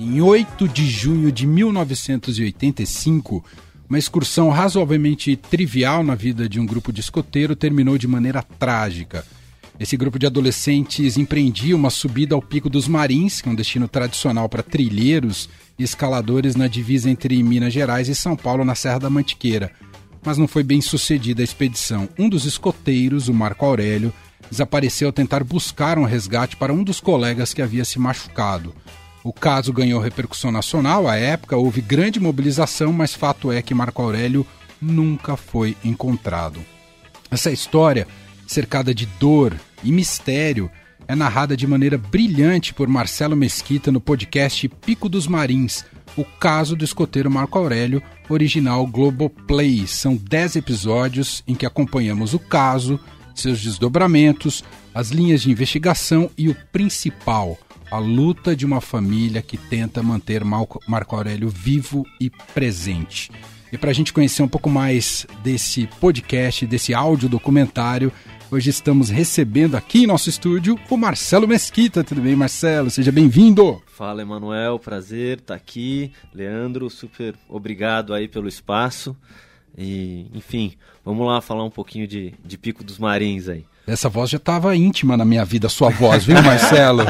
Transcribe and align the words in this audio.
Em 0.00 0.20
8 0.20 0.68
de 0.68 0.88
junho 0.88 1.32
de 1.32 1.44
1985, 1.44 3.44
uma 3.88 3.98
excursão 3.98 4.48
razoavelmente 4.48 5.34
trivial 5.34 6.04
na 6.04 6.14
vida 6.14 6.48
de 6.48 6.60
um 6.60 6.66
grupo 6.66 6.92
de 6.92 7.00
escoteiro 7.00 7.56
terminou 7.56 7.98
de 7.98 8.06
maneira 8.06 8.40
trágica. 8.40 9.26
Esse 9.76 9.96
grupo 9.96 10.16
de 10.16 10.24
adolescentes 10.24 11.16
empreendia 11.16 11.74
uma 11.74 11.90
subida 11.90 12.36
ao 12.36 12.40
Pico 12.40 12.70
dos 12.70 12.86
Marins, 12.86 13.40
que 13.40 13.48
é 13.48 13.52
um 13.52 13.56
destino 13.56 13.88
tradicional 13.88 14.48
para 14.48 14.62
trilheiros 14.62 15.48
e 15.76 15.82
escaladores 15.82 16.54
na 16.54 16.68
divisa 16.68 17.10
entre 17.10 17.42
Minas 17.42 17.72
Gerais 17.72 18.08
e 18.08 18.14
São 18.14 18.36
Paulo, 18.36 18.64
na 18.64 18.76
Serra 18.76 19.00
da 19.00 19.10
Mantiqueira. 19.10 19.72
Mas 20.24 20.38
não 20.38 20.46
foi 20.46 20.62
bem 20.62 20.80
sucedida 20.80 21.42
a 21.42 21.44
expedição. 21.44 22.08
Um 22.16 22.28
dos 22.28 22.44
escoteiros, 22.44 23.26
o 23.26 23.34
Marco 23.34 23.64
Aurélio, 23.64 24.14
desapareceu 24.48 25.08
ao 25.08 25.12
tentar 25.12 25.42
buscar 25.42 25.98
um 25.98 26.04
resgate 26.04 26.56
para 26.56 26.72
um 26.72 26.84
dos 26.84 27.00
colegas 27.00 27.52
que 27.52 27.60
havia 27.60 27.84
se 27.84 27.98
machucado. 27.98 28.72
O 29.24 29.32
caso 29.32 29.72
ganhou 29.72 30.00
repercussão 30.00 30.50
nacional, 30.50 31.08
à 31.08 31.16
época 31.16 31.56
houve 31.56 31.80
grande 31.80 32.20
mobilização, 32.20 32.92
mas 32.92 33.14
fato 33.14 33.50
é 33.52 33.60
que 33.60 33.74
Marco 33.74 34.02
Aurélio 34.02 34.46
nunca 34.80 35.36
foi 35.36 35.76
encontrado. 35.84 36.60
Essa 37.30 37.50
história, 37.50 38.06
cercada 38.46 38.94
de 38.94 39.06
dor, 39.06 39.54
e 39.82 39.92
mistério 39.92 40.70
é 41.06 41.14
narrada 41.14 41.56
de 41.56 41.66
maneira 41.66 41.96
brilhante 41.96 42.74
por 42.74 42.88
Marcelo 42.88 43.36
Mesquita 43.36 43.90
no 43.90 44.00
podcast 44.00 44.68
Pico 44.68 45.08
dos 45.08 45.26
Marins, 45.26 45.84
o 46.16 46.24
caso 46.24 46.76
do 46.76 46.84
escoteiro 46.84 47.30
Marco 47.30 47.58
Aurélio, 47.58 48.02
original 48.28 48.86
Globoplay. 48.86 49.86
São 49.86 50.16
10 50.16 50.56
episódios 50.56 51.42
em 51.46 51.54
que 51.54 51.64
acompanhamos 51.64 52.34
o 52.34 52.38
caso, 52.38 53.00
seus 53.34 53.60
desdobramentos, 53.60 54.64
as 54.94 55.10
linhas 55.10 55.42
de 55.42 55.50
investigação 55.50 56.30
e 56.36 56.48
o 56.48 56.56
principal, 56.72 57.56
a 57.90 57.98
luta 57.98 58.54
de 58.54 58.66
uma 58.66 58.80
família 58.80 59.42
que 59.42 59.56
tenta 59.56 60.02
manter 60.02 60.44
Marco 60.44 61.16
Aurélio 61.16 61.48
vivo 61.48 62.04
e 62.20 62.30
presente. 62.30 63.30
E 63.72 63.78
para 63.78 63.90
a 63.90 63.92
gente 63.92 64.12
conhecer 64.12 64.42
um 64.42 64.48
pouco 64.48 64.68
mais 64.68 65.26
desse 65.42 65.86
podcast, 66.00 66.66
desse 66.66 66.94
áudio 66.94 67.28
documentário, 67.28 68.12
Hoje 68.50 68.70
estamos 68.70 69.10
recebendo 69.10 69.76
aqui 69.76 70.04
em 70.04 70.06
nosso 70.06 70.30
estúdio 70.30 70.80
o 70.88 70.96
Marcelo 70.96 71.46
Mesquita. 71.46 72.02
Tudo 72.02 72.22
bem, 72.22 72.34
Marcelo? 72.34 72.88
Seja 72.88 73.12
bem-vindo. 73.12 73.82
Fala, 73.84 74.22
Emanuel. 74.22 74.78
Prazer 74.78 75.36
estar 75.36 75.52
tá 75.52 75.54
aqui. 75.54 76.12
Leandro, 76.32 76.88
super 76.88 77.34
obrigado 77.46 78.14
aí 78.14 78.26
pelo 78.26 78.48
espaço. 78.48 79.14
E, 79.76 80.30
enfim, 80.32 80.72
vamos 81.04 81.26
lá 81.26 81.42
falar 81.42 81.62
um 81.62 81.70
pouquinho 81.70 82.08
de, 82.08 82.32
de 82.42 82.56
Pico 82.56 82.82
dos 82.82 82.98
Marins 82.98 83.50
aí. 83.50 83.66
Essa 83.88 84.10
voz 84.10 84.28
já 84.28 84.36
estava 84.36 84.76
íntima 84.76 85.16
na 85.16 85.24
minha 85.24 85.46
vida, 85.46 85.66
sua 85.70 85.88
voz, 85.88 86.22
viu, 86.22 86.42
Marcelo? 86.42 87.04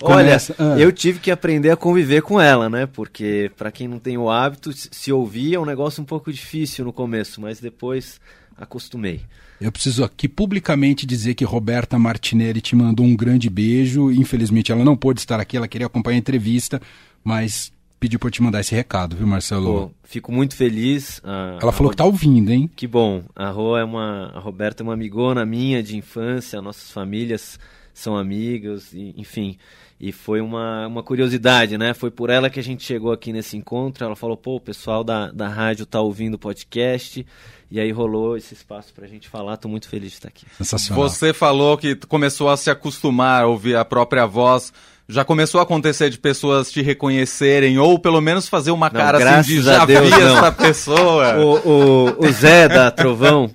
Olha, 0.00 0.38
ah. 0.58 0.78
eu 0.78 0.90
tive 0.90 1.18
que 1.18 1.30
aprender 1.30 1.70
a 1.70 1.76
conviver 1.76 2.22
com 2.22 2.40
ela, 2.40 2.70
né? 2.70 2.86
Porque, 2.86 3.50
para 3.54 3.70
quem 3.70 3.86
não 3.86 3.98
tem 3.98 4.16
o 4.16 4.30
hábito, 4.30 4.72
se 4.72 5.12
ouvir 5.12 5.56
é 5.56 5.60
um 5.60 5.66
negócio 5.66 6.02
um 6.02 6.06
pouco 6.06 6.32
difícil 6.32 6.86
no 6.86 6.92
começo, 6.92 7.38
mas 7.38 7.60
depois 7.60 8.18
acostumei. 8.56 9.20
Eu 9.60 9.70
preciso 9.70 10.02
aqui 10.02 10.26
publicamente 10.26 11.04
dizer 11.04 11.34
que 11.34 11.44
Roberta 11.44 11.98
Martinelli 11.98 12.62
te 12.62 12.74
mandou 12.74 13.04
um 13.04 13.14
grande 13.14 13.50
beijo. 13.50 14.10
Infelizmente 14.10 14.72
ela 14.72 14.82
não 14.82 14.96
pôde 14.96 15.20
estar 15.20 15.38
aqui, 15.38 15.58
ela 15.58 15.68
queria 15.68 15.86
acompanhar 15.86 16.16
a 16.16 16.18
entrevista, 16.18 16.80
mas 17.22 17.70
pediu 18.00 18.18
para 18.18 18.28
eu 18.28 18.32
te 18.32 18.42
mandar 18.42 18.60
esse 18.60 18.74
recado, 18.74 19.14
viu, 19.14 19.26
Marcelo? 19.26 19.88
Pô, 19.88 19.90
fico 20.02 20.32
muito 20.32 20.56
feliz. 20.56 21.20
A, 21.22 21.58
ela 21.60 21.70
falou 21.70 21.88
Ro... 21.88 21.90
que 21.90 21.96
tá 21.96 22.04
ouvindo, 22.04 22.50
hein? 22.50 22.68
Que 22.74 22.86
bom. 22.86 23.22
A 23.36 23.50
Ro 23.50 23.76
é 23.76 23.84
uma, 23.84 24.32
a 24.34 24.40
Roberta 24.40 24.82
é 24.82 24.84
uma 24.84 24.94
amigona 24.94 25.44
minha 25.44 25.82
de 25.82 25.96
infância, 25.96 26.62
nossas 26.62 26.90
famílias 26.90 27.60
são 27.92 28.16
amigas, 28.16 28.92
e, 28.94 29.14
enfim. 29.16 29.58
E 30.00 30.12
foi 30.12 30.40
uma, 30.40 30.86
uma 30.86 31.02
curiosidade, 31.02 31.76
né? 31.76 31.92
Foi 31.92 32.10
por 32.10 32.30
ela 32.30 32.48
que 32.48 32.58
a 32.58 32.62
gente 32.62 32.82
chegou 32.82 33.12
aqui 33.12 33.34
nesse 33.34 33.54
encontro. 33.54 34.02
Ela 34.02 34.16
falou, 34.16 34.34
pô, 34.34 34.56
o 34.56 34.60
pessoal 34.60 35.04
da, 35.04 35.30
da 35.30 35.46
rádio 35.46 35.84
tá 35.84 36.00
ouvindo 36.00 36.34
o 36.34 36.38
podcast. 36.38 37.26
E 37.70 37.78
aí 37.78 37.92
rolou 37.92 38.34
esse 38.34 38.54
espaço 38.54 38.94
pra 38.94 39.06
gente 39.06 39.28
falar. 39.28 39.58
Tô 39.58 39.68
muito 39.68 39.90
feliz 39.90 40.12
de 40.12 40.14
estar 40.16 40.28
aqui. 40.28 40.46
Sensacional. 40.56 41.06
Você 41.06 41.34
falou 41.34 41.76
que 41.76 41.94
começou 41.94 42.48
a 42.48 42.56
se 42.56 42.70
acostumar 42.70 43.42
a 43.42 43.46
ouvir 43.46 43.76
a 43.76 43.84
própria 43.84 44.24
voz. 44.24 44.72
Já 45.10 45.24
começou 45.24 45.60
a 45.60 45.64
acontecer 45.64 46.08
de 46.08 46.18
pessoas 46.18 46.70
te 46.70 46.80
reconhecerem 46.82 47.78
ou 47.78 47.98
pelo 47.98 48.20
menos 48.20 48.48
fazer 48.48 48.70
uma 48.70 48.86
não, 48.86 49.00
cara 49.00 49.40
assim 49.40 49.56
de 49.56 49.62
já 49.62 49.84
Deus, 49.84 50.08
vi 50.08 50.20
não. 50.20 50.36
essa 50.36 50.52
pessoa? 50.52 51.36
O, 51.38 51.68
o, 51.68 52.26
o 52.26 52.32
Zé 52.32 52.68
da 52.68 52.90
Trovão 52.90 53.50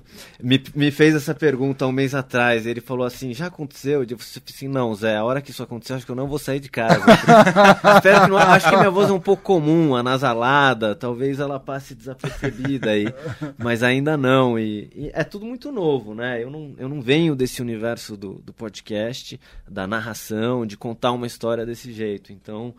me, 0.46 0.62
me 0.76 0.92
fez 0.92 1.12
essa 1.12 1.34
pergunta 1.34 1.88
um 1.88 1.92
mês 1.92 2.14
atrás. 2.14 2.66
Ele 2.66 2.80
falou 2.80 3.04
assim: 3.04 3.34
já 3.34 3.46
aconteceu? 3.46 4.00
Eu 4.02 4.06
disse 4.06 4.40
assim: 4.48 4.68
não, 4.68 4.94
Zé, 4.94 5.16
a 5.16 5.24
hora 5.24 5.42
que 5.42 5.50
isso 5.50 5.60
acontecer, 5.60 5.94
acho 5.94 6.06
que 6.06 6.12
eu 6.12 6.16
não 6.16 6.28
vou 6.28 6.38
sair 6.38 6.60
de 6.60 6.70
casa. 6.70 7.04
Espero 7.96 8.22
que 8.22 8.30
não. 8.30 8.36
Acho 8.36 8.70
que 8.70 8.76
minha 8.76 8.90
voz 8.90 9.10
é 9.10 9.12
um 9.12 9.20
pouco 9.20 9.42
comum, 9.42 9.96
anasalada. 9.96 10.94
Talvez 10.94 11.40
ela 11.40 11.58
passe 11.58 11.96
desapercebida 11.96 12.90
aí. 12.90 13.06
Mas 13.58 13.82
ainda 13.82 14.16
não. 14.16 14.56
E, 14.56 14.88
e, 14.94 15.10
é 15.12 15.24
tudo 15.24 15.44
muito 15.44 15.72
novo, 15.72 16.14
né? 16.14 16.40
Eu 16.40 16.48
não, 16.48 16.74
eu 16.78 16.88
não 16.88 17.00
venho 17.02 17.34
desse 17.34 17.60
universo 17.60 18.16
do, 18.16 18.34
do 18.34 18.52
podcast, 18.52 19.40
da 19.68 19.84
narração, 19.84 20.64
de 20.64 20.76
contar 20.76 21.10
uma 21.10 21.26
história 21.26 21.66
desse 21.66 21.92
jeito. 21.92 22.32
Então. 22.32 22.72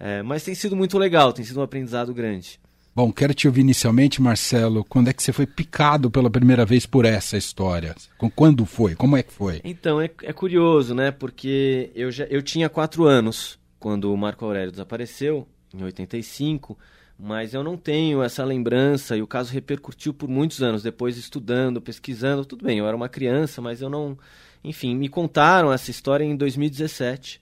É, 0.00 0.20
mas 0.22 0.42
tem 0.42 0.56
sido 0.56 0.74
muito 0.74 0.98
legal, 0.98 1.32
tem 1.32 1.44
sido 1.44 1.60
um 1.60 1.62
aprendizado 1.62 2.12
grande. 2.12 2.58
Bom, 2.94 3.10
quero 3.10 3.32
te 3.32 3.46
ouvir 3.46 3.62
inicialmente, 3.62 4.20
Marcelo. 4.20 4.84
Quando 4.84 5.08
é 5.08 5.14
que 5.14 5.22
você 5.22 5.32
foi 5.32 5.46
picado 5.46 6.10
pela 6.10 6.28
primeira 6.28 6.66
vez 6.66 6.84
por 6.84 7.06
essa 7.06 7.38
história? 7.38 7.94
Quando 8.36 8.66
foi? 8.66 8.94
Como 8.94 9.16
é 9.16 9.22
que 9.22 9.32
foi? 9.32 9.62
Então, 9.64 9.98
é, 9.98 10.10
é 10.22 10.32
curioso, 10.32 10.94
né? 10.94 11.10
Porque 11.10 11.90
eu, 11.94 12.12
já, 12.12 12.24
eu 12.24 12.42
tinha 12.42 12.68
quatro 12.68 13.04
anos 13.04 13.58
quando 13.78 14.12
o 14.12 14.16
Marco 14.16 14.44
Aurélio 14.44 14.70
desapareceu, 14.70 15.48
em 15.74 15.82
85, 15.82 16.78
mas 17.18 17.54
eu 17.54 17.64
não 17.64 17.78
tenho 17.78 18.22
essa 18.22 18.44
lembrança 18.44 19.16
e 19.16 19.22
o 19.22 19.26
caso 19.26 19.52
repercutiu 19.52 20.12
por 20.12 20.28
muitos 20.28 20.62
anos, 20.62 20.82
depois 20.82 21.16
estudando, 21.16 21.80
pesquisando. 21.80 22.44
Tudo 22.44 22.66
bem, 22.66 22.78
eu 22.78 22.86
era 22.86 22.96
uma 22.96 23.08
criança, 23.08 23.62
mas 23.62 23.80
eu 23.80 23.88
não. 23.88 24.18
Enfim, 24.62 24.94
me 24.94 25.08
contaram 25.08 25.72
essa 25.72 25.90
história 25.90 26.24
em 26.24 26.36
2017. 26.36 27.40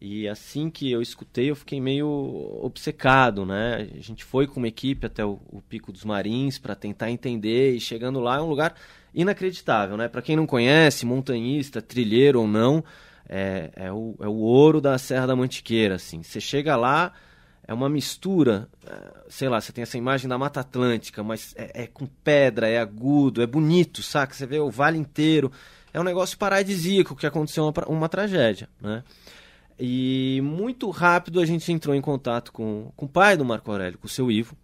E 0.00 0.26
assim 0.26 0.70
que 0.70 0.90
eu 0.90 1.02
escutei, 1.02 1.50
eu 1.50 1.56
fiquei 1.56 1.78
meio 1.78 2.08
obcecado, 2.62 3.44
né? 3.44 3.86
A 3.94 4.00
gente 4.00 4.24
foi 4.24 4.46
com 4.46 4.58
uma 4.58 4.68
equipe 4.68 5.06
até 5.06 5.22
o, 5.22 5.38
o 5.50 5.60
Pico 5.60 5.92
dos 5.92 6.04
Marins 6.04 6.58
para 6.58 6.74
tentar 6.74 7.10
entender 7.10 7.74
e 7.74 7.80
chegando 7.80 8.18
lá 8.18 8.38
é 8.38 8.40
um 8.40 8.48
lugar 8.48 8.74
inacreditável, 9.14 9.98
né? 9.98 10.08
Para 10.08 10.22
quem 10.22 10.36
não 10.36 10.46
conhece, 10.46 11.04
montanhista, 11.04 11.82
trilheiro 11.82 12.40
ou 12.40 12.48
não, 12.48 12.82
é, 13.28 13.70
é, 13.76 13.92
o, 13.92 14.14
é 14.20 14.26
o 14.26 14.36
ouro 14.36 14.80
da 14.80 14.96
Serra 14.96 15.26
da 15.26 15.36
Mantiqueira, 15.36 15.96
assim. 15.96 16.22
Você 16.22 16.40
chega 16.40 16.76
lá, 16.76 17.12
é 17.68 17.74
uma 17.74 17.88
mistura, 17.90 18.70
é, 18.86 18.94
sei 19.28 19.50
lá, 19.50 19.60
você 19.60 19.70
tem 19.70 19.82
essa 19.82 19.98
imagem 19.98 20.30
da 20.30 20.38
Mata 20.38 20.60
Atlântica, 20.60 21.22
mas 21.22 21.54
é, 21.58 21.82
é 21.82 21.86
com 21.86 22.06
pedra, 22.06 22.66
é 22.68 22.78
agudo, 22.78 23.42
é 23.42 23.46
bonito, 23.46 24.02
saca? 24.02 24.32
Você 24.32 24.46
vê 24.46 24.58
o 24.58 24.70
vale 24.70 24.96
inteiro. 24.96 25.52
É 25.92 26.00
um 26.00 26.04
negócio 26.04 26.38
paradisíaco 26.38 27.14
que 27.14 27.26
aconteceu 27.26 27.64
uma, 27.64 27.72
uma 27.86 28.08
tragédia, 28.08 28.66
né? 28.80 29.04
E 29.82 30.42
muito 30.42 30.90
rápido 30.90 31.40
a 31.40 31.46
gente 31.46 31.72
entrou 31.72 31.94
em 31.96 32.02
contato 32.02 32.52
com, 32.52 32.92
com 32.94 33.06
o 33.06 33.08
pai 33.08 33.34
do 33.34 33.46
Marco 33.46 33.70
Aurélio, 33.70 33.98
com 33.98 34.06
o 34.06 34.10
seu 34.10 34.30
Ivo, 34.30 34.54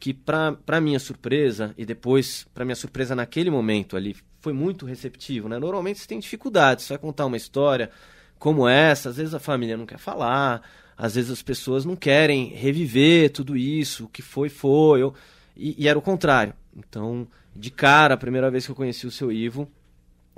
que 0.00 0.14
para 0.14 0.80
minha 0.80 0.98
surpresa, 0.98 1.74
e 1.76 1.84
depois 1.84 2.46
para 2.54 2.64
minha 2.64 2.74
surpresa 2.74 3.14
naquele 3.14 3.50
momento 3.50 3.98
ali, 3.98 4.16
foi 4.40 4.54
muito 4.54 4.86
receptivo, 4.86 5.46
né? 5.46 5.58
Normalmente 5.58 6.00
você 6.00 6.08
tem 6.08 6.18
dificuldades, 6.18 6.86
você 6.86 6.94
vai 6.94 6.98
contar 6.98 7.26
uma 7.26 7.36
história 7.36 7.90
como 8.38 8.66
essa, 8.66 9.10
às 9.10 9.18
vezes 9.18 9.34
a 9.34 9.38
família 9.38 9.76
não 9.76 9.84
quer 9.84 9.98
falar, 9.98 10.62
às 10.96 11.16
vezes 11.16 11.30
as 11.30 11.42
pessoas 11.42 11.84
não 11.84 11.94
querem 11.94 12.46
reviver 12.54 13.30
tudo 13.30 13.54
isso, 13.54 14.06
o 14.06 14.08
que 14.08 14.22
foi, 14.22 14.48
foi, 14.48 15.02
eu, 15.02 15.14
e, 15.54 15.84
e 15.84 15.86
era 15.86 15.98
o 15.98 16.02
contrário. 16.02 16.54
Então, 16.74 17.28
de 17.54 17.70
cara, 17.70 18.14
a 18.14 18.16
primeira 18.16 18.50
vez 18.50 18.64
que 18.64 18.72
eu 18.72 18.76
conheci 18.76 19.06
o 19.06 19.10
seu 19.10 19.30
Ivo, 19.30 19.70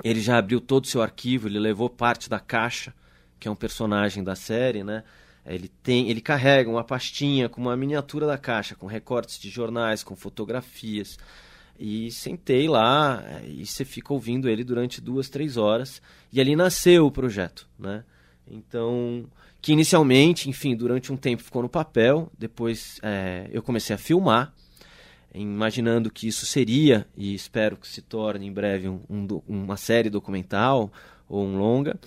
ele 0.03 0.21
já 0.21 0.39
abriu 0.39 0.61
todo 0.61 0.85
o 0.85 0.89
seu 0.89 1.01
arquivo, 1.01 1.47
ele 1.47 1.61
levou 1.61 1.89
parte 1.89 2.29
da 2.29 2.41
caixa 2.41 2.93
que 3.45 3.49
é 3.49 3.51
um 3.51 3.55
personagem 3.55 4.25
da 4.25 4.35
série, 4.35 4.83
né? 4.83 5.05
Ele 5.45 5.69
tem, 5.69 6.09
ele 6.09 6.23
carrega 6.23 6.71
uma 6.71 6.83
pastinha 6.83 7.47
com 7.47 7.61
uma 7.61 7.77
miniatura 7.77 8.27
da 8.27 8.39
caixa, 8.39 8.75
com 8.75 8.87
recortes 8.87 9.39
de 9.39 9.51
jornais, 9.51 10.03
com 10.03 10.17
fotografias. 10.17 11.19
E 11.79 12.11
sentei 12.11 12.67
lá 12.67 13.23
e 13.47 13.67
você 13.67 13.85
fica 13.85 14.15
ouvindo 14.15 14.49
ele 14.49 14.65
durante 14.65 14.99
duas, 14.99 15.29
três 15.29 15.59
horas. 15.59 16.01
E 16.33 16.41
ali 16.41 16.57
nasceu 16.57 17.05
o 17.05 17.11
projeto, 17.11 17.69
né? 17.79 18.03
Então, 18.49 19.27
que 19.61 19.73
inicialmente, 19.73 20.49
enfim, 20.49 20.75
durante 20.75 21.13
um 21.13 21.17
tempo 21.19 21.43
ficou 21.43 21.61
no 21.61 21.69
papel. 21.69 22.33
Depois 22.39 22.99
é, 23.03 23.51
eu 23.53 23.63
comecei 23.63 23.95
a 23.95 23.99
filmar, 23.99 24.55
imaginando 25.35 26.11
que 26.11 26.27
isso 26.27 26.47
seria, 26.47 27.07
e 27.15 27.35
espero 27.35 27.77
que 27.77 27.87
se 27.87 28.01
torne 28.01 28.47
em 28.47 28.53
breve 28.53 28.89
um, 28.89 29.03
um, 29.11 29.43
uma 29.47 29.77
série 29.77 30.09
documental 30.09 30.91
ou 31.35 31.47
um 31.47 31.59
longa, 31.59 31.99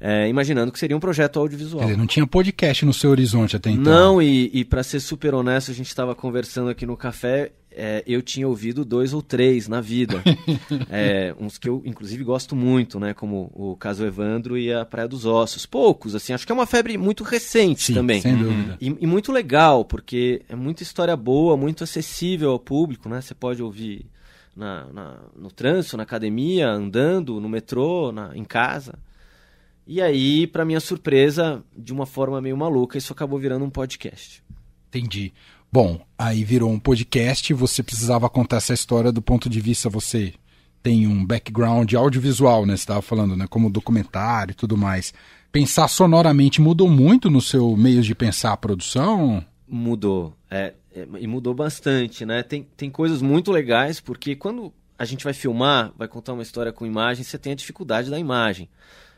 é, 0.00 0.28
imaginando 0.28 0.72
que 0.72 0.78
seria 0.78 0.96
um 0.96 1.00
projeto 1.00 1.38
audiovisual. 1.38 1.84
Dizer, 1.84 1.98
não 1.98 2.06
tinha 2.06 2.26
podcast 2.26 2.84
no 2.84 2.94
seu 2.94 3.10
horizonte 3.10 3.56
até 3.56 3.70
então. 3.70 3.82
Não, 4.14 4.22
e, 4.22 4.50
e 4.52 4.64
para 4.64 4.82
ser 4.82 5.00
super 5.00 5.34
honesto, 5.34 5.70
a 5.70 5.74
gente 5.74 5.88
estava 5.88 6.14
conversando 6.14 6.70
aqui 6.70 6.86
no 6.86 6.96
café, 6.96 7.52
é, 7.70 8.02
eu 8.06 8.22
tinha 8.22 8.48
ouvido 8.48 8.84
dois 8.84 9.12
ou 9.12 9.20
três 9.20 9.68
na 9.68 9.80
vida. 9.80 10.22
é, 10.90 11.34
uns 11.38 11.58
que 11.58 11.68
eu, 11.68 11.82
inclusive, 11.84 12.24
gosto 12.24 12.56
muito, 12.56 12.98
né? 12.98 13.12
Como 13.12 13.50
o 13.54 13.76
Caso 13.76 14.04
Evandro 14.04 14.56
e 14.56 14.72
a 14.72 14.84
Praia 14.84 15.06
dos 15.06 15.26
Ossos. 15.26 15.66
Poucos, 15.66 16.14
assim. 16.14 16.32
Acho 16.32 16.46
que 16.46 16.52
é 16.52 16.54
uma 16.54 16.66
febre 16.66 16.96
muito 16.96 17.22
recente 17.22 17.84
Sim, 17.84 17.94
também. 17.94 18.20
Sem 18.20 18.36
dúvida. 18.36 18.78
E, 18.80 18.86
e, 19.00 19.06
muito 19.06 19.30
legal, 19.30 19.84
porque 19.84 20.42
é 20.48 20.56
muita 20.56 20.82
história 20.82 21.16
boa, 21.16 21.56
muito 21.56 21.84
acessível 21.84 22.50
ao 22.50 22.58
público, 22.58 23.08
né? 23.08 23.20
Você 23.20 23.34
pode 23.34 23.62
ouvir 23.62 24.06
na, 24.56 24.86
na 24.92 25.16
no 25.36 25.50
trânsito, 25.50 25.96
na 25.96 26.02
academia, 26.02 26.68
andando, 26.68 27.40
no 27.40 27.48
metrô, 27.48 28.12
na, 28.12 28.36
em 28.36 28.44
casa. 28.44 28.98
E 29.86 30.00
aí, 30.00 30.46
para 30.46 30.64
minha 30.64 30.80
surpresa, 30.80 31.64
de 31.76 31.92
uma 31.92 32.06
forma 32.06 32.40
meio 32.40 32.56
maluca, 32.56 32.96
isso 32.96 33.12
acabou 33.12 33.38
virando 33.38 33.64
um 33.64 33.70
podcast. 33.70 34.42
Entendi. 34.88 35.32
Bom, 35.72 36.00
aí 36.18 36.44
virou 36.44 36.70
um 36.70 36.78
podcast, 36.78 37.52
você 37.54 37.82
precisava 37.82 38.28
contar 38.28 38.56
essa 38.56 38.74
história 38.74 39.12
do 39.12 39.22
ponto 39.22 39.48
de 39.48 39.60
vista, 39.60 39.88
você 39.88 40.34
tem 40.82 41.06
um 41.06 41.24
background 41.24 41.92
audiovisual, 41.94 42.66
né? 42.66 42.76
Você 42.76 42.82
estava 42.82 43.02
falando, 43.02 43.36
né? 43.36 43.46
Como 43.48 43.70
documentário 43.70 44.52
e 44.52 44.54
tudo 44.54 44.76
mais. 44.76 45.12
Pensar 45.52 45.88
sonoramente 45.88 46.60
mudou 46.60 46.88
muito 46.88 47.28
no 47.28 47.40
seu 47.40 47.76
meio 47.76 48.02
de 48.02 48.14
pensar 48.14 48.52
a 48.52 48.56
produção? 48.56 49.44
Mudou. 49.68 50.34
É, 50.50 50.74
é, 50.94 51.06
e 51.18 51.26
mudou 51.26 51.54
bastante, 51.54 52.24
né? 52.26 52.42
Tem, 52.42 52.66
tem 52.76 52.90
coisas 52.90 53.22
muito 53.22 53.52
legais, 53.52 54.00
porque 54.00 54.34
quando 54.34 54.72
a 54.98 55.04
gente 55.04 55.24
vai 55.24 55.32
filmar, 55.32 55.92
vai 55.96 56.08
contar 56.08 56.32
uma 56.32 56.42
história 56.42 56.72
com 56.72 56.84
imagem, 56.86 57.24
você 57.24 57.38
tem 57.38 57.52
a 57.52 57.56
dificuldade 57.56 58.10
da 58.10 58.18
imagem. 58.18 58.68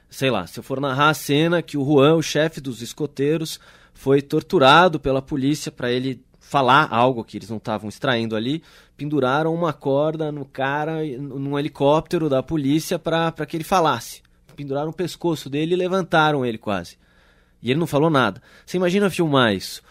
Sei 0.09 0.31
lá, 0.31 0.47
se 0.47 0.59
eu 0.59 0.63
for 0.63 0.81
narrar 0.81 1.09
a 1.09 1.15
cena 1.15 1.63
que 1.63 1.77
o 1.77 1.85
Juan, 1.85 2.15
o 2.15 2.23
chefe 2.23 2.61
dos 2.61 2.83
escoteiros, 2.83 3.59
foi 3.95 4.21
torturado 4.21 5.01
pela 5.01 5.23
polícia 5.23 5.73
para 5.73 5.91
ele 5.91 6.23
falar 6.39 6.89
algo 6.91 7.25
que 7.25 7.39
eles 7.39 7.49
não 7.49 7.57
estavam 7.57 7.89
extraindo 7.89 8.37
ali, 8.37 8.63
penduraram 8.97 9.55
uma 9.55 9.73
corda 9.73 10.31
no 10.31 10.45
cara, 10.45 11.03
num 11.19 11.59
helicóptero 11.59 12.29
da 12.29 12.43
polícia 12.43 12.99
para 12.99 13.33
que 13.47 13.57
ele 13.57 13.65
falasse. 13.65 14.23
Penduraram 14.55 14.91
o 14.91 14.95
pescoço 14.95 15.49
dele 15.49 15.73
e 15.73 15.79
levantaram 15.79 16.45
ele 16.45 16.59
quase. 16.59 16.99
E 17.63 17.71
ele 17.71 17.81
não 17.81 17.87
falou 17.87 18.11
nada. 18.11 18.43
Você 18.67 18.77
imagina 18.77 19.09
filmar 19.09 19.55
isso? 19.55 19.83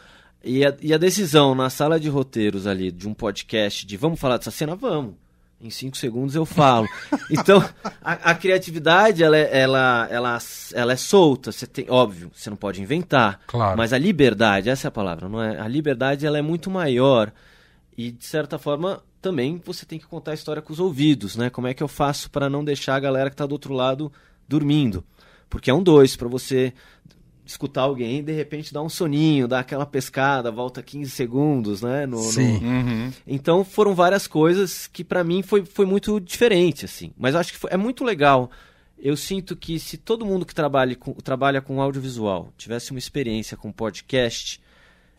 E 0.44 0.66
a, 0.66 0.76
e 0.82 0.94
a 0.94 0.98
decisão 0.98 1.54
na 1.54 1.70
sala 1.70 2.00
de 2.00 2.10
roteiros 2.10 2.66
ali 2.66 2.92
de 2.92 3.08
um 3.08 3.14
podcast 3.14 3.86
de 3.86 3.98
vamos 3.98 4.20
falar 4.20 4.38
dessa 4.38 4.52
cena? 4.52 4.76
Vamos 4.76 5.14
em 5.62 5.70
cinco 5.70 5.96
segundos 5.96 6.36
eu 6.36 6.46
falo. 6.46 6.88
Então, 7.30 7.64
a, 8.04 8.32
a, 8.32 8.36
criatividade, 8.36 9.24
ela, 9.24 9.38
é, 9.38 9.62
ela, 9.62 10.08
ela, 10.12 10.38
ela 10.74 10.94
é 10.94 10.98
solta. 10.98 11.50
Você 11.52 11.66
tem, 11.66 11.86
óbvio, 11.90 12.30
você 12.34 12.50
não 12.50 12.58
pode 12.58 12.82
inventar. 12.82 13.40
Claro. 13.48 13.78
Mas 13.78 13.94
a 13.94 13.98
liberdade, 13.98 14.70
essa 14.70 14.88
é 14.88 14.90
a 14.90 14.92
palavra, 14.92 15.30
não 15.30 15.42
é? 15.42 15.58
A 15.58 15.68
liberdade, 15.68 16.26
ela 16.26 16.38
é 16.38 16.42
muito 16.42 16.70
maior. 16.70 17.32
E, 17.98 18.12
de 18.12 18.26
certa 18.26 18.60
forma, 18.60 19.02
também 19.22 19.62
você 19.64 19.86
tem 19.86 19.98
que 19.98 20.06
contar 20.06 20.32
a 20.32 20.34
história 20.34 20.62
com 20.62 20.74
os 20.74 20.80
ouvidos, 20.80 21.38
né? 21.38 21.50
Como 21.50 21.68
é 21.68 21.74
que 21.74 21.82
eu 21.82 21.88
faço 21.88 22.30
para 22.30 22.50
não 22.50 22.66
deixar 22.66 22.96
a 22.96 23.00
galera 23.00 23.30
que 23.30 23.36
está 23.36 23.46
do 23.46 23.54
outro 23.54 23.74
lado 23.74 24.12
dormindo? 24.48 25.06
Porque 25.50 25.70
é 25.70 25.74
um 25.74 25.84
dois, 25.84 26.18
para 26.18 26.28
você 26.28 26.74
escutar 27.52 27.82
alguém 27.82 28.20
e 28.20 28.22
de 28.22 28.32
repente 28.32 28.74
dar 28.74 28.82
um 28.82 28.90
soninho, 28.90 29.48
dar 29.48 29.60
aquela 29.60 29.86
pescada, 29.86 30.52
volta 30.52 30.82
15 30.82 31.10
segundos, 31.10 31.82
né? 31.82 32.06
No, 32.06 32.18
Sim. 32.20 32.60
No... 32.60 32.68
Uhum. 32.68 33.14
Então 33.28 33.64
foram 33.64 33.94
várias 33.94 34.28
coisas 34.28 34.88
que 34.88 35.04
para 35.04 35.24
mim 35.24 35.42
foi, 35.42 35.64
foi 35.66 35.86
muito 35.86 36.20
diferente, 36.20 36.86
assim. 36.86 37.12
Mas 37.18 37.36
acho 37.36 37.54
que 37.54 37.60
foi, 37.60 37.72
é 37.72 37.78
muito 37.78 38.04
legal. 38.04 38.50
Eu 38.98 39.18
sinto 39.18 39.56
que 39.56 39.80
se 39.80 39.98
todo 39.98 40.26
mundo 40.26 40.46
que 40.46 40.54
trabalha 40.54 40.96
com, 40.96 41.14
trabalha 41.14 41.62
com 41.62 41.82
audiovisual 41.82 42.54
tivesse 42.58 42.92
uma 42.92 43.00
experiência 43.00 43.58
com 43.58 43.72
podcast, 43.72 44.62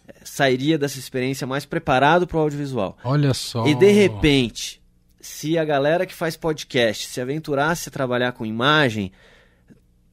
eh, 0.06 0.14
sairia 0.24 0.78
dessa 0.78 0.98
experiência 0.98 1.46
mais 1.46 1.64
preparado 1.64 2.26
para 2.26 2.36
o 2.36 2.40
audiovisual. 2.40 2.96
Olha 3.04 3.34
só. 3.34 3.66
E 3.66 3.74
de 3.74 3.90
repente, 3.90 4.80
se 5.20 5.56
a 5.56 5.64
galera 5.64 6.04
que 6.06 6.14
faz 6.14 6.36
podcast 6.36 7.06
se 7.06 7.20
aventurasse 7.20 7.88
a 7.88 7.92
trabalhar 7.92 8.32
com 8.32 8.46
imagem, 8.46 9.12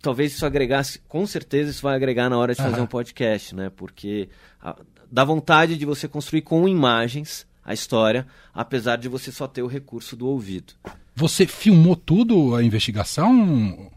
talvez 0.02 0.34
isso 0.34 0.46
agregasse, 0.46 1.00
com 1.08 1.26
certeza 1.26 1.72
isso 1.72 1.82
vai 1.82 1.96
agregar 1.96 2.30
na 2.30 2.38
hora 2.38 2.54
de 2.54 2.62
fazer 2.62 2.78
uhum. 2.78 2.84
um 2.84 2.88
podcast, 2.88 3.56
né? 3.56 3.72
Porque 3.76 4.30
a, 4.62 4.76
dá 5.12 5.24
vontade 5.24 5.78
de 5.78 5.86
você 5.86 6.08
construir 6.08 6.42
com 6.42 6.68
imagens 6.68 7.48
a 7.64 7.74
história, 7.74 8.26
apesar 8.54 8.98
de 8.98 9.08
você 9.08 9.32
só 9.32 9.48
ter 9.48 9.62
o 9.62 9.68
recurso 9.68 10.16
do 10.16 10.28
ouvido. 10.28 10.74
Você 11.16 11.46
filmou 11.46 11.96
tudo 11.96 12.56
a 12.56 12.64
investigação? 12.64 13.92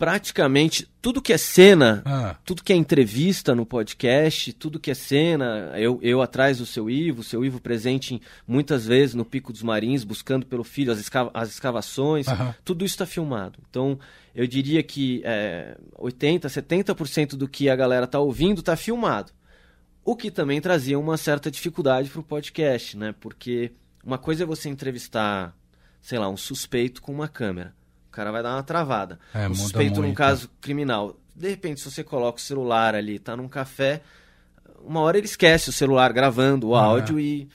praticamente 0.00 0.88
tudo 1.02 1.20
que 1.20 1.30
é 1.30 1.36
cena, 1.36 2.02
ah. 2.06 2.34
tudo 2.42 2.64
que 2.64 2.72
é 2.72 2.76
entrevista 2.76 3.54
no 3.54 3.66
podcast, 3.66 4.50
tudo 4.54 4.80
que 4.80 4.90
é 4.90 4.94
cena, 4.94 5.74
eu, 5.76 5.98
eu 6.00 6.22
atrás 6.22 6.56
do 6.56 6.64
seu 6.64 6.88
Ivo, 6.88 7.22
seu 7.22 7.44
Ivo 7.44 7.60
presente 7.60 8.14
em, 8.14 8.20
muitas 8.48 8.86
vezes 8.86 9.14
no 9.14 9.26
Pico 9.26 9.52
dos 9.52 9.62
Marins, 9.62 10.02
buscando 10.02 10.46
pelo 10.46 10.64
filho 10.64 10.90
as, 10.90 10.98
escava, 10.98 11.30
as 11.34 11.50
escavações, 11.50 12.24
tudo 12.64 12.82
isso 12.82 12.94
está 12.94 13.04
filmado. 13.04 13.58
Então, 13.68 13.98
eu 14.34 14.46
diria 14.46 14.82
que 14.82 15.22
é, 15.24 15.76
80%, 15.98 16.42
70% 16.42 17.30
do 17.36 17.48
que 17.48 17.68
a 17.68 17.76
galera 17.76 18.04
está 18.04 18.18
ouvindo 18.18 18.60
está 18.60 18.76
filmado. 18.76 19.32
O 20.04 20.16
que 20.16 20.30
também 20.30 20.60
trazia 20.60 20.98
uma 20.98 21.16
certa 21.16 21.50
dificuldade 21.50 22.08
para 22.08 22.20
o 22.20 22.24
podcast, 22.24 22.96
né? 22.96 23.14
Porque 23.20 23.72
uma 24.04 24.18
coisa 24.18 24.44
é 24.44 24.46
você 24.46 24.68
entrevistar, 24.68 25.54
sei 26.00 26.18
lá, 26.18 26.28
um 26.28 26.36
suspeito 26.36 27.02
com 27.02 27.12
uma 27.12 27.28
câmera. 27.28 27.74
O 28.08 28.10
cara 28.10 28.32
vai 28.32 28.42
dar 28.42 28.54
uma 28.54 28.62
travada. 28.62 29.18
É, 29.34 29.48
um 29.48 29.54
suspeito 29.54 30.00
num 30.00 30.14
caso 30.14 30.50
criminal. 30.60 31.16
De 31.34 31.48
repente, 31.48 31.80
se 31.80 31.90
você 31.90 32.02
coloca 32.02 32.38
o 32.38 32.42
celular 32.42 32.94
ali, 32.94 33.18
tá 33.18 33.36
num 33.36 33.48
café, 33.48 34.02
uma 34.82 35.00
hora 35.00 35.18
ele 35.18 35.26
esquece 35.26 35.68
o 35.68 35.72
celular 35.72 36.12
gravando 36.12 36.68
o 36.68 36.74
áudio 36.74 37.18
é. 37.18 37.22
e. 37.22 37.48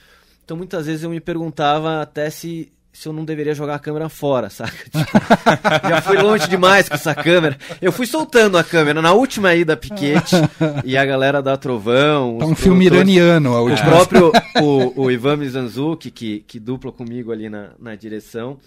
Então 0.44 0.56
muitas 0.56 0.86
vezes 0.86 1.02
eu 1.02 1.10
me 1.10 1.20
perguntava 1.20 2.00
até 2.00 2.30
se, 2.30 2.72
se 2.96 3.06
eu 3.08 3.12
não 3.12 3.26
deveria 3.26 3.54
jogar 3.54 3.74
a 3.74 3.78
câmera 3.78 4.08
fora, 4.08 4.48
saca? 4.48 4.72
Tipo, 4.88 5.88
já 5.88 6.00
fui 6.00 6.16
longe 6.16 6.48
demais 6.48 6.88
com 6.88 6.94
essa 6.94 7.14
câmera. 7.14 7.58
Eu 7.80 7.92
fui 7.92 8.06
soltando 8.06 8.56
a 8.56 8.64
câmera 8.64 9.02
na 9.02 9.12
última 9.12 9.54
ida 9.54 9.76
Piquete 9.76 10.34
e 10.82 10.96
a 10.96 11.04
galera 11.04 11.42
da 11.42 11.58
Trovão. 11.58 12.38
Tá 12.38 12.46
um 12.46 12.54
filme 12.54 12.86
iraniano 12.86 13.54
a 13.54 13.60
última. 13.60 13.86
O 13.86 13.90
próprio 13.90 14.32
o, 14.62 15.02
o 15.02 15.10
Ivan 15.10 15.36
Mizanzuki, 15.36 16.10
que, 16.10 16.40
que 16.46 16.58
dupla 16.58 16.90
comigo 16.90 17.30
ali 17.30 17.50
na, 17.50 17.68
na 17.78 17.94
direção. 17.94 18.58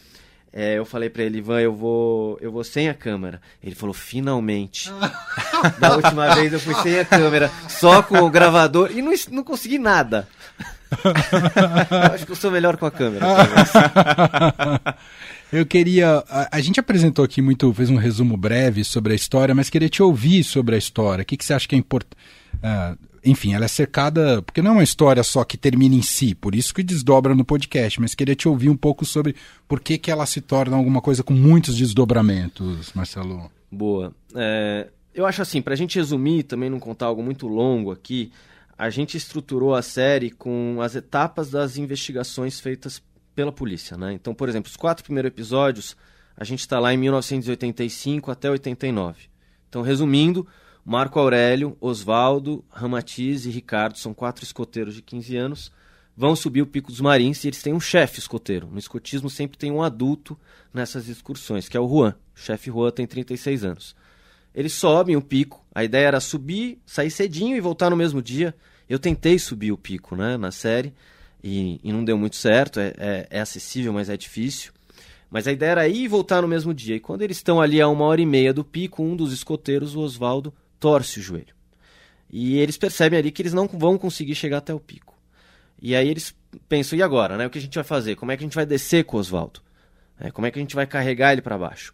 É, 0.53 0.77
eu 0.77 0.85
falei 0.85 1.09
para 1.09 1.23
ele, 1.23 1.39
Ivan, 1.39 1.61
eu 1.61 1.73
vou, 1.73 2.37
eu 2.39 2.51
vou 2.51 2.63
sem 2.63 2.87
a 2.87 2.93
câmera. 2.93 3.41
Ele 3.63 3.73
falou, 3.73 3.95
finalmente. 3.95 4.91
da 5.79 5.95
última 5.95 6.35
vez 6.35 6.53
eu 6.53 6.59
fui 6.59 6.75
sem 6.75 6.99
a 6.99 7.05
câmera, 7.05 7.51
só 7.67 8.03
com 8.03 8.19
o 8.19 8.29
gravador 8.29 8.91
e 8.91 9.01
não, 9.01 9.11
não 9.31 9.43
consegui 9.43 9.79
nada. 9.79 10.27
eu 11.91 12.13
acho 12.13 12.25
que 12.25 12.31
eu 12.31 12.35
sou 12.35 12.51
melhor 12.51 12.77
com 12.77 12.85
a 12.85 12.91
câmera. 12.91 13.25
eu 15.53 15.65
queria. 15.65 16.23
A, 16.29 16.57
a, 16.57 16.61
gente 16.61 16.79
apresentou 16.79 17.23
aqui 17.23 17.41
muito, 17.41 17.71
fez 17.73 17.89
um 17.89 17.95
resumo 17.95 18.35
breve 18.35 18.83
sobre 18.83 19.13
a 19.13 19.15
história, 19.15 19.53
mas 19.53 19.69
queria 19.69 19.89
te 19.89 20.01
ouvir 20.01 20.43
sobre 20.43 20.75
a 20.75 20.77
história. 20.77 21.21
O 21.21 21.25
que, 21.25 21.37
que 21.37 21.45
você 21.45 21.53
acha 21.53 21.67
que 21.67 21.75
é 21.75 21.77
importante? 21.77 22.17
Uh, 22.55 23.09
enfim, 23.23 23.53
ela 23.53 23.65
é 23.65 23.67
cercada, 23.67 24.41
porque 24.41 24.61
não 24.61 24.71
é 24.71 24.73
uma 24.75 24.83
história 24.83 25.23
só 25.23 25.43
que 25.43 25.57
termina 25.57 25.95
em 25.95 26.01
si, 26.01 26.33
por 26.33 26.55
isso 26.55 26.73
que 26.73 26.81
desdobra 26.81 27.35
no 27.35 27.43
podcast, 27.43 27.99
mas 27.99 28.15
queria 28.15 28.35
te 28.35 28.47
ouvir 28.47 28.69
um 28.69 28.77
pouco 28.77 29.05
sobre 29.05 29.35
por 29.67 29.79
que, 29.79 29.97
que 29.97 30.09
ela 30.09 30.25
se 30.25 30.41
torna 30.41 30.77
alguma 30.77 31.01
coisa 31.01 31.23
com 31.23 31.33
muitos 31.33 31.75
desdobramentos, 31.75 32.93
Marcelo. 32.93 33.51
Boa. 33.71 34.13
É, 34.35 34.87
eu 35.13 35.25
acho 35.25 35.41
assim, 35.41 35.61
para 35.61 35.73
a 35.73 35.77
gente 35.77 35.97
resumir, 35.97 36.43
também 36.43 36.69
não 36.69 36.79
contar 36.79 37.07
algo 37.07 37.21
muito 37.21 37.47
longo 37.47 37.91
aqui, 37.91 38.31
a 38.79 38.89
gente 38.89 39.17
estruturou 39.17 39.75
a 39.75 39.81
série 39.81 40.31
com 40.31 40.77
as 40.81 40.95
etapas 40.95 41.51
das 41.51 41.75
investigações 41.75 42.61
feitas 42.61 43.03
pela 43.35 43.51
polícia, 43.51 43.97
né? 43.97 44.13
Então, 44.13 44.33
por 44.33 44.47
exemplo, 44.47 44.69
os 44.69 44.77
quatro 44.77 45.03
primeiros 45.03 45.27
episódios, 45.27 45.97
a 46.35 46.45
gente 46.45 46.61
está 46.61 46.79
lá 46.79 46.93
em 46.93 46.97
1985 46.97 48.31
até 48.31 48.49
89. 48.49 49.23
Então, 49.67 49.81
resumindo, 49.81 50.47
Marco 50.85 51.19
Aurélio, 51.19 51.75
Oswaldo, 51.81 52.63
Ramatiz 52.69 53.45
e 53.45 53.49
Ricardo 53.49 53.97
são 53.97 54.13
quatro 54.13 54.45
escoteiros 54.45 54.95
de 54.95 55.01
15 55.01 55.35
anos. 55.35 55.71
Vão 56.15 56.33
subir 56.33 56.61
o 56.61 56.67
Pico 56.67 56.89
dos 56.89 57.01
Marins 57.01 57.43
e 57.43 57.49
eles 57.49 57.61
têm 57.61 57.73
um 57.73 57.81
chefe 57.81 58.19
escoteiro. 58.19 58.69
No 58.71 58.79
escotismo 58.79 59.29
sempre 59.29 59.57
tem 59.57 59.71
um 59.73 59.83
adulto 59.83 60.39
nessas 60.73 61.09
excursões, 61.09 61.67
que 61.67 61.75
é 61.75 61.79
o 61.81 61.87
Juan. 61.87 62.15
O 62.33 62.39
chefe 62.39 62.71
Juan 62.71 62.91
tem 62.91 63.05
36 63.05 63.65
anos. 63.65 63.95
Eles 64.53 64.73
sobem 64.73 65.15
o 65.15 65.21
pico. 65.21 65.63
A 65.73 65.83
ideia 65.83 66.07
era 66.07 66.19
subir, 66.19 66.79
sair 66.85 67.11
cedinho 67.11 67.55
e 67.55 67.61
voltar 67.61 67.89
no 67.89 67.95
mesmo 67.95 68.21
dia. 68.21 68.55
Eu 68.89 68.99
tentei 68.99 69.37
subir 69.37 69.71
o 69.71 69.77
pico 69.77 70.15
né, 70.15 70.37
na 70.37 70.51
série 70.51 70.93
e, 71.43 71.79
e 71.83 71.91
não 71.91 72.03
deu 72.03 72.17
muito 72.17 72.35
certo. 72.35 72.79
É, 72.79 72.93
é, 72.97 73.27
é 73.29 73.39
acessível, 73.39 73.93
mas 73.93 74.09
é 74.09 74.17
difícil. 74.17 74.71
Mas 75.29 75.47
a 75.47 75.51
ideia 75.51 75.71
era 75.71 75.87
ir 75.87 76.03
e 76.03 76.07
voltar 76.07 76.41
no 76.41 76.47
mesmo 76.47 76.73
dia. 76.73 76.95
E 76.95 76.99
quando 76.99 77.21
eles 77.21 77.37
estão 77.37 77.61
ali 77.61 77.79
a 77.79 77.87
uma 77.87 78.05
hora 78.05 78.19
e 78.19 78.25
meia 78.25 78.53
do 78.53 78.63
pico, 78.63 79.03
um 79.03 79.15
dos 79.15 79.31
escoteiros, 79.31 79.95
o 79.95 79.99
Oswaldo, 79.99 80.53
torce 80.79 81.19
o 81.19 81.23
joelho. 81.23 81.53
E 82.31 82.57
eles 82.57 82.77
percebem 82.77 83.19
ali 83.19 83.31
que 83.31 83.41
eles 83.41 83.53
não 83.53 83.67
vão 83.67 83.97
conseguir 83.97 84.35
chegar 84.35 84.57
até 84.57 84.73
o 84.73 84.79
pico. 84.79 85.17
E 85.81 85.95
aí 85.95 86.07
eles 86.07 86.35
pensam, 86.67 86.97
e 86.97 87.01
agora? 87.03 87.37
Né? 87.37 87.45
O 87.45 87.49
que 87.49 87.59
a 87.59 87.61
gente 87.61 87.75
vai 87.75 87.83
fazer? 87.83 88.15
Como 88.15 88.31
é 88.31 88.37
que 88.37 88.43
a 88.43 88.47
gente 88.47 88.55
vai 88.55 88.65
descer 88.65 89.05
com 89.05 89.17
o 89.17 89.19
Oswaldo? 89.19 89.61
É, 90.19 90.31
como 90.31 90.45
é 90.45 90.51
que 90.51 90.59
a 90.59 90.61
gente 90.61 90.75
vai 90.75 90.85
carregar 90.85 91.31
ele 91.31 91.41
para 91.41 91.57
baixo? 91.57 91.93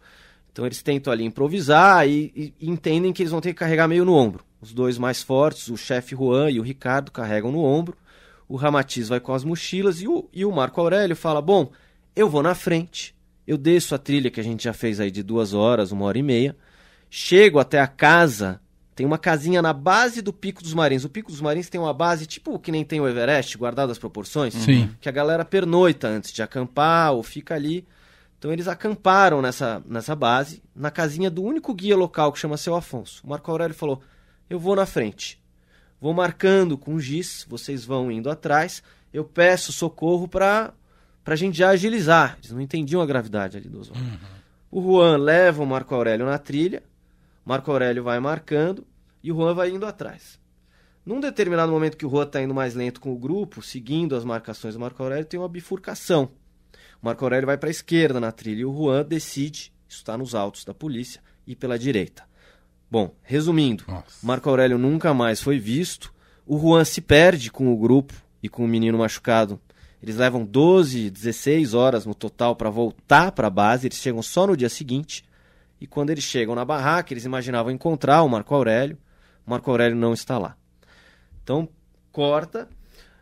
Então 0.55 0.65
eles 0.65 0.81
tentam 0.81 1.11
ali 1.11 1.25
improvisar 1.25 2.07
e, 2.07 2.31
e, 2.33 2.53
entendem 2.65 3.11
que 3.11 3.21
eles 3.21 3.31
vão 3.33 3.41
ter 3.41 3.49
que 3.49 3.59
carregar 3.59 3.89
meio 3.89 4.05
no 4.05 4.13
ombro. 4.13 4.41
Os 4.61 4.71
dois 4.71 4.97
mais 4.97 5.21
fortes, 5.21 5.67
o 5.67 5.75
chefe 5.75 6.15
Juan 6.15 6.49
e 6.49 6.61
o 6.61 6.63
Ricardo, 6.63 7.11
carregam 7.11 7.51
no 7.51 7.61
ombro. 7.61 7.97
o 8.47 8.55
Ramatiz 8.55 9.09
vai 9.09 9.19
com 9.19 9.33
as 9.33 9.43
mochilas 9.43 10.01
e 10.01 10.07
o, 10.07 10.29
e 10.31 10.45
o 10.45 10.51
Marco 10.53 10.79
Aurélio 10.79 11.13
fala: 11.13 11.41
Bom, 11.41 11.73
eu 12.15 12.29
vou 12.29 12.41
na 12.41 12.55
frente, 12.55 13.13
eu 13.45 13.57
desço 13.57 13.93
a 13.95 13.97
trilha 13.97 14.31
que 14.31 14.39
a 14.39 14.43
gente 14.43 14.63
já 14.63 14.71
fez 14.71 15.01
aí 15.01 15.11
de 15.11 15.21
duas 15.21 15.53
horas, 15.53 15.91
uma 15.91 16.05
hora 16.05 16.17
e 16.17 16.23
meia, 16.23 16.55
chego 17.09 17.59
até 17.59 17.81
a 17.81 17.87
casa. 17.87 18.61
Tem 18.95 19.05
uma 19.05 19.17
casinha 19.17 19.61
na 19.61 19.73
base 19.73 20.21
do 20.21 20.31
Pico 20.31 20.63
dos 20.63 20.73
Marins. 20.73 21.03
O 21.03 21.09
Pico 21.09 21.29
dos 21.29 21.41
Marins 21.41 21.67
tem 21.67 21.81
uma 21.81 21.93
base 21.93 22.25
tipo 22.25 22.57
que 22.57 22.71
nem 22.71 22.85
tem 22.85 23.01
o 23.01 23.07
Everest, 23.09 23.57
guardado 23.57 23.91
as 23.91 23.97
proporções. 23.97 24.53
Sim. 24.53 24.89
Que 25.01 25.09
a 25.09 25.11
galera 25.11 25.43
pernoita 25.43 26.07
antes 26.07 26.31
de 26.31 26.41
acampar 26.41 27.11
ou 27.11 27.21
fica 27.21 27.55
ali. 27.55 27.85
Então 28.45 28.53
eles 28.53 28.67
acamparam 28.67 29.41
nessa, 29.41 29.81
nessa 29.87 30.15
base, 30.15 30.61
na 30.75 30.91
casinha 30.91 31.31
do 31.31 31.41
único 31.41 31.73
guia 31.73 31.97
local 31.97 32.31
que 32.31 32.37
chama 32.37 32.57
Seu 32.57 32.75
Afonso. 32.75 33.25
O 33.25 33.29
Marco 33.31 33.49
Aurélio 33.49 33.73
falou: 33.73 34.03
Eu 34.47 34.59
vou 34.59 34.75
na 34.75 34.85
frente. 34.85 35.43
Vou 35.99 36.13
marcando 36.13 36.77
com 36.77 36.99
giz, 36.99 37.43
vocês 37.49 37.83
vão 37.83 38.11
indo 38.11 38.29
atrás. 38.29 38.83
Eu 39.11 39.25
peço 39.25 39.73
socorro 39.73 40.27
para 40.27 40.75
a 41.25 41.35
gente 41.35 41.57
já 41.57 41.69
agilizar. 41.69 42.37
Eles 42.37 42.51
não 42.51 42.61
entendiam 42.61 43.01
a 43.01 43.05
gravidade 43.07 43.57
ali 43.57 43.67
do 43.67 43.79
ozônio. 43.79 44.03
Uhum. 44.03 44.19
O 44.69 44.79
Juan 44.79 45.17
leva 45.17 45.63
o 45.63 45.65
Marco 45.65 45.95
Aurélio 45.95 46.27
na 46.27 46.37
trilha. 46.37 46.83
Marco 47.43 47.71
Aurélio 47.71 48.03
vai 48.03 48.19
marcando 48.19 48.85
e 49.23 49.31
o 49.31 49.35
Juan 49.37 49.55
vai 49.55 49.71
indo 49.71 49.87
atrás. 49.87 50.39
Num 51.03 51.19
determinado 51.19 51.71
momento 51.71 51.97
que 51.97 52.05
o 52.05 52.09
Juan 52.11 52.25
está 52.25 52.39
indo 52.43 52.53
mais 52.53 52.75
lento 52.75 53.01
com 53.01 53.11
o 53.11 53.17
grupo, 53.17 53.63
seguindo 53.63 54.15
as 54.15 54.23
marcações 54.23 54.75
do 54.75 54.79
Marco 54.79 55.01
Aurélio, 55.01 55.25
tem 55.25 55.39
uma 55.39 55.49
bifurcação. 55.49 56.29
O 57.01 57.05
Marco 57.05 57.23
Aurélio 57.23 57.45
vai 57.45 57.57
para 57.57 57.69
a 57.69 57.71
esquerda 57.71 58.19
na 58.19 58.31
trilha 58.31 58.61
e 58.61 58.65
o 58.65 58.73
Juan 58.73 59.03
decide, 59.03 59.73
isso 59.87 59.99
está 59.99 60.17
nos 60.17 60.33
autos 60.33 60.63
da 60.65 60.73
polícia, 60.73 61.21
ir 61.45 61.55
pela 61.55 61.77
direita. 61.77 62.23
Bom, 62.89 63.13
resumindo, 63.23 63.83
Nossa. 63.87 64.25
Marco 64.25 64.49
Aurélio 64.49 64.77
nunca 64.77 65.13
mais 65.13 65.41
foi 65.41 65.59
visto. 65.59 66.13
O 66.45 66.57
Juan 66.59 66.85
se 66.85 67.01
perde 67.01 67.51
com 67.51 67.73
o 67.73 67.77
grupo 67.77 68.13
e 68.41 68.47
com 68.47 68.63
o 68.63 68.67
menino 68.67 68.97
machucado. 68.97 69.59
Eles 70.01 70.17
levam 70.17 70.45
12, 70.45 71.09
16 71.09 71.73
horas 71.73 72.05
no 72.05 72.13
total 72.13 72.55
para 72.55 72.69
voltar 72.69 73.31
para 73.31 73.47
a 73.47 73.49
base. 73.49 73.87
Eles 73.87 73.97
chegam 73.97 74.21
só 74.21 74.45
no 74.45 74.55
dia 74.55 74.69
seguinte. 74.69 75.25
E 75.81 75.87
quando 75.87 76.11
eles 76.11 76.23
chegam 76.23 76.53
na 76.53 76.63
barraca, 76.63 77.11
eles 77.11 77.25
imaginavam 77.25 77.71
encontrar 77.71 78.21
o 78.21 78.29
Marco 78.29 78.53
Aurélio. 78.53 78.97
O 79.45 79.49
Marco 79.49 79.69
Aurélio 79.69 79.97
não 79.97 80.13
está 80.13 80.37
lá. 80.37 80.55
Então, 81.43 81.67
corta. 82.11 82.69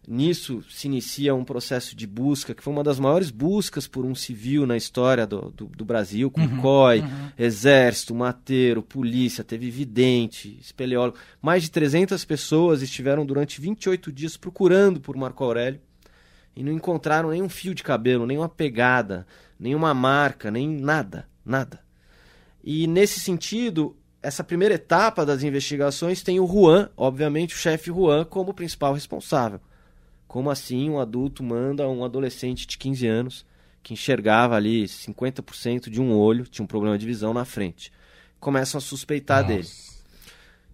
Nisso 0.05 0.61
se 0.69 0.87
inicia 0.87 1.33
um 1.33 1.45
processo 1.45 1.95
de 1.95 2.05
busca, 2.05 2.53
que 2.53 2.61
foi 2.61 2.73
uma 2.73 2.83
das 2.83 2.99
maiores 2.99 3.31
buscas 3.31 3.87
por 3.87 4.05
um 4.05 4.13
civil 4.13 4.67
na 4.67 4.75
história 4.75 5.25
do, 5.25 5.49
do, 5.51 5.65
do 5.67 5.85
Brasil, 5.85 6.29
com 6.29 6.41
uhum, 6.41 6.61
COI, 6.61 6.99
uhum. 6.99 7.31
exército, 7.37 8.13
mateiro, 8.13 8.83
polícia, 8.83 9.45
teve 9.45 9.69
vidente, 9.69 10.57
espeleólogo. 10.59 11.17
Mais 11.41 11.63
de 11.63 11.71
300 11.71 12.25
pessoas 12.25 12.81
estiveram 12.81 13.25
durante 13.25 13.61
28 13.61 14.11
dias 14.11 14.35
procurando 14.35 14.99
por 14.99 15.15
Marco 15.15 15.41
Aurélio 15.41 15.79
e 16.53 16.61
não 16.61 16.73
encontraram 16.73 17.29
nenhum 17.29 17.47
fio 17.47 17.73
de 17.73 17.81
cabelo, 17.81 18.27
nenhuma 18.27 18.49
pegada, 18.49 19.25
nenhuma 19.57 19.93
marca, 19.93 20.51
nem 20.51 20.67
nada, 20.67 21.29
nada. 21.45 21.79
E 22.61 22.87
nesse 22.87 23.21
sentido, 23.21 23.95
essa 24.21 24.43
primeira 24.43 24.75
etapa 24.75 25.25
das 25.25 25.43
investigações 25.43 26.21
tem 26.21 26.41
o 26.41 26.47
Juan, 26.47 26.89
obviamente 26.97 27.55
o 27.55 27.57
chefe 27.57 27.89
Juan, 27.89 28.25
como 28.25 28.53
principal 28.53 28.93
responsável. 28.93 29.61
Como 30.33 30.49
assim 30.49 30.89
um 30.89 30.99
adulto 30.99 31.43
manda 31.43 31.87
um 31.87 32.03
adolescente 32.03 32.65
de 32.65 32.75
15 32.75 33.05
anos 33.05 33.45
que 33.83 33.93
enxergava 33.93 34.55
ali 34.55 34.85
50% 34.85 35.91
de 35.91 36.01
um 36.01 36.11
olho, 36.11 36.47
tinha 36.47 36.63
um 36.63 36.67
problema 36.67 36.97
de 36.97 37.05
visão 37.05 37.35
na 37.35 37.45
frente. 37.45 37.91
Começam 38.39 38.79
a 38.79 38.81
suspeitar 38.81 39.43
Nossa. 39.43 39.53
dele. 39.53 39.67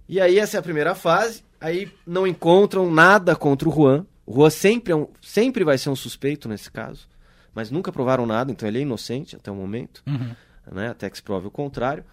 E 0.07 0.21
aí 0.21 0.39
essa 0.39 0.55
é 0.55 0.59
a 0.61 0.63
primeira 0.63 0.95
fase, 0.95 1.43
aí 1.59 1.91
não 2.07 2.25
encontram 2.25 2.89
nada 2.89 3.35
contra 3.35 3.67
o 3.67 3.71
Juan. 3.73 4.05
O 4.25 4.35
Juan 4.35 4.49
sempre, 4.49 4.93
é 4.93 4.95
um, 4.95 5.09
sempre 5.21 5.65
vai 5.65 5.77
ser 5.77 5.89
um 5.89 5.95
suspeito 5.95 6.47
nesse 6.47 6.71
caso, 6.71 7.09
mas 7.53 7.69
nunca 7.69 7.91
provaram 7.91 8.25
nada, 8.25 8.53
então 8.53 8.65
ele 8.65 8.77
é 8.77 8.83
inocente 8.83 9.35
até 9.35 9.51
o 9.51 9.55
momento. 9.55 10.01
Uhum 10.07 10.33
né, 10.71 10.89
até 10.89 11.09
que 11.09 11.17
se 11.17 11.23
prove 11.23 11.47
o 11.47 11.51
contrário. 11.51 12.03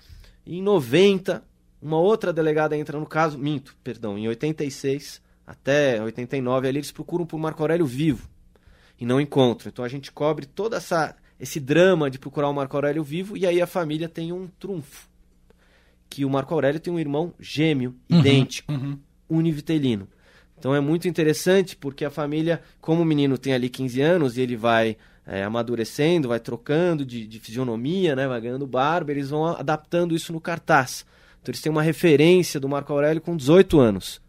E 0.44 0.58
em 0.58 0.62
90, 0.62 1.42
uma 1.80 1.98
outra 1.98 2.32
delegada 2.32 2.76
entra 2.76 2.98
no 2.98 3.06
caso, 3.06 3.38
minto, 3.38 3.76
perdão, 3.82 4.16
em 4.16 4.28
86 4.28 5.20
até 5.46 6.02
89 6.02 6.68
ali 6.68 6.78
eles 6.78 6.90
procuram 6.90 7.24
por 7.24 7.38
Marco 7.38 7.62
Aurélio 7.62 7.86
vivo 7.86 8.28
e 8.98 9.06
não 9.06 9.20
encontram. 9.20 9.70
Então 9.70 9.84
a 9.84 9.88
gente 9.88 10.10
cobre 10.10 10.46
todo 10.46 10.74
essa, 10.74 11.14
esse 11.38 11.60
drama 11.60 12.10
de 12.10 12.18
procurar 12.18 12.48
o 12.48 12.54
Marco 12.54 12.76
Aurélio 12.76 13.04
vivo 13.04 13.36
e 13.36 13.46
aí 13.46 13.60
a 13.60 13.66
família 13.66 14.08
tem 14.08 14.32
um 14.32 14.48
trunfo. 14.58 15.08
Que 16.08 16.24
o 16.24 16.30
Marco 16.30 16.54
Aurélio 16.54 16.80
tem 16.80 16.92
um 16.92 16.98
irmão 16.98 17.34
gêmeo, 17.38 17.94
uhum, 18.10 18.18
idêntico, 18.18 18.72
uhum. 18.72 18.98
univitelino. 19.28 20.08
Então 20.58 20.74
é 20.74 20.80
muito 20.80 21.06
interessante 21.06 21.76
porque 21.76 22.04
a 22.04 22.10
família, 22.10 22.62
como 22.80 23.02
o 23.02 23.04
menino 23.04 23.36
tem 23.36 23.52
ali 23.52 23.68
15 23.68 24.00
anos 24.00 24.36
e 24.36 24.40
ele 24.40 24.56
vai 24.56 24.96
é, 25.26 25.42
amadurecendo, 25.42 26.28
vai 26.28 26.40
trocando 26.40 27.04
de, 27.04 27.26
de, 27.26 27.40
fisionomia, 27.40 28.14
né, 28.14 28.26
vai 28.26 28.40
ganhando 28.40 28.66
barba, 28.66 29.10
eles 29.10 29.30
vão 29.30 29.44
adaptando 29.44 30.14
isso 30.14 30.32
no 30.32 30.40
cartaz. 30.40 31.04
Então 31.42 31.50
eles 31.52 31.60
têm 31.60 31.70
uma 31.70 31.82
referência 31.82 32.58
do 32.58 32.68
Marco 32.68 32.92
Aurélio 32.92 33.20
com 33.20 33.36
18 33.36 33.78
anos, 33.78 34.20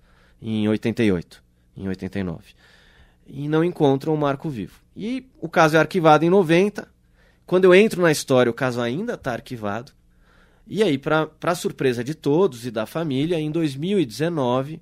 em 0.41 0.67
88, 0.67 1.43
em 1.75 1.87
89. 1.87 2.43
E 3.27 3.47
não 3.47 3.63
encontram 3.63 4.13
o 4.13 4.17
Marco 4.17 4.49
vivo. 4.49 4.79
E 4.95 5.27
o 5.39 5.49
caso 5.49 5.75
é 5.75 5.79
arquivado 5.79 6.23
em 6.25 6.29
90. 6.29 6.87
Quando 7.45 7.65
eu 7.65 7.75
entro 7.75 8.01
na 8.01 8.11
história, 8.11 8.49
o 8.49 8.53
caso 8.53 8.81
ainda 8.81 9.13
está 9.13 9.33
arquivado. 9.33 9.91
E 10.65 10.83
aí, 10.83 10.97
para 10.97 11.55
surpresa 11.55 12.03
de 12.03 12.13
todos 12.13 12.65
e 12.65 12.71
da 12.71 12.85
família, 12.85 13.39
em 13.39 13.49
2019, 13.49 14.81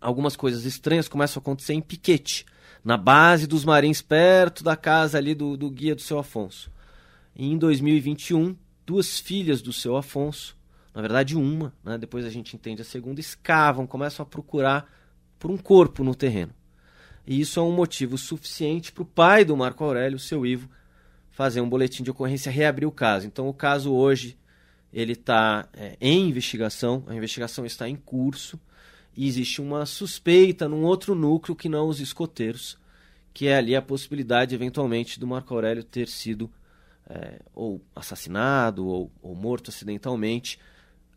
algumas 0.00 0.34
coisas 0.34 0.64
estranhas 0.64 1.08
começam 1.08 1.40
a 1.40 1.42
acontecer 1.42 1.74
em 1.74 1.80
Piquete 1.80 2.46
na 2.84 2.96
base 2.96 3.46
dos 3.46 3.64
Marins, 3.64 4.02
perto 4.02 4.64
da 4.64 4.76
casa 4.76 5.18
ali 5.18 5.34
do, 5.34 5.56
do 5.56 5.70
guia 5.70 5.94
do 5.94 6.00
seu 6.00 6.18
Afonso. 6.18 6.70
E 7.36 7.46
em 7.46 7.56
2021, 7.56 8.56
duas 8.84 9.18
filhas 9.18 9.62
do 9.62 9.72
seu 9.72 9.96
Afonso, 9.96 10.56
na 10.94 11.00
verdade 11.00 11.36
uma, 11.36 11.72
né, 11.82 11.96
depois 11.96 12.24
a 12.24 12.30
gente 12.30 12.54
entende 12.54 12.82
a 12.82 12.84
segunda, 12.84 13.20
escavam, 13.20 13.86
começam 13.86 14.22
a 14.22 14.26
procurar 14.26 14.90
por 15.38 15.50
um 15.50 15.56
corpo 15.56 16.04
no 16.04 16.14
terreno. 16.14 16.52
E 17.26 17.40
isso 17.40 17.60
é 17.60 17.62
um 17.62 17.72
motivo 17.72 18.18
suficiente 18.18 18.92
para 18.92 19.02
o 19.02 19.06
pai 19.06 19.44
do 19.44 19.56
Marco 19.56 19.84
Aurélio, 19.84 20.18
seu 20.18 20.44
Ivo, 20.44 20.68
fazer 21.30 21.60
um 21.60 21.68
boletim 21.68 22.02
de 22.02 22.10
ocorrência 22.10 22.52
reabrir 22.52 22.86
o 22.86 22.92
caso. 22.92 23.26
Então 23.26 23.48
o 23.48 23.54
caso 23.54 23.92
hoje 23.92 24.36
ele 24.92 25.12
está 25.12 25.68
é, 25.72 25.96
em 26.00 26.28
investigação, 26.28 27.04
a 27.06 27.14
investigação 27.14 27.64
está 27.64 27.88
em 27.88 27.96
curso 27.96 28.60
e 29.16 29.26
existe 29.26 29.60
uma 29.60 29.86
suspeita 29.86 30.68
num 30.68 30.82
outro 30.82 31.14
núcleo 31.14 31.56
que 31.56 31.68
não 31.68 31.88
os 31.88 32.00
escoteiros, 32.00 32.78
que 33.32 33.46
é 33.46 33.56
ali 33.56 33.74
a 33.74 33.80
possibilidade, 33.80 34.54
eventualmente, 34.54 35.18
do 35.18 35.26
Marco 35.26 35.54
Aurélio 35.54 35.82
ter 35.82 36.08
sido 36.08 36.50
é, 37.08 37.40
ou 37.54 37.80
assassinado 37.94 38.86
ou, 38.86 39.10
ou, 39.22 39.34
morto 39.34 39.70
acidentalmente 39.70 40.58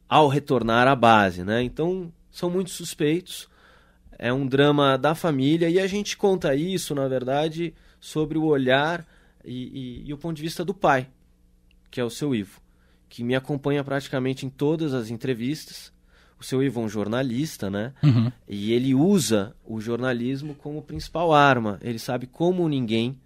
ao 0.08 0.28
retornar 0.28 0.88
à 0.88 0.96
base. 0.96 1.44
Né? 1.44 1.64
Então, 1.64 2.12
são 2.32 2.50
muitos 2.50 2.74
suspeitos, 2.74 3.50
é 4.18 4.32
um 4.32 4.46
drama 4.46 4.98
da 4.98 5.14
família 5.14 5.70
e 5.70 5.80
a 5.80 5.88
gente 5.88 6.16
conta 6.16 6.56
isso, 6.56 6.96
na 6.96 7.08
verdade, 7.08 7.74
sobre 8.00 8.38
o 8.38 8.46
olhar 8.46 9.06
e, 9.44 10.04
e, 10.04 10.10
e 10.10 10.14
o 10.14 10.18
ponto 10.18 10.36
de 10.36 10.42
vista 10.42 10.64
do 10.64 10.74
pai, 10.74 11.08
que 11.92 12.00
é 12.00 12.04
o 12.04 12.10
seu 12.10 12.34
Ivo, 12.34 12.62
que 13.10 13.24
me 13.24 13.36
acompanha 13.36 13.84
praticamente 13.84 14.46
em 14.46 14.50
todas 14.50 14.94
as 14.94 15.10
entrevistas 15.10 15.94
o 16.40 16.44
seu 16.44 16.62
Ivo 16.62 16.82
é 16.82 16.84
um 16.84 16.90
jornalista, 16.90 17.70
né? 17.70 17.94
Uhum. 18.04 18.32
E 18.48 18.74
ele 18.74 18.94
usa 18.94 19.56
o 19.66 19.80
jornalismo 19.80 20.54
como 20.54 20.82
principal 20.82 21.34
arma. 21.34 21.80
Ele 21.82 22.00
sabe 22.00 22.28
como 22.28 22.68
ninguém 22.68 23.18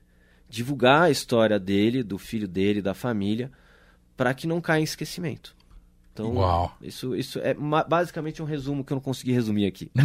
divulgar 0.48 1.04
a 1.04 1.12
história 1.12 1.60
dele, 1.60 2.04
do 2.04 2.18
filho 2.18 2.48
dele, 2.48 2.82
da 2.82 2.94
família, 2.94 3.52
para 4.16 4.34
que 4.34 4.48
não 4.48 4.62
caia 4.62 4.82
em 4.82 4.84
esquecimento. 4.84 5.56
Então, 6.20 6.34
Uau. 6.34 6.72
Isso, 6.82 7.16
isso 7.16 7.40
é 7.40 7.56
basicamente 7.88 8.42
um 8.42 8.46
resumo 8.46 8.84
que 8.84 8.92
eu 8.92 8.96
não 8.96 9.02
consegui 9.02 9.32
resumir 9.32 9.66
aqui. 9.66 9.90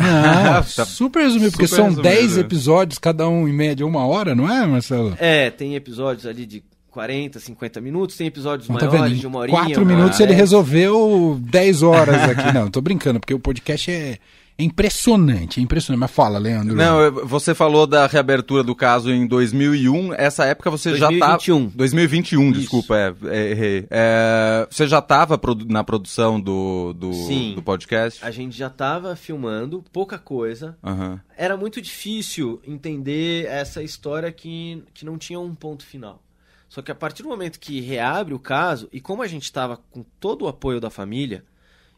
Ah, 0.47 0.63
super 0.85 1.23
resumido, 1.23 1.51
porque 1.51 1.67
super 1.67 1.93
são 1.93 2.03
10 2.03 2.39
episódios, 2.39 2.99
cada 2.99 3.29
um 3.29 3.49
em 3.49 3.53
média 3.53 3.87
uma 3.87 4.07
hora, 4.07 4.35
não 4.35 4.51
é, 4.51 4.67
Marcelo? 4.67 5.17
É, 5.19 5.51
tem 5.51 5.75
episódios 5.75 6.27
ali 6.27 6.47
de 6.47 6.63
40, 6.91 7.41
50 7.41 7.81
minutos, 7.81 8.17
tem 8.17 8.27
episódios 8.29 8.69
tá 8.69 8.75
maiores 8.75 9.11
vendo? 9.11 9.21
de 9.21 9.27
uma 9.27 9.41
horinha. 9.41 9.59
4 9.59 9.85
minutos 9.85 10.21
ele 10.21 10.33
resolveu 10.33 11.39
10 11.41 11.83
horas 11.83 12.23
aqui. 12.31 12.53
Não, 12.55 12.71
tô 12.71 12.81
brincando, 12.81 13.19
porque 13.19 13.35
o 13.35 13.41
podcast 13.41 13.91
é 13.91 14.19
impressionante, 14.59 15.59
é 15.59 15.63
impressionante. 15.63 16.01
Mas 16.01 16.11
fala, 16.11 16.39
Leandro. 16.39 16.75
Não, 16.75 17.11
você 17.27 17.55
falou 17.55 17.87
da 17.87 18.07
reabertura 18.07 18.63
do 18.63 18.75
caso 18.75 19.11
em 19.11 19.27
2001. 19.27 20.15
Essa 20.15 20.45
época 20.45 20.71
você 20.71 20.91
2021. 20.91 21.19
já 21.19 21.27
tá... 21.27 21.37
2021. 21.37 21.77
2021, 21.77 22.53
desculpa, 22.53 22.97
é, 22.97 23.15
é, 23.25 23.51
errei. 23.51 23.87
É, 23.91 24.67
você 24.71 24.87
já 24.87 24.99
estava 24.99 25.41
na 25.67 25.83
produção 25.83 26.41
do, 26.41 26.93
do, 26.93 27.13
Sim, 27.13 27.55
do 27.57 27.63
podcast? 27.63 28.25
a 28.25 28.31
gente 28.31 28.57
já 28.57 28.69
estava 28.69 29.17
filmando, 29.17 29.85
pouca 29.93 30.19
coisa. 30.19 30.77
Uhum. 30.83 31.19
Era 31.37 31.57
muito 31.57 31.81
difícil 31.81 32.61
entender 32.67 33.47
essa 33.47 33.83
história 33.83 34.31
que, 34.31 34.85
que 34.95 35.05
não 35.05 35.19
tinha 35.19 35.41
um 35.41 35.55
ponto 35.55 35.85
final. 35.85 36.23
Só 36.69 36.83
que 36.83 36.91
a 36.91 36.95
partir 36.95 37.23
do 37.23 37.29
momento 37.29 37.61
que 37.61 37.81
reabre 37.81 38.35
o 38.35 38.39
caso, 38.39 38.89
e 38.93 39.01
como 39.01 39.23
a 39.23 39.27
gente 39.27 39.45
estava 39.45 39.77
com 39.77 40.05
todo 40.19 40.43
o 40.43 40.49
apoio 40.49 40.81
da 40.81 40.91
família, 40.91 41.45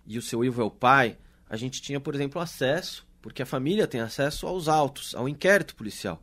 e 0.06 0.18
o 0.18 0.22
seu 0.22 0.44
Ivo 0.44 0.62
é 0.62 0.64
o 0.64 0.70
pai, 0.70 1.16
a 1.48 1.56
gente 1.56 1.80
tinha, 1.80 2.00
por 2.00 2.14
exemplo, 2.14 2.40
acesso 2.40 3.06
porque 3.26 3.42
a 3.42 3.46
família 3.46 3.88
tem 3.88 4.00
acesso 4.00 4.46
aos 4.46 4.68
autos, 4.68 5.12
ao 5.12 5.28
inquérito 5.28 5.74
policial. 5.74 6.22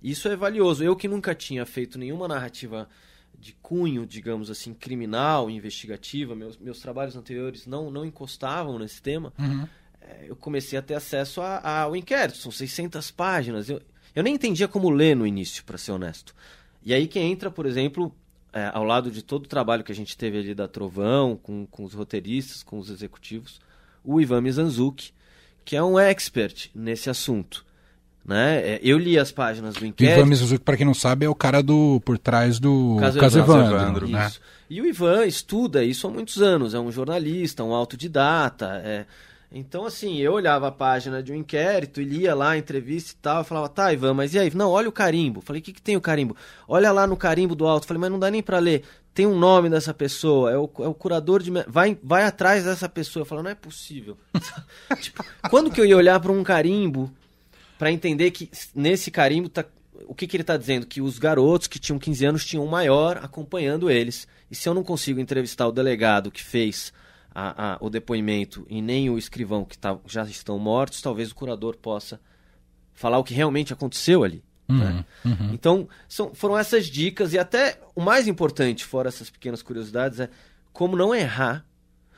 Isso 0.00 0.28
é 0.28 0.36
valioso. 0.36 0.84
Eu 0.84 0.94
que 0.94 1.08
nunca 1.08 1.34
tinha 1.34 1.66
feito 1.66 1.98
nenhuma 1.98 2.28
narrativa 2.28 2.88
de 3.36 3.52
cunho, 3.54 4.06
digamos 4.06 4.48
assim, 4.48 4.72
criminal, 4.72 5.50
investigativa, 5.50 6.36
meus, 6.36 6.56
meus 6.56 6.78
trabalhos 6.78 7.16
anteriores 7.16 7.66
não, 7.66 7.90
não 7.90 8.04
encostavam 8.04 8.78
nesse 8.78 9.02
tema, 9.02 9.32
uhum. 9.36 9.66
é, 10.00 10.26
eu 10.28 10.36
comecei 10.36 10.78
a 10.78 10.82
ter 10.82 10.94
acesso 10.94 11.40
a, 11.40 11.80
ao 11.80 11.96
inquérito. 11.96 12.38
São 12.38 12.52
600 12.52 13.10
páginas. 13.10 13.68
Eu, 13.68 13.82
eu 14.14 14.22
nem 14.22 14.36
entendia 14.36 14.68
como 14.68 14.88
ler 14.88 15.16
no 15.16 15.26
início, 15.26 15.64
para 15.64 15.76
ser 15.76 15.90
honesto. 15.90 16.32
E 16.80 16.94
aí 16.94 17.08
que 17.08 17.18
entra, 17.18 17.50
por 17.50 17.66
exemplo, 17.66 18.14
é, 18.52 18.70
ao 18.72 18.84
lado 18.84 19.10
de 19.10 19.20
todo 19.20 19.46
o 19.46 19.48
trabalho 19.48 19.82
que 19.82 19.90
a 19.90 19.96
gente 19.96 20.16
teve 20.16 20.38
ali 20.38 20.54
da 20.54 20.68
Trovão, 20.68 21.36
com, 21.36 21.66
com 21.66 21.82
os 21.82 21.92
roteiristas, 21.92 22.62
com 22.62 22.78
os 22.78 22.88
executivos, 22.88 23.60
o 24.06 24.20
Ivan 24.20 24.40
Mizanzuki, 24.40 25.10
que 25.64 25.76
é 25.76 25.82
um 25.82 25.98
expert 25.98 26.70
nesse 26.74 27.10
assunto. 27.10 27.66
Né? 28.24 28.74
É, 28.74 28.80
eu 28.82 28.98
li 28.98 29.18
as 29.18 29.30
páginas 29.30 29.74
do 29.74 29.86
inquérito. 29.86 30.16
O 30.16 30.20
Ivan 30.20 30.28
Mizanzuki, 30.28 30.64
para 30.64 30.76
quem 30.76 30.86
não 30.86 30.94
sabe, 30.94 31.26
é 31.26 31.28
o 31.28 31.34
cara 31.34 31.62
do 31.62 32.00
por 32.04 32.18
trás 32.18 32.58
do 32.58 32.96
Caso, 32.98 33.18
Caso 33.18 33.38
Evandro. 33.38 33.76
Evandro 33.76 34.08
né? 34.08 34.32
E 34.68 34.80
o 34.80 34.86
Ivan 34.86 35.26
estuda 35.26 35.84
isso 35.84 36.06
há 36.06 36.10
muitos 36.10 36.40
anos, 36.42 36.74
é 36.74 36.78
um 36.78 36.90
jornalista, 36.90 37.62
um 37.62 37.72
autodidata, 37.72 38.80
é, 38.84 39.06
então, 39.50 39.86
assim, 39.86 40.18
eu 40.18 40.32
olhava 40.32 40.68
a 40.68 40.72
página 40.72 41.22
de 41.22 41.32
um 41.32 41.34
inquérito 41.34 42.00
e 42.00 42.04
lia 42.04 42.34
lá 42.34 42.50
a 42.50 42.58
entrevista 42.58 43.12
e 43.12 43.16
tal, 43.16 43.38
eu 43.38 43.44
falava, 43.44 43.68
tá, 43.68 43.92
Ivan, 43.92 44.14
mas 44.14 44.34
e 44.34 44.38
aí? 44.38 44.54
Não, 44.54 44.70
olha 44.70 44.88
o 44.88 44.92
carimbo. 44.92 45.40
Falei, 45.40 45.60
o 45.60 45.64
que, 45.64 45.72
que 45.72 45.82
tem 45.82 45.96
o 45.96 46.00
carimbo? 46.00 46.36
Olha 46.66 46.90
lá 46.90 47.06
no 47.06 47.16
carimbo 47.16 47.54
do 47.54 47.66
alto. 47.66 47.86
Falei, 47.86 48.00
mas 48.00 48.10
não 48.10 48.18
dá 48.18 48.30
nem 48.30 48.42
para 48.42 48.58
ler. 48.58 48.82
Tem 49.14 49.26
um 49.26 49.38
nome 49.38 49.70
dessa 49.70 49.94
pessoa, 49.94 50.50
é 50.50 50.58
o, 50.58 50.70
é 50.80 50.88
o 50.88 50.92
curador 50.92 51.42
de. 51.42 51.50
Vai, 51.66 51.96
vai 52.02 52.24
atrás 52.24 52.64
dessa 52.64 52.86
pessoa. 52.86 53.22
Eu 53.22 53.26
falo, 53.26 53.42
não 53.42 53.50
é 53.50 53.54
possível. 53.54 54.18
tipo, 55.00 55.24
quando 55.48 55.70
que 55.70 55.80
eu 55.80 55.86
ia 55.86 55.96
olhar 55.96 56.20
para 56.20 56.32
um 56.32 56.44
carimbo 56.44 57.10
para 57.78 57.90
entender 57.90 58.30
que 58.30 58.50
nesse 58.74 59.10
carimbo 59.10 59.48
tá. 59.48 59.64
O 60.06 60.14
que, 60.14 60.26
que 60.26 60.36
ele 60.36 60.42
está 60.42 60.58
dizendo? 60.58 60.86
Que 60.86 61.00
os 61.00 61.18
garotos 61.18 61.66
que 61.66 61.78
tinham 61.78 61.98
15 61.98 62.26
anos 62.26 62.44
tinham 62.44 62.62
um 62.62 62.68
maior 62.68 63.16
acompanhando 63.22 63.90
eles. 63.90 64.28
E 64.50 64.54
se 64.54 64.68
eu 64.68 64.74
não 64.74 64.84
consigo 64.84 65.18
entrevistar 65.18 65.66
o 65.66 65.72
delegado 65.72 66.30
que 66.30 66.42
fez 66.44 66.92
a, 67.38 67.74
a, 67.74 67.78
o 67.82 67.90
depoimento 67.90 68.66
e 68.66 68.80
nem 68.80 69.10
o 69.10 69.18
escrivão 69.18 69.62
que 69.62 69.76
tá, 69.76 69.98
já 70.06 70.24
estão 70.24 70.58
mortos, 70.58 71.02
talvez 71.02 71.30
o 71.30 71.34
curador 71.34 71.76
possa 71.76 72.18
falar 72.94 73.18
o 73.18 73.24
que 73.24 73.34
realmente 73.34 73.74
aconteceu 73.74 74.24
ali. 74.24 74.42
Uhum, 74.66 74.78
né? 74.78 75.04
uhum. 75.22 75.50
Então, 75.52 75.88
são, 76.08 76.34
foram 76.34 76.56
essas 76.56 76.86
dicas, 76.86 77.34
e 77.34 77.38
até 77.38 77.78
o 77.94 78.00
mais 78.00 78.26
importante, 78.26 78.86
fora 78.86 79.08
essas 79.08 79.28
pequenas 79.28 79.62
curiosidades, 79.62 80.18
é 80.18 80.30
como 80.72 80.96
não 80.96 81.14
errar. 81.14 81.66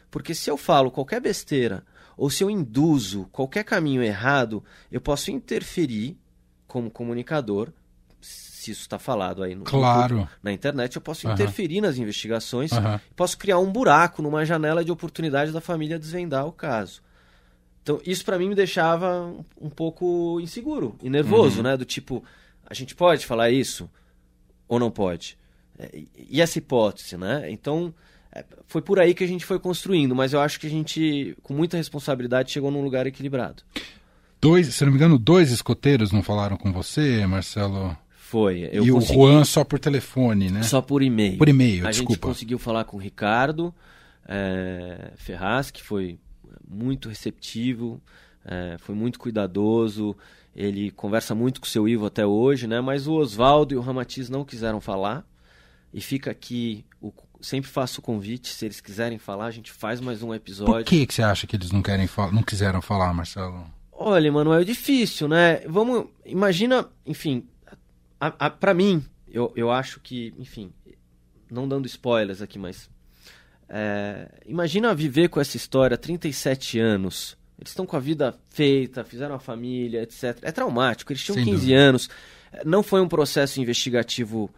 Porque 0.09 0.33
se 0.37 0.49
eu 0.49 0.57
falo 0.57 0.89
qualquer 0.89 1.21
besteira, 1.21 1.85
ou 2.17 2.31
se 2.31 2.45
eu 2.45 2.49
induzo 2.49 3.29
qualquer 3.33 3.65
caminho 3.65 4.05
errado, 4.05 4.63
eu 4.91 5.01
posso 5.01 5.33
interferir 5.33 6.17
como 6.69 6.93
comunicador 6.93 7.73
se 8.69 8.73
isso 8.73 8.83
está 8.83 8.99
falado 8.99 9.43
aí 9.43 9.55
no, 9.55 9.65
claro. 9.65 10.19
no, 10.19 10.29
na 10.43 10.53
internet, 10.53 10.97
eu 10.97 11.03
posso 11.03 11.29
interferir 11.29 11.81
nas 11.81 11.97
investigações, 11.97 12.71
posso 13.17 13.39
criar 13.39 13.59
um 13.59 13.71
buraco 13.71 14.23
numa 14.23 14.45
janela 14.45 14.85
de 14.85 14.93
oportunidade 14.93 15.53
da 15.53 15.61
família 15.61 15.99
desvendar 15.99 16.47
o 16.47 16.53
caso. 16.53 17.03
Então, 17.83 18.01
isso 18.05 18.25
para 18.25 18.39
mim 18.39 18.49
me 18.49 18.55
deixava 18.55 19.23
um, 19.23 19.45
um, 19.63 19.71
pouco 19.71 20.39
inseguro 20.41 20.95
e 21.03 21.09
nervoso, 21.09 21.59
uhum. 21.59 21.63
né? 21.63 21.77
Do 21.77 21.87
tipo, 21.87 22.23
a 22.67 22.75
gente 22.75 22.95
pode 22.95 23.25
falar 23.25 23.51
isso 23.51 23.89
ou 24.69 24.79
não 24.79 24.91
pode? 24.91 25.39
É, 25.79 26.03
e 26.29 26.43
essa 26.43 26.59
hipótese, 26.59 27.17
né? 27.17 27.51
Então, 27.51 27.95
é, 28.31 28.45
foi 28.67 28.83
por 28.83 29.01
aí 29.01 29.15
que 29.15 29.25
a 29.25 29.27
gente 29.27 29.47
foi 29.47 29.59
construindo, 29.59 30.15
mas 30.15 30.35
eu 30.35 30.41
acho 30.41 30.61
que 30.61 30.67
a 30.67 30.71
gente, 30.71 31.35
com 31.43 31.55
muita 31.55 31.79
responsabilidade, 31.79 32.53
chegou 32.53 32.71
num 32.71 32.83
lugar 32.83 33.07
equilibrado. 33.07 33.63
Dois, 34.41 34.75
se 34.75 34.85
não 34.85 34.93
me 34.93 34.99
engano, 34.99 35.19
dois 35.19 35.51
escoteiros 35.51 36.13
não 36.13 36.23
falaram 36.23 36.57
com 36.57 36.73
você, 36.73 37.27
Marcelo? 37.27 37.97
Foi. 38.29 38.69
Eu 38.71 38.85
e 38.85 38.91
consegui... 38.91 39.19
o 39.19 39.27
Juan 39.27 39.43
só 39.43 39.65
por 39.65 39.79
telefone, 39.79 40.51
né? 40.51 40.63
Só 40.63 40.83
por 40.83 41.03
e-mail. 41.03 41.39
Por 41.39 41.49
e-mail, 41.49 41.87
A 41.87 41.91
desculpa. 41.91 42.13
gente 42.13 42.21
conseguiu 42.21 42.59
falar 42.59 42.85
com 42.85 42.99
o 42.99 43.01
Ricardo 43.01 43.75
é, 44.29 45.13
Ferraz, 45.17 45.71
que 45.71 45.83
foi 45.83 46.19
muito 46.69 47.09
receptivo, 47.09 48.03
é, 48.45 48.77
foi 48.81 48.95
muito 48.95 49.19
cuidadoso. 49.19 50.15
Ele 50.55 50.91
conversa 50.91 51.35
muito 51.35 51.59
com 51.59 51.67
o 51.67 51.71
seu 51.71 51.89
Ivo 51.89 52.05
até 52.05 52.27
hoje, 52.27 52.67
né? 52.67 52.83
Mas 52.83 53.07
o 53.07 53.15
Oswaldo 53.15 53.73
e 53.73 53.79
o 53.79 53.81
Ramatiz 53.81 54.29
não 54.29 54.45
quiseram 54.45 54.79
falar. 54.79 55.25
E 55.95 56.03
fica 56.03 56.31
aqui, 56.31 56.85
o, 57.01 57.11
sempre 57.41 57.71
faço 57.71 58.01
o 58.01 58.03
convite, 58.03 58.49
se 58.49 58.67
eles 58.67 58.79
quiserem 58.79 59.17
falar, 59.17 59.47
a 59.47 59.51
gente 59.51 59.73
faz 59.73 60.03
mais 60.03 60.23
um 60.23 60.35
episódio. 60.35 60.75
Por 60.75 60.85
que, 60.85 61.07
que 61.07 61.15
você 61.15 61.23
acha 61.23 61.47
que 61.47 61.57
eles 61.57 61.73
não, 61.73 61.81
querem 61.81 62.07
não 62.31 62.43
quiseram 62.43 62.83
falar, 62.83 63.15
Marcelo? 63.15 63.65
Olha, 63.91 64.31
Manuel, 64.31 64.61
é 64.61 64.65
difícil, 64.65 65.29
né? 65.29 65.61
Vamos, 65.67 66.09
imagina, 66.27 66.87
enfim, 67.07 67.47
para 68.61 68.75
mim, 68.75 69.05
eu, 69.31 69.53
eu 69.55 69.71
acho 69.71 70.01
que, 70.01 70.35
enfim, 70.39 70.73
não 71.51 71.69
dando 71.69 71.87
spoilers 71.87 72.43
aqui, 72.43 72.59
mas. 72.59 72.91
É, 73.69 74.29
imagina 74.47 74.95
viver 74.95 75.29
com 75.29 75.41
essa 75.41 75.57
história 75.57 75.97
37 75.97 76.79
anos. 76.79 77.37
Eles 77.59 77.71
estão 77.71 77.85
com 77.85 77.97
a 77.97 78.01
vida 78.01 78.39
feita, 78.51 79.05
fizeram 79.05 79.35
a 79.35 79.41
família, 79.41 80.03
etc. 80.03 80.39
É 80.43 80.53
traumático. 80.53 81.13
Eles 81.13 81.23
tinham 81.23 81.35
Sem 81.35 81.45
15 81.45 81.57
dúvida. 81.61 81.79
anos. 81.79 82.11
Não 82.65 82.83
foi 82.83 83.01
um 83.01 83.09
processo 83.09 83.61
investigativo 83.61 84.49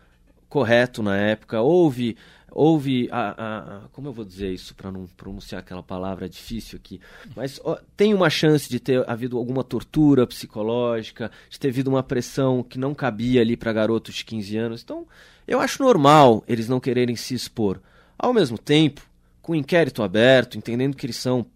correto 0.48 1.02
na 1.02 1.16
época. 1.16 1.60
Houve 1.60 2.16
houve 2.50 3.08
a, 3.10 3.30
a, 3.30 3.88
como 3.92 4.08
eu 4.08 4.12
vou 4.12 4.24
dizer 4.24 4.52
isso 4.52 4.74
para 4.74 4.90
não 4.90 5.06
pronunciar 5.06 5.60
aquela 5.60 5.82
palavra 5.82 6.28
difícil 6.28 6.78
aqui, 6.78 7.00
mas 7.34 7.60
ó, 7.64 7.78
tem 7.96 8.12
uma 8.14 8.28
chance 8.30 8.68
de 8.68 8.80
ter 8.80 9.08
havido 9.08 9.38
alguma 9.38 9.64
tortura 9.64 10.26
psicológica, 10.26 11.30
de 11.48 11.58
ter 11.58 11.68
havido 11.68 11.90
uma 11.90 12.02
pressão 12.02 12.62
que 12.62 12.78
não 12.78 12.94
cabia 12.94 13.40
ali 13.40 13.56
para 13.56 13.72
garotos 13.72 14.14
de 14.16 14.24
15 14.24 14.56
anos. 14.56 14.82
Então, 14.82 15.06
eu 15.46 15.60
acho 15.60 15.82
normal 15.82 16.44
eles 16.46 16.68
não 16.68 16.80
quererem 16.80 17.16
se 17.16 17.34
expor. 17.34 17.80
Ao 18.18 18.32
mesmo 18.32 18.58
tempo, 18.58 19.02
com 19.40 19.52
o 19.52 19.56
inquérito 19.56 20.02
aberto, 20.02 20.58
entendendo 20.58 20.96
que 20.96 21.06
eles 21.06 21.16
são 21.16 21.46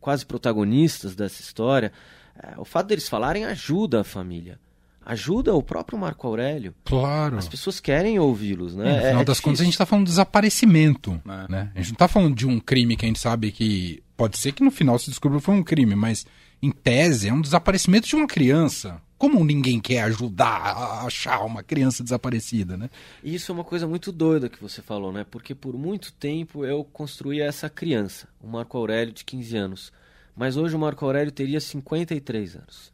quase 0.00 0.24
protagonistas 0.24 1.14
dessa 1.14 1.40
história, 1.40 1.92
é, 2.36 2.54
o 2.58 2.64
fato 2.64 2.88
deles 2.88 3.08
falarem 3.08 3.44
ajuda 3.44 4.00
a 4.00 4.04
família 4.04 4.58
ajuda 5.04 5.54
o 5.54 5.62
próprio 5.62 5.98
Marco 5.98 6.26
Aurélio. 6.26 6.74
Claro. 6.84 7.36
As 7.36 7.48
pessoas 7.48 7.78
querem 7.80 8.18
ouvi-los, 8.18 8.74
né? 8.74 8.84
É, 8.84 8.92
no 8.92 8.96
final 8.96 9.08
é 9.08 9.24
das 9.24 9.36
difícil. 9.36 9.42
contas, 9.42 9.60
a 9.60 9.64
gente 9.64 9.74
está 9.74 9.86
falando 9.86 10.06
de 10.06 10.10
desaparecimento. 10.12 11.20
É. 11.26 11.52
Né? 11.52 11.72
A 11.74 11.78
gente 11.78 11.88
não 11.88 11.94
está 11.94 12.08
falando 12.08 12.34
de 12.34 12.46
um 12.46 12.58
crime 12.58 12.96
que 12.96 13.04
a 13.04 13.08
gente 13.08 13.20
sabe 13.20 13.52
que. 13.52 14.02
Pode 14.16 14.38
ser 14.38 14.52
que 14.52 14.62
no 14.62 14.70
final 14.70 14.96
se 14.98 15.10
descubra 15.10 15.38
que 15.38 15.44
foi 15.44 15.56
um 15.56 15.62
crime, 15.62 15.96
mas 15.96 16.24
em 16.62 16.70
tese 16.70 17.28
é 17.28 17.32
um 17.32 17.40
desaparecimento 17.40 18.06
de 18.06 18.14
uma 18.14 18.28
criança. 18.28 19.02
Como 19.18 19.44
ninguém 19.44 19.80
quer 19.80 20.02
ajudar 20.02 20.46
a 20.46 21.06
achar 21.06 21.44
uma 21.44 21.62
criança 21.62 22.02
desaparecida, 22.02 22.76
né? 22.76 22.88
Isso 23.24 23.50
é 23.50 23.54
uma 23.54 23.64
coisa 23.64 23.88
muito 23.88 24.12
doida 24.12 24.48
que 24.48 24.60
você 24.60 24.80
falou, 24.80 25.12
né? 25.12 25.26
Porque 25.28 25.54
por 25.54 25.76
muito 25.76 26.12
tempo 26.12 26.64
eu 26.64 26.84
construí 26.84 27.40
essa 27.40 27.68
criança, 27.68 28.28
o 28.40 28.46
Marco 28.46 28.78
Aurélio 28.78 29.12
de 29.12 29.24
15 29.24 29.56
anos. 29.56 29.92
Mas 30.36 30.56
hoje 30.56 30.76
o 30.76 30.78
Marco 30.78 31.04
Aurélio 31.04 31.32
teria 31.32 31.60
53 31.60 32.56
anos 32.56 32.93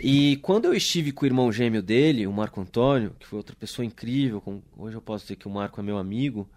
e 0.00 0.36
quando 0.38 0.66
eu 0.66 0.74
estive 0.74 1.12
com 1.12 1.24
o 1.24 1.28
irmão 1.28 1.52
gêmeo 1.52 1.82
dele, 1.82 2.26
o 2.26 2.32
Marco 2.32 2.60
Antônio, 2.60 3.14
que 3.18 3.26
foi 3.26 3.38
outra 3.38 3.56
pessoa 3.56 3.84
incrível, 3.84 4.40
com, 4.40 4.62
hoje 4.76 4.96
eu 4.96 5.02
posso 5.02 5.24
dizer 5.24 5.36
que 5.36 5.48
o 5.48 5.50
Marco 5.50 5.80
é 5.80 5.82
meu 5.82 5.98
amigo, 5.98 6.48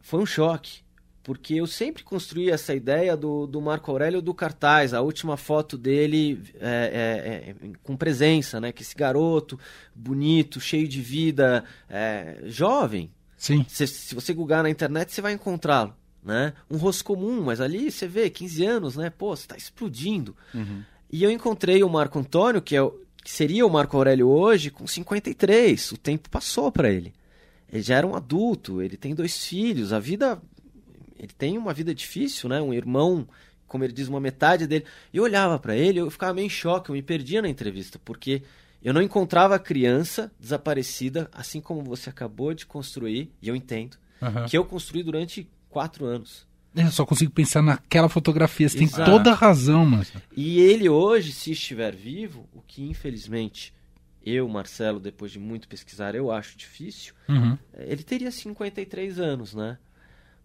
foi 0.00 0.20
um 0.20 0.26
choque. 0.26 0.82
Porque 1.22 1.54
eu 1.54 1.68
sempre 1.68 2.02
construí 2.02 2.50
essa 2.50 2.74
ideia 2.74 3.16
do, 3.16 3.46
do 3.46 3.60
Marco 3.60 3.90
Aurélio 3.92 4.20
do 4.20 4.34
cartaz, 4.34 4.92
a 4.92 5.00
última 5.00 5.36
foto 5.36 5.78
dele 5.78 6.42
é, 6.58 7.54
é, 7.62 7.68
é, 7.68 7.72
com 7.84 7.96
presença, 7.96 8.60
né? 8.60 8.72
Que 8.72 8.82
esse 8.82 8.94
garoto 8.94 9.56
bonito, 9.94 10.60
cheio 10.60 10.88
de 10.88 11.00
vida, 11.00 11.64
é, 11.88 12.40
jovem. 12.46 13.08
Sim. 13.36 13.64
Se, 13.68 13.86
se 13.86 14.14
você 14.16 14.34
googar 14.34 14.64
na 14.64 14.70
internet, 14.70 15.12
você 15.12 15.20
vai 15.20 15.32
encontrá-lo. 15.32 15.94
Né? 16.24 16.52
Um 16.70 16.76
rosto 16.76 17.04
comum, 17.04 17.42
mas 17.42 17.60
ali 17.60 17.90
você 17.90 18.06
vê 18.06 18.30
15 18.30 18.64
anos, 18.64 18.96
né? 18.96 19.10
Pô, 19.10 19.34
você 19.34 19.42
está 19.42 19.56
explodindo. 19.56 20.36
Uhum. 20.54 20.82
E 21.12 21.22
eu 21.22 21.30
encontrei 21.30 21.84
o 21.84 21.90
Marco 21.90 22.18
Antônio, 22.18 22.62
que, 22.62 22.74
é 22.74 22.80
o, 22.80 22.98
que 23.22 23.30
seria 23.30 23.66
o 23.66 23.70
Marco 23.70 23.96
Aurélio 23.96 24.28
hoje, 24.28 24.70
com 24.70 24.86
53. 24.86 25.92
O 25.92 25.98
tempo 25.98 26.30
passou 26.30 26.72
para 26.72 26.90
ele. 26.90 27.12
Ele 27.70 27.82
já 27.82 27.96
era 27.96 28.06
um 28.06 28.16
adulto, 28.16 28.80
ele 28.80 28.96
tem 28.96 29.14
dois 29.14 29.44
filhos, 29.46 29.92
a 29.92 29.98
vida. 29.98 30.40
Ele 31.18 31.32
tem 31.36 31.58
uma 31.58 31.74
vida 31.74 31.94
difícil, 31.94 32.48
né? 32.48 32.62
Um 32.62 32.72
irmão, 32.72 33.28
como 33.68 33.84
ele 33.84 33.92
diz, 33.92 34.08
uma 34.08 34.20
metade 34.20 34.66
dele. 34.66 34.86
E 35.12 35.18
eu 35.18 35.24
olhava 35.24 35.58
para 35.58 35.76
ele, 35.76 36.00
eu 36.00 36.10
ficava 36.10 36.32
meio 36.32 36.46
em 36.46 36.50
choque, 36.50 36.88
eu 36.88 36.94
me 36.94 37.02
perdia 37.02 37.42
na 37.42 37.48
entrevista, 37.48 38.00
porque 38.02 38.42
eu 38.82 38.92
não 38.92 39.02
encontrava 39.02 39.54
a 39.54 39.58
criança 39.58 40.32
desaparecida, 40.40 41.30
assim 41.32 41.60
como 41.60 41.82
você 41.84 42.10
acabou 42.10 42.52
de 42.52 42.66
construir, 42.66 43.30
e 43.40 43.48
eu 43.48 43.54
entendo, 43.54 43.96
uhum. 44.20 44.46
que 44.46 44.58
eu 44.58 44.64
construí 44.64 45.02
durante 45.02 45.48
quatro 45.68 46.04
anos. 46.04 46.46
Eu 46.74 46.90
só 46.90 47.04
consigo 47.04 47.30
pensar 47.30 47.62
naquela 47.62 48.08
fotografia. 48.08 48.68
Você 48.68 48.82
Exato. 48.82 49.04
tem 49.04 49.04
toda 49.04 49.30
a 49.30 49.34
razão, 49.34 49.84
mas. 49.84 50.12
E 50.34 50.58
ele 50.58 50.88
hoje, 50.88 51.32
se 51.32 51.52
estiver 51.52 51.94
vivo, 51.94 52.48
o 52.52 52.62
que 52.62 52.82
infelizmente 52.82 53.74
eu, 54.24 54.48
Marcelo, 54.48 55.00
depois 55.00 55.32
de 55.32 55.38
muito 55.38 55.68
pesquisar, 55.68 56.14
eu 56.14 56.30
acho 56.30 56.56
difícil, 56.56 57.12
uhum. 57.28 57.58
ele 57.76 58.02
teria 58.02 58.30
53 58.30 59.18
anos, 59.18 59.54
né? 59.54 59.78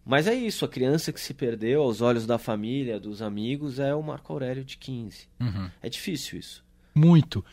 Mas 0.04 0.26
é 0.26 0.34
isso, 0.34 0.64
a 0.64 0.70
criança 0.70 1.12
que 1.12 1.20
se 1.20 1.34
perdeu 1.34 1.82
aos 1.82 2.02
olhos 2.02 2.26
da 2.26 2.38
família, 2.38 3.00
dos 3.00 3.22
amigos, 3.22 3.78
é 3.78 3.94
o 3.94 4.02
Marco 4.02 4.32
Aurélio 4.32 4.64
de 4.64 4.78
15. 4.78 5.28
Uhum. 5.40 5.70
É 5.82 5.90
difícil 5.90 6.40
isso. 6.40 6.64
Muito. 6.96 7.44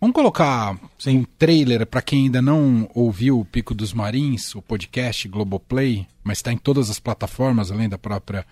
Vamos 0.00 0.14
colocar 0.14 0.78
Sim. 0.98 1.18
um 1.18 1.24
trailer 1.24 1.86
para 1.86 2.00
quem 2.00 2.24
ainda 2.24 2.40
não 2.40 2.88
ouviu 2.94 3.38
o 3.38 3.44
Pico 3.44 3.74
dos 3.74 3.92
Marins, 3.92 4.54
o 4.54 4.62
podcast 4.62 5.28
Globoplay, 5.28 6.06
mas 6.24 6.38
está 6.38 6.52
em 6.52 6.56
todas 6.56 6.88
as 6.88 6.98
plataformas, 6.98 7.70
além 7.70 7.88
da 7.88 7.98
própria 7.98 8.46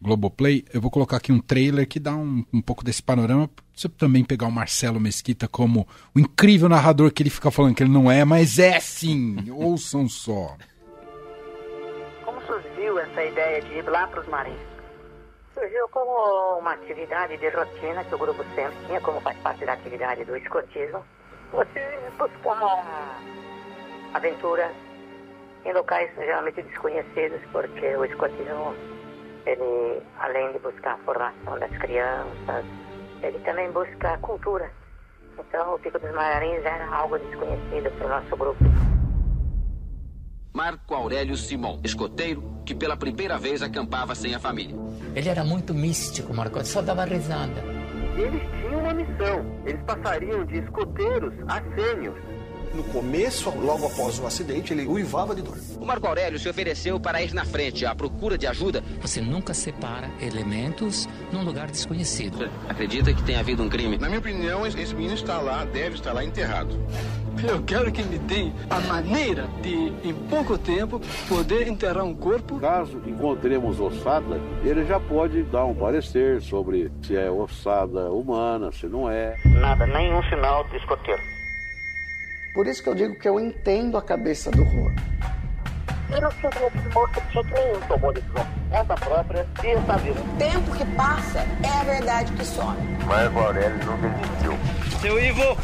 Globoplay. 0.00 0.64
Eu 0.72 0.80
vou 0.80 0.90
colocar 0.90 1.16
aqui 1.16 1.32
um 1.32 1.40
trailer 1.40 1.88
que 1.88 1.98
dá 1.98 2.14
um, 2.14 2.44
um 2.52 2.60
pouco 2.60 2.84
desse 2.84 3.02
panorama. 3.02 3.50
Você 3.74 3.88
também 3.88 4.22
pegar 4.22 4.46
o 4.46 4.52
Marcelo 4.52 5.00
Mesquita 5.00 5.48
como 5.48 5.86
o 6.14 6.20
incrível 6.20 6.68
narrador 6.68 7.10
que 7.10 7.22
ele 7.22 7.30
fica 7.30 7.50
falando 7.50 7.74
que 7.74 7.82
ele 7.82 7.90
não 7.90 8.08
é, 8.08 8.24
mas 8.24 8.60
é 8.60 8.78
sim. 8.78 9.36
Ouçam 9.50 10.08
só 10.08 10.56
surgiu 12.46 12.98
essa 12.98 13.24
ideia 13.24 13.60
de 13.62 13.74
ir 13.74 13.88
lá 13.88 14.06
para 14.06 14.20
os 14.20 14.28
marins? 14.28 14.73
Surgiu 15.54 15.88
como 15.90 16.58
uma 16.58 16.72
atividade 16.72 17.36
de 17.36 17.48
rotina 17.48 18.02
que 18.02 18.14
o 18.14 18.18
grupo 18.18 18.42
sempre 18.56 18.76
tinha, 18.86 19.00
como 19.00 19.20
faz 19.20 19.38
parte 19.38 19.64
da 19.64 19.74
atividade 19.74 20.24
do 20.24 20.36
escotismo. 20.36 21.04
Você 21.52 22.10
buscar 22.18 22.84
aventuras 24.12 24.72
em 25.64 25.72
locais 25.72 26.10
geralmente 26.16 26.60
desconhecidos, 26.60 27.40
porque 27.52 27.96
o 27.96 28.04
escotismo, 28.04 28.74
ele, 29.46 30.02
além 30.18 30.52
de 30.52 30.58
buscar 30.58 30.94
a 30.94 30.98
formação 30.98 31.58
das 31.58 31.70
crianças, 31.78 32.64
ele 33.22 33.38
também 33.44 33.70
busca 33.70 34.18
cultura. 34.18 34.68
Então, 35.38 35.74
o 35.74 35.78
Pico 35.78 36.00
dos 36.00 36.12
Marins 36.12 36.64
era 36.64 36.86
algo 36.88 37.16
desconhecido 37.16 37.96
para 37.96 38.06
o 38.06 38.08
nosso 38.10 38.36
grupo. 38.36 38.83
Marco 40.54 40.94
Aurélio 40.94 41.36
Simon, 41.36 41.80
escoteiro 41.82 42.60
que 42.64 42.76
pela 42.76 42.96
primeira 42.96 43.36
vez 43.36 43.60
acampava 43.60 44.14
sem 44.14 44.36
a 44.36 44.38
família. 44.38 44.76
Ele 45.12 45.28
era 45.28 45.42
muito 45.42 45.74
místico, 45.74 46.32
Marco, 46.32 46.64
só 46.64 46.80
dava 46.80 47.04
risada. 47.04 47.60
Eles 48.16 48.40
tinham 48.60 48.78
uma 48.78 48.94
missão. 48.94 49.44
Eles 49.66 49.82
passariam 49.82 50.44
de 50.44 50.58
escoteiros 50.58 51.34
a 51.48 51.60
sênios. 51.74 52.14
No 52.72 52.84
começo, 52.84 53.50
logo 53.50 53.86
após 53.86 54.20
o 54.20 54.26
acidente, 54.26 54.72
ele 54.72 54.86
uivava 54.86 55.34
de 55.34 55.42
dor. 55.42 55.58
O 55.80 55.84
Marco 55.84 56.06
Aurélio 56.06 56.38
se 56.38 56.48
ofereceu 56.48 57.00
para 57.00 57.20
ir 57.20 57.34
na 57.34 57.44
frente 57.44 57.84
à 57.84 57.92
procura 57.92 58.38
de 58.38 58.46
ajuda. 58.46 58.80
Você 59.00 59.20
nunca 59.20 59.52
separa 59.54 60.08
elementos 60.20 61.08
num 61.32 61.42
lugar 61.42 61.68
desconhecido. 61.68 62.38
Você 62.38 62.50
acredita 62.68 63.12
que 63.12 63.24
tem 63.24 63.34
havido 63.34 63.60
um 63.60 63.68
crime? 63.68 63.98
Na 63.98 64.06
minha 64.06 64.20
opinião, 64.20 64.64
esse 64.64 64.94
menino 64.94 65.14
está 65.14 65.40
lá, 65.40 65.64
deve 65.64 65.96
estar 65.96 66.12
lá 66.12 66.24
enterrado. 66.24 66.78
Eu 67.42 67.62
quero 67.62 67.90
que 67.90 68.02
me 68.02 68.18
dê 68.18 68.52
a 68.70 68.80
maneira 68.80 69.46
de, 69.60 69.92
em 70.02 70.14
pouco 70.28 70.56
tempo, 70.56 71.00
poder 71.28 71.68
enterrar 71.68 72.04
um 72.04 72.14
corpo. 72.14 72.58
Caso 72.60 73.00
encontremos 73.06 73.80
ossada, 73.80 74.40
ele 74.62 74.84
já 74.84 75.00
pode 75.00 75.42
dar 75.44 75.64
um 75.64 75.74
parecer 75.74 76.40
sobre 76.40 76.90
se 77.02 77.16
é 77.16 77.30
ossada 77.30 78.10
humana, 78.10 78.70
se 78.72 78.86
não 78.86 79.10
é. 79.10 79.36
Nada, 79.44 79.86
nenhum 79.86 80.22
sinal 80.24 80.64
de 80.68 80.76
escoteiro. 80.76 81.22
Por 82.54 82.66
isso 82.66 82.82
que 82.82 82.88
eu 82.88 82.94
digo 82.94 83.18
que 83.18 83.28
eu 83.28 83.40
entendo 83.40 83.96
a 83.96 84.02
cabeça 84.02 84.50
do 84.50 84.62
Rua. 84.62 84.92
Eu 86.10 86.20
não 86.20 86.30
sinto 86.30 86.60
nesse 86.60 86.88
moço 86.94 87.20
de 87.20 87.32
jeito 87.32 87.54
nenhum. 87.54 87.80
Tomou 87.88 88.12
decisão 88.12 88.46
conta 88.74 88.94
própria 88.94 89.46
e 89.62 89.68
está 89.68 89.96
vivo. 89.96 90.20
O 90.20 90.36
tempo 90.36 90.76
que 90.76 90.84
passa 90.96 91.38
é 91.62 91.80
a 91.80 91.84
verdade 91.84 92.32
que 92.32 92.44
some. 92.44 92.76
Marco 93.06 93.38
Aurélio 93.38 93.78
não 93.86 93.96
desistiu. 94.00 95.00
Seu 95.00 95.24
Ivo! 95.24 95.56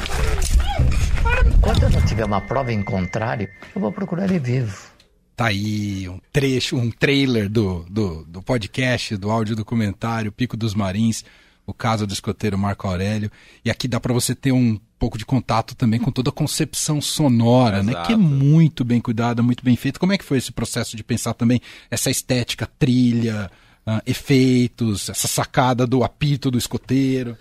Quando 1.61 1.83
eu 1.83 1.91
não 1.91 2.05
tiver 2.07 2.25
uma 2.25 2.41
prova 2.41 2.73
em 2.73 2.83
contrário, 2.83 3.49
eu 3.75 3.81
vou 3.81 3.93
procurar 3.93 4.25
ele 4.25 4.39
vivo. 4.39 4.91
Tá 5.37 5.47
aí 5.47 6.09
um 6.09 6.19
trecho, 6.33 6.77
um 6.77 6.91
trailer 6.91 7.49
do, 7.49 7.85
do, 7.89 8.25
do 8.25 8.43
podcast, 8.43 9.17
do 9.17 9.31
áudio 9.31 9.57
documentário 9.57 10.33
Pico 10.33 10.57
dos 10.57 10.75
Marins, 10.75 11.25
o 11.67 11.73
caso 11.73 12.07
do 12.07 12.13
escoteiro 12.13 12.59
Marco 12.59 12.87
Aurélio. 12.87 13.31
E 13.65 13.71
aqui 13.71 13.89
dá 13.89 13.99
para 13.99 14.13
você 14.13 14.35
ter 14.35 14.53
um 14.53 14.79
pouco 14.99 15.17
de 15.17 15.25
contato 15.25 15.75
também 15.75 15.99
com 15.99 16.11
toda 16.11 16.29
a 16.29 16.33
concepção 16.33 17.01
sonora, 17.01 17.79
Exato. 17.79 17.99
né? 17.99 18.07
Que 18.07 18.13
é 18.13 18.17
muito 18.17 18.85
bem 18.85 19.01
cuidada, 19.01 19.43
muito 19.43 19.65
bem 19.65 19.77
feita. 19.77 19.99
Como 19.99 20.13
é 20.13 20.19
que 20.19 20.25
foi 20.25 20.39
esse 20.39 20.53
processo 20.53 20.97
de 20.97 21.03
pensar 21.03 21.33
também 21.33 21.61
essa 21.91 22.11
estética, 22.11 22.69
trilha, 22.79 23.51
uh, 23.87 24.03
efeitos, 24.05 25.09
essa 25.09 25.27
sacada 25.27 25.87
do 25.87 26.05
apito 26.05 26.51
do 26.51 26.59
escoteiro? 26.59 27.37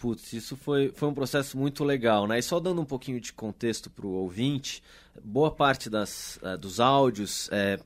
Putz, 0.00 0.32
isso 0.32 0.56
foi, 0.56 0.90
foi 0.94 1.10
um 1.10 1.12
processo 1.12 1.58
muito 1.58 1.84
legal, 1.84 2.26
né? 2.26 2.38
E 2.38 2.42
só 2.42 2.58
dando 2.58 2.80
um 2.80 2.86
pouquinho 2.86 3.20
de 3.20 3.34
contexto 3.34 3.90
para 3.90 4.06
o 4.06 4.12
ouvinte, 4.12 4.82
boa 5.22 5.50
parte 5.50 5.90
das, 5.90 6.38
uh, 6.42 6.56
dos 6.56 6.80
áudios, 6.80 7.50
é, 7.52 7.78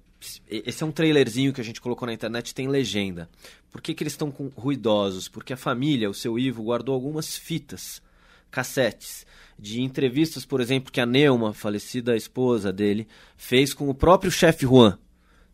esse 0.48 0.84
é 0.84 0.86
um 0.86 0.92
trailerzinho 0.92 1.52
que 1.52 1.60
a 1.60 1.64
gente 1.64 1.80
colocou 1.80 2.06
na 2.06 2.12
internet, 2.12 2.54
tem 2.54 2.68
legenda. 2.68 3.28
Por 3.68 3.82
que, 3.82 3.92
que 3.92 4.04
eles 4.04 4.12
estão 4.12 4.32
ruidosos? 4.56 5.26
Porque 5.26 5.54
a 5.54 5.56
família, 5.56 6.08
o 6.08 6.14
seu 6.14 6.38
Ivo, 6.38 6.62
guardou 6.62 6.94
algumas 6.94 7.36
fitas, 7.36 8.00
cassetes, 8.48 9.26
de 9.58 9.82
entrevistas, 9.82 10.46
por 10.46 10.60
exemplo, 10.60 10.92
que 10.92 11.00
a 11.00 11.06
Neuma, 11.06 11.52
falecida 11.52 12.14
esposa 12.14 12.72
dele, 12.72 13.08
fez 13.36 13.74
com 13.74 13.88
o 13.88 13.94
próprio 13.94 14.30
chefe 14.30 14.64
Juan. 14.64 14.96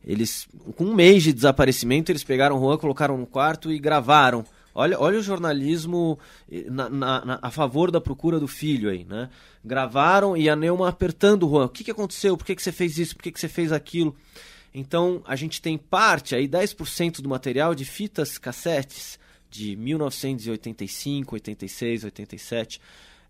Eles, 0.05 0.47
com 0.77 0.85
um 0.85 0.95
mês 0.95 1.23
de 1.23 1.33
desaparecimento, 1.33 2.13
eles 2.13 2.23
pegaram 2.23 2.61
Juan, 2.61 2.77
colocaram 2.77 3.17
no 3.17 3.27
quarto 3.27 3.73
e 3.73 3.79
gravaram 3.79 4.45
Olha, 4.75 4.99
olha 4.99 5.19
o 5.19 5.23
jornalismo 5.23 6.19
eh, 6.51 6.67
na, 6.71 6.89
na, 6.89 7.25
na, 7.25 7.39
a 7.43 7.51
favor 7.51 7.91
da 7.91 8.01
procura 8.01 8.39
do 8.39 8.47
filho 8.47 8.91
aí, 8.91 9.05
né? 9.05 9.29
Gravaram 9.65 10.37
e 10.37 10.49
a 10.49 10.57
Neuma 10.57 10.89
apertando 10.89 11.47
o 11.47 11.51
Juan. 11.51 11.67
O 11.67 11.69
que, 11.69 11.85
que 11.85 11.91
aconteceu? 11.91 12.37
Por 12.37 12.47
que, 12.47 12.55
que 12.55 12.63
você 12.63 12.73
fez 12.73 12.99
isso? 12.99 13.17
Por 13.17 13.23
que, 13.23 13.33
que 13.33 13.41
você 13.41 13.49
fez 13.49 13.73
aquilo? 13.73 14.17
Então, 14.73 15.23
a 15.27 15.35
gente 15.35 15.61
tem 15.61 15.77
parte, 15.77 16.35
aí 16.35 16.47
10% 16.47 17.21
do 17.21 17.29
material 17.29 17.75
de 17.75 17.85
fitas 17.85 18.39
cassetes 18.39 19.19
de 19.51 19.75
1985, 19.75 21.35
86, 21.35 22.05
87. 22.05 22.81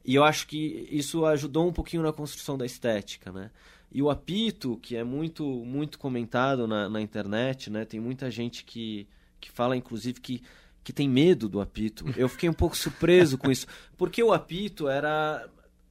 E 0.04 0.14
eu 0.14 0.24
acho 0.24 0.46
que 0.46 0.86
isso 0.90 1.24
ajudou 1.24 1.68
um 1.68 1.72
pouquinho 1.72 2.02
na 2.02 2.12
construção 2.12 2.58
da 2.58 2.66
estética, 2.66 3.32
né? 3.32 3.50
E 3.92 4.02
o 4.02 4.08
apito, 4.08 4.78
que 4.80 4.96
é 4.96 5.02
muito 5.02 5.44
muito 5.44 5.98
comentado 5.98 6.66
na, 6.66 6.88
na 6.88 7.00
internet, 7.00 7.70
né? 7.70 7.84
Tem 7.84 7.98
muita 7.98 8.30
gente 8.30 8.64
que, 8.64 9.06
que 9.40 9.50
fala, 9.50 9.76
inclusive, 9.76 10.20
que 10.20 10.42
que 10.82 10.92
tem 10.92 11.08
medo 11.08 11.48
do 11.48 11.60
apito. 11.60 12.04
Eu 12.16 12.28
fiquei 12.28 12.48
um 12.48 12.54
pouco 12.54 12.76
surpreso 12.76 13.36
com 13.38 13.50
isso, 13.50 13.66
porque 13.96 14.22
o 14.22 14.32
apito 14.32 14.88
era. 14.88 15.48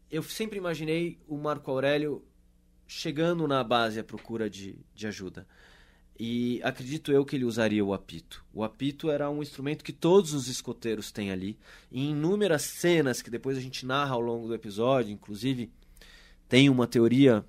Eu 0.09 0.23
sempre 0.23 0.57
imaginei 0.57 1.19
o 1.27 1.37
Marco 1.37 1.69
Aurélio 1.69 2.23
chegando 2.87 3.47
na 3.47 3.63
base 3.63 3.99
à 3.99 4.03
procura 4.03 4.49
de, 4.49 4.75
de 4.95 5.07
ajuda. 5.07 5.47
E 6.19 6.59
acredito 6.63 7.13
eu 7.13 7.23
que 7.23 7.35
ele 7.35 7.45
usaria 7.45 7.85
o 7.85 7.93
apito. 7.93 8.43
O 8.53 8.63
apito 8.63 9.09
era 9.09 9.29
um 9.29 9.41
instrumento 9.41 9.85
que 9.85 9.93
todos 9.93 10.33
os 10.33 10.49
escoteiros 10.49 11.11
têm 11.11 11.31
ali. 11.31 11.57
E 11.89 12.01
em 12.01 12.11
inúmeras 12.11 12.63
cenas 12.63 13.21
que 13.21 13.29
depois 13.29 13.57
a 13.57 13.61
gente 13.61 13.85
narra 13.85 14.15
ao 14.15 14.19
longo 14.19 14.47
do 14.47 14.53
episódio, 14.53 15.13
inclusive, 15.13 15.71
tem 16.49 16.69
uma 16.69 16.87
teoria 16.87 17.45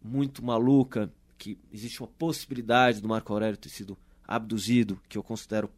muito 0.00 0.44
maluca 0.44 1.12
que 1.36 1.58
existe 1.72 2.00
uma 2.00 2.06
possibilidade 2.06 3.00
do 3.00 3.08
Marco 3.08 3.32
Aurélio 3.32 3.56
ter 3.56 3.70
sido 3.70 3.98
abduzido, 4.28 5.00
que 5.08 5.18
eu 5.18 5.22
considero 5.22 5.68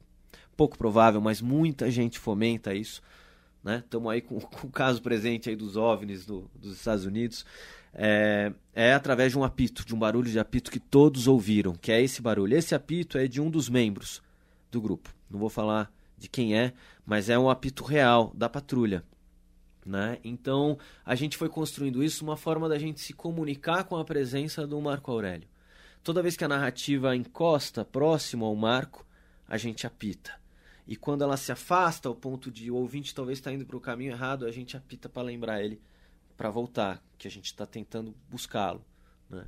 pouco 0.56 0.76
provável, 0.76 1.20
mas 1.20 1.40
muita 1.40 1.90
gente 1.90 2.18
fomenta 2.18 2.74
isso. 2.74 3.02
Estamos 3.64 4.08
né? 4.08 4.14
aí 4.14 4.20
com, 4.20 4.40
com, 4.40 4.66
o 4.66 4.70
caso 4.70 5.00
presente 5.00 5.48
aí 5.48 5.56
dos 5.56 5.76
OVNIs 5.76 6.26
do, 6.26 6.50
dos 6.54 6.76
Estados 6.76 7.04
Unidos. 7.04 7.44
É, 7.94 8.52
é 8.72 8.94
através 8.94 9.32
de 9.32 9.38
um 9.38 9.44
apito, 9.44 9.84
de 9.84 9.94
um 9.94 9.98
barulho 9.98 10.30
de 10.30 10.38
apito 10.38 10.70
que 10.70 10.80
todos 10.80 11.28
ouviram, 11.28 11.74
que 11.74 11.92
é 11.92 12.00
esse 12.00 12.22
barulho. 12.22 12.56
Esse 12.56 12.74
apito 12.74 13.18
é 13.18 13.26
de 13.26 13.40
um 13.40 13.50
dos 13.50 13.68
membros 13.68 14.22
do 14.70 14.80
grupo. 14.80 15.14
Não 15.30 15.38
vou 15.38 15.50
falar 15.50 15.92
de 16.18 16.28
quem 16.28 16.56
é, 16.56 16.72
mas 17.04 17.28
é 17.28 17.38
um 17.38 17.50
apito 17.50 17.84
real 17.84 18.32
da 18.34 18.48
patrulha. 18.48 19.04
Né? 19.84 20.18
Então 20.22 20.78
a 21.04 21.14
gente 21.14 21.36
foi 21.36 21.48
construindo 21.48 22.02
isso 22.02 22.24
uma 22.24 22.36
forma 22.36 22.68
da 22.68 22.78
gente 22.78 23.00
se 23.00 23.12
comunicar 23.12 23.84
com 23.84 23.96
a 23.96 24.04
presença 24.04 24.66
do 24.66 24.80
Marco 24.80 25.10
Aurélio. 25.10 25.48
Toda 26.02 26.22
vez 26.22 26.36
que 26.36 26.44
a 26.44 26.48
narrativa 26.48 27.14
encosta 27.14 27.84
próximo 27.84 28.44
ao 28.44 28.56
Marco, 28.56 29.06
a 29.48 29.56
gente 29.56 29.86
apita. 29.86 30.41
E 30.86 30.96
quando 30.96 31.22
ela 31.22 31.36
se 31.36 31.52
afasta 31.52 32.08
ao 32.08 32.14
ponto 32.14 32.50
de 32.50 32.70
o 32.70 32.76
ouvinte 32.76 33.14
talvez 33.14 33.38
está 33.38 33.52
indo 33.52 33.64
para 33.64 33.76
o 33.76 33.80
caminho 33.80 34.12
errado, 34.12 34.46
a 34.46 34.50
gente 34.50 34.76
apita 34.76 35.08
para 35.08 35.22
lembrar 35.22 35.62
ele 35.62 35.80
para 36.36 36.50
voltar, 36.50 37.02
que 37.16 37.28
a 37.28 37.30
gente 37.30 37.46
está 37.46 37.64
tentando 37.64 38.14
buscá-lo. 38.28 38.84
Né? 39.30 39.44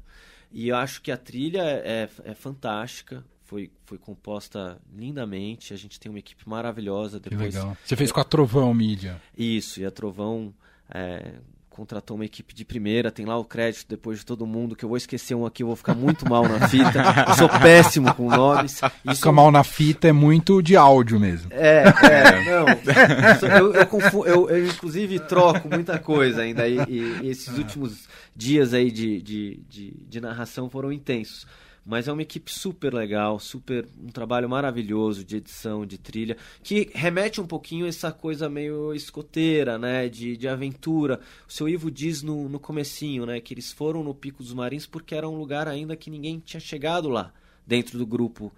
E 0.52 0.68
eu 0.68 0.76
acho 0.76 1.02
que 1.02 1.10
a 1.10 1.16
trilha 1.16 1.62
é, 1.62 2.08
é, 2.24 2.34
fantástica, 2.34 3.24
foi, 3.42 3.70
foi 3.84 3.98
composta 3.98 4.80
lindamente, 4.94 5.74
a 5.74 5.76
gente 5.76 5.98
tem 5.98 6.08
uma 6.08 6.18
equipe 6.18 6.48
maravilhosa. 6.48 7.18
Depois, 7.18 7.52
que 7.52 7.58
legal. 7.58 7.76
Você 7.84 7.96
fez 7.96 8.12
com 8.12 8.20
a 8.20 8.24
Trovão 8.24 8.72
Mídia. 8.72 9.20
Isso, 9.36 9.80
e 9.80 9.84
a 9.84 9.90
Trovão 9.90 10.54
é, 10.88 11.34
contratou 11.74 12.16
uma 12.16 12.24
equipe 12.24 12.54
de 12.54 12.64
primeira, 12.64 13.10
tem 13.10 13.26
lá 13.26 13.37
o 13.37 13.44
crédito 13.44 13.87
depois 13.88 14.20
de 14.20 14.24
todo 14.24 14.46
mundo, 14.46 14.76
que 14.76 14.84
eu 14.84 14.88
vou 14.88 14.96
esquecer 14.96 15.34
um 15.34 15.44
aqui, 15.44 15.64
eu 15.64 15.66
vou 15.66 15.74
ficar 15.74 15.92
muito 15.92 16.28
mal 16.28 16.48
na 16.48 16.68
fita. 16.68 17.02
Eu 17.28 17.34
sou 17.34 17.48
péssimo 17.48 18.14
com 18.14 18.28
nomes. 18.28 18.80
Isso 19.04 19.16
Ficar 19.16 19.32
mal 19.32 19.50
na 19.50 19.64
fita 19.64 20.06
é 20.08 20.12
muito 20.12 20.62
de 20.62 20.76
áudio 20.76 21.18
mesmo. 21.18 21.50
É, 21.52 21.82
é, 21.82 22.44
não. 22.44 23.48
Eu, 23.58 23.74
eu, 23.74 23.87
confundo, 23.87 24.26
eu, 24.26 24.48
eu, 24.50 24.66
inclusive 24.66 25.18
troco 25.20 25.68
muita 25.68 25.98
coisa 25.98 26.42
ainda, 26.42 26.68
e, 26.68 26.78
e, 26.88 27.18
e 27.22 27.28
esses 27.28 27.56
últimos 27.58 28.08
dias 28.37 28.72
aí 28.72 28.90
de, 28.90 29.20
de, 29.20 29.60
de, 29.68 29.96
de 30.08 30.20
narração 30.20 30.70
foram 30.70 30.92
intensos. 30.92 31.46
Mas 31.84 32.08
é 32.08 32.12
uma 32.12 32.22
equipe 32.22 32.50
super 32.50 32.94
legal, 32.94 33.38
super 33.38 33.86
um 34.02 34.08
trabalho 34.08 34.48
maravilhoso 34.48 35.22
de 35.22 35.36
edição, 35.36 35.84
de 35.84 35.98
trilha, 35.98 36.36
que 36.62 36.90
remete 36.94 37.40
um 37.40 37.46
pouquinho 37.46 37.84
a 37.84 37.88
essa 37.88 38.10
coisa 38.10 38.48
meio 38.48 38.94
escoteira, 38.94 39.78
né, 39.78 40.08
de, 40.08 40.36
de 40.36 40.48
aventura. 40.48 41.20
O 41.46 41.52
seu 41.52 41.68
Ivo 41.68 41.90
diz 41.90 42.22
no, 42.22 42.48
no 42.48 42.58
comecinho, 42.58 43.26
né, 43.26 43.38
que 43.38 43.52
eles 43.52 43.70
foram 43.70 44.02
no 44.02 44.14
Pico 44.14 44.42
dos 44.42 44.54
Marins 44.54 44.86
porque 44.86 45.14
era 45.14 45.28
um 45.28 45.36
lugar 45.36 45.68
ainda 45.68 45.94
que 45.94 46.10
ninguém 46.10 46.40
tinha 46.42 46.60
chegado 46.60 47.10
lá, 47.10 47.32
dentro 47.66 47.98
do 47.98 48.06
grupo 48.06 48.50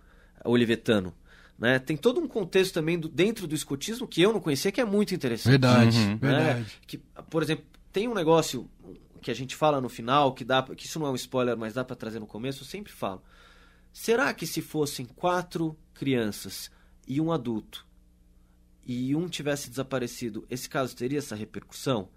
olivetano. 0.45 1.13
Né? 1.59 1.79
Tem 1.79 1.97
todo 1.97 2.21
um 2.21 2.29
contexto 2.29 2.75
também 2.75 2.99
do, 2.99 3.09
dentro 3.09 3.47
do 3.47 3.55
escotismo 3.55 4.07
que 4.07 4.23
eu 4.23 4.33
não 4.33 4.41
conhecia, 4.41 4.71
que 4.71 4.81
é 4.81 4.85
muito 4.85 5.15
interessante. 5.15 5.51
Verdade, 5.51 5.99
uhum. 5.99 6.17
verdade. 6.19 6.61
Né? 6.61 6.67
Que, 6.87 7.01
por 7.31 7.43
exemplo, 7.43 7.65
tem 7.93 8.07
um 8.07 8.15
negócio 8.15 8.69
que 9.27 9.31
a 9.33 9.35
gente 9.35 9.57
fala 9.57 9.81
no 9.81 9.89
final, 9.89 10.33
que 10.33 10.45
dá 10.45 10.63
que 10.63 10.87
isso 10.87 11.01
não 11.01 11.09
é 11.09 11.11
um 11.11 11.17
spoiler, 11.17 11.57
mas 11.57 11.75
dá 11.75 11.85
para 11.85 11.97
trazer 11.97 12.21
no 12.21 12.29
começo, 12.29 12.63
eu 12.63 12.67
sempre 12.67 12.93
falo. 12.93 13.21
Será 13.93 14.33
que 14.33 14.47
se 14.47 14.63
fossem 14.63 15.05
quatro 15.05 15.77
crianças 15.93 16.71
e 17.09 17.21
um 17.21 17.33
adulto 17.33 17.85
e 18.87 19.17
um 19.17 19.29
tivesse 19.29 19.69
desaparecido, 19.69 20.47
esse 20.49 20.69
caso 20.69 20.95
teria 20.95 21.19
essa 21.19 21.35
repercussão? 21.35 22.09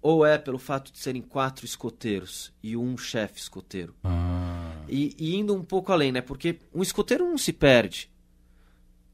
Ou 0.00 0.24
é 0.24 0.38
pelo 0.38 0.56
fato 0.56 0.92
de 0.92 1.00
serem 1.00 1.20
quatro 1.20 1.66
escoteiros 1.66 2.52
e 2.62 2.76
um 2.76 2.96
chefe 2.96 3.40
escoteiro? 3.40 3.96
Ah. 4.04 4.84
E, 4.88 5.16
e, 5.18 5.34
indo 5.34 5.52
um 5.52 5.64
pouco 5.64 5.90
além, 5.90 6.12
né? 6.12 6.20
Porque 6.20 6.60
um 6.72 6.80
escoteiro 6.80 7.28
não 7.28 7.36
se 7.36 7.52
perde. 7.52 8.08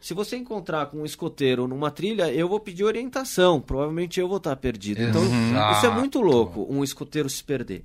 Se 0.06 0.14
você 0.14 0.36
encontrar 0.36 0.86
com 0.86 0.98
um 0.98 1.04
escoteiro 1.04 1.66
numa 1.66 1.90
trilha, 1.90 2.32
eu 2.32 2.48
vou 2.48 2.60
pedir 2.60 2.84
orientação. 2.84 3.60
Provavelmente 3.60 4.20
eu 4.20 4.28
vou 4.28 4.36
estar 4.36 4.54
perdido. 4.54 5.02
Então, 5.02 5.20
Exato. 5.20 5.76
isso 5.78 5.86
é 5.86 5.90
muito 5.90 6.20
louco, 6.20 6.64
um 6.70 6.84
escoteiro 6.84 7.28
se 7.28 7.42
perder. 7.42 7.84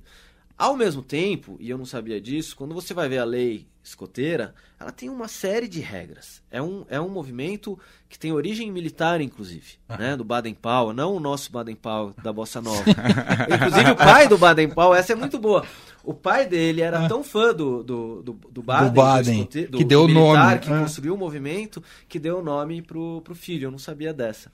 Ao 0.56 0.76
mesmo 0.76 1.02
tempo, 1.02 1.56
e 1.58 1.70
eu 1.70 1.78
não 1.78 1.86
sabia 1.86 2.20
disso, 2.20 2.56
quando 2.56 2.74
você 2.74 2.94
vai 2.94 3.08
ver 3.08 3.18
a 3.18 3.24
lei 3.24 3.66
escoteira, 3.82 4.54
ela 4.78 4.92
tem 4.92 5.08
uma 5.08 5.26
série 5.26 5.66
de 5.66 5.80
regras. 5.80 6.40
É 6.50 6.62
um, 6.62 6.84
é 6.88 7.00
um 7.00 7.08
movimento 7.08 7.78
que 8.08 8.18
tem 8.18 8.32
origem 8.32 8.70
militar, 8.70 9.20
inclusive, 9.20 9.74
ah. 9.88 9.96
né? 9.96 10.16
Do 10.16 10.24
Baden-Powell, 10.24 10.92
não 10.92 11.16
o 11.16 11.20
nosso 11.20 11.50
Baden-Powell 11.50 12.14
da 12.22 12.32
Bossa 12.32 12.60
Nova. 12.60 12.84
inclusive 13.52 13.90
o 13.90 13.96
pai 13.96 14.28
do 14.28 14.38
Baden-Powell, 14.38 14.94
essa 14.94 15.12
é 15.12 15.16
muito 15.16 15.38
boa. 15.38 15.64
O 16.04 16.14
pai 16.14 16.46
dele 16.46 16.80
era 16.80 17.04
ah. 17.04 17.08
tão 17.08 17.24
fã 17.24 17.52
do, 17.52 17.82
do, 17.82 18.22
do, 18.22 18.32
do 18.50 18.62
Baden, 18.62 18.88
do 18.88 18.94
Baden 18.94 19.44
do, 19.44 19.70
do 19.70 19.78
que 19.78 19.84
deu 19.84 20.04
o 20.04 20.08
nome. 20.08 20.58
que 20.58 20.72
ah. 20.72 20.80
construiu 20.80 21.14
o 21.14 21.18
movimento, 21.18 21.82
que 22.08 22.18
deu 22.18 22.38
o 22.38 22.42
nome 22.42 22.82
pro, 22.82 23.20
pro 23.22 23.34
filho. 23.34 23.66
Eu 23.66 23.70
não 23.70 23.78
sabia 23.78 24.12
dessa. 24.12 24.50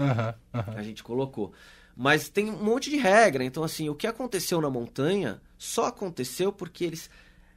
A 0.53 0.83
gente 0.83 1.03
colocou. 1.03 1.53
Mas 2.01 2.29
tem 2.29 2.49
um 2.49 2.63
monte 2.63 2.91
de 2.91 2.97
regra. 2.97 3.43
Então, 3.43 3.65
assim, 3.65 3.89
o 3.89 3.95
que 3.95 4.07
aconteceu 4.07 4.61
na 4.61 4.71
montanha 4.71 5.43
só 5.59 5.87
aconteceu 5.87 6.53
porque 6.53 6.85
eles 6.85 7.11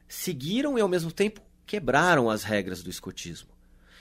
seguiram 0.08 0.80
e, 0.80 0.82
ao 0.82 0.88
mesmo 0.88 1.12
tempo, 1.12 1.41
quebraram 1.63 2.27
as 2.27 2.43
regras 2.43 2.82
do 2.82 2.89
escotismo. 2.89 3.49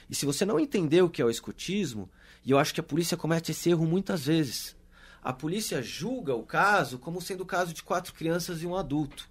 E 0.09 0.15
se 0.15 0.25
você 0.25 0.43
não 0.43 0.59
entendeu 0.59 1.05
o 1.05 1.09
que 1.11 1.21
é 1.21 1.25
o 1.25 1.29
escotismo, 1.29 2.09
e 2.43 2.49
eu 2.49 2.57
acho 2.57 2.73
que 2.73 2.79
a 2.79 2.83
polícia 2.83 3.15
comete 3.15 3.51
esse 3.51 3.69
erro 3.69 3.85
muitas 3.85 4.25
vezes, 4.25 4.75
a 5.21 5.31
polícia 5.31 5.79
julga 5.79 6.33
o 6.33 6.43
caso 6.43 6.97
como 6.97 7.21
sendo 7.21 7.41
o 7.41 7.45
caso 7.45 7.71
de 7.71 7.83
quatro 7.83 8.11
crianças 8.11 8.63
e 8.63 8.65
um 8.65 8.75
adulto 8.75 9.29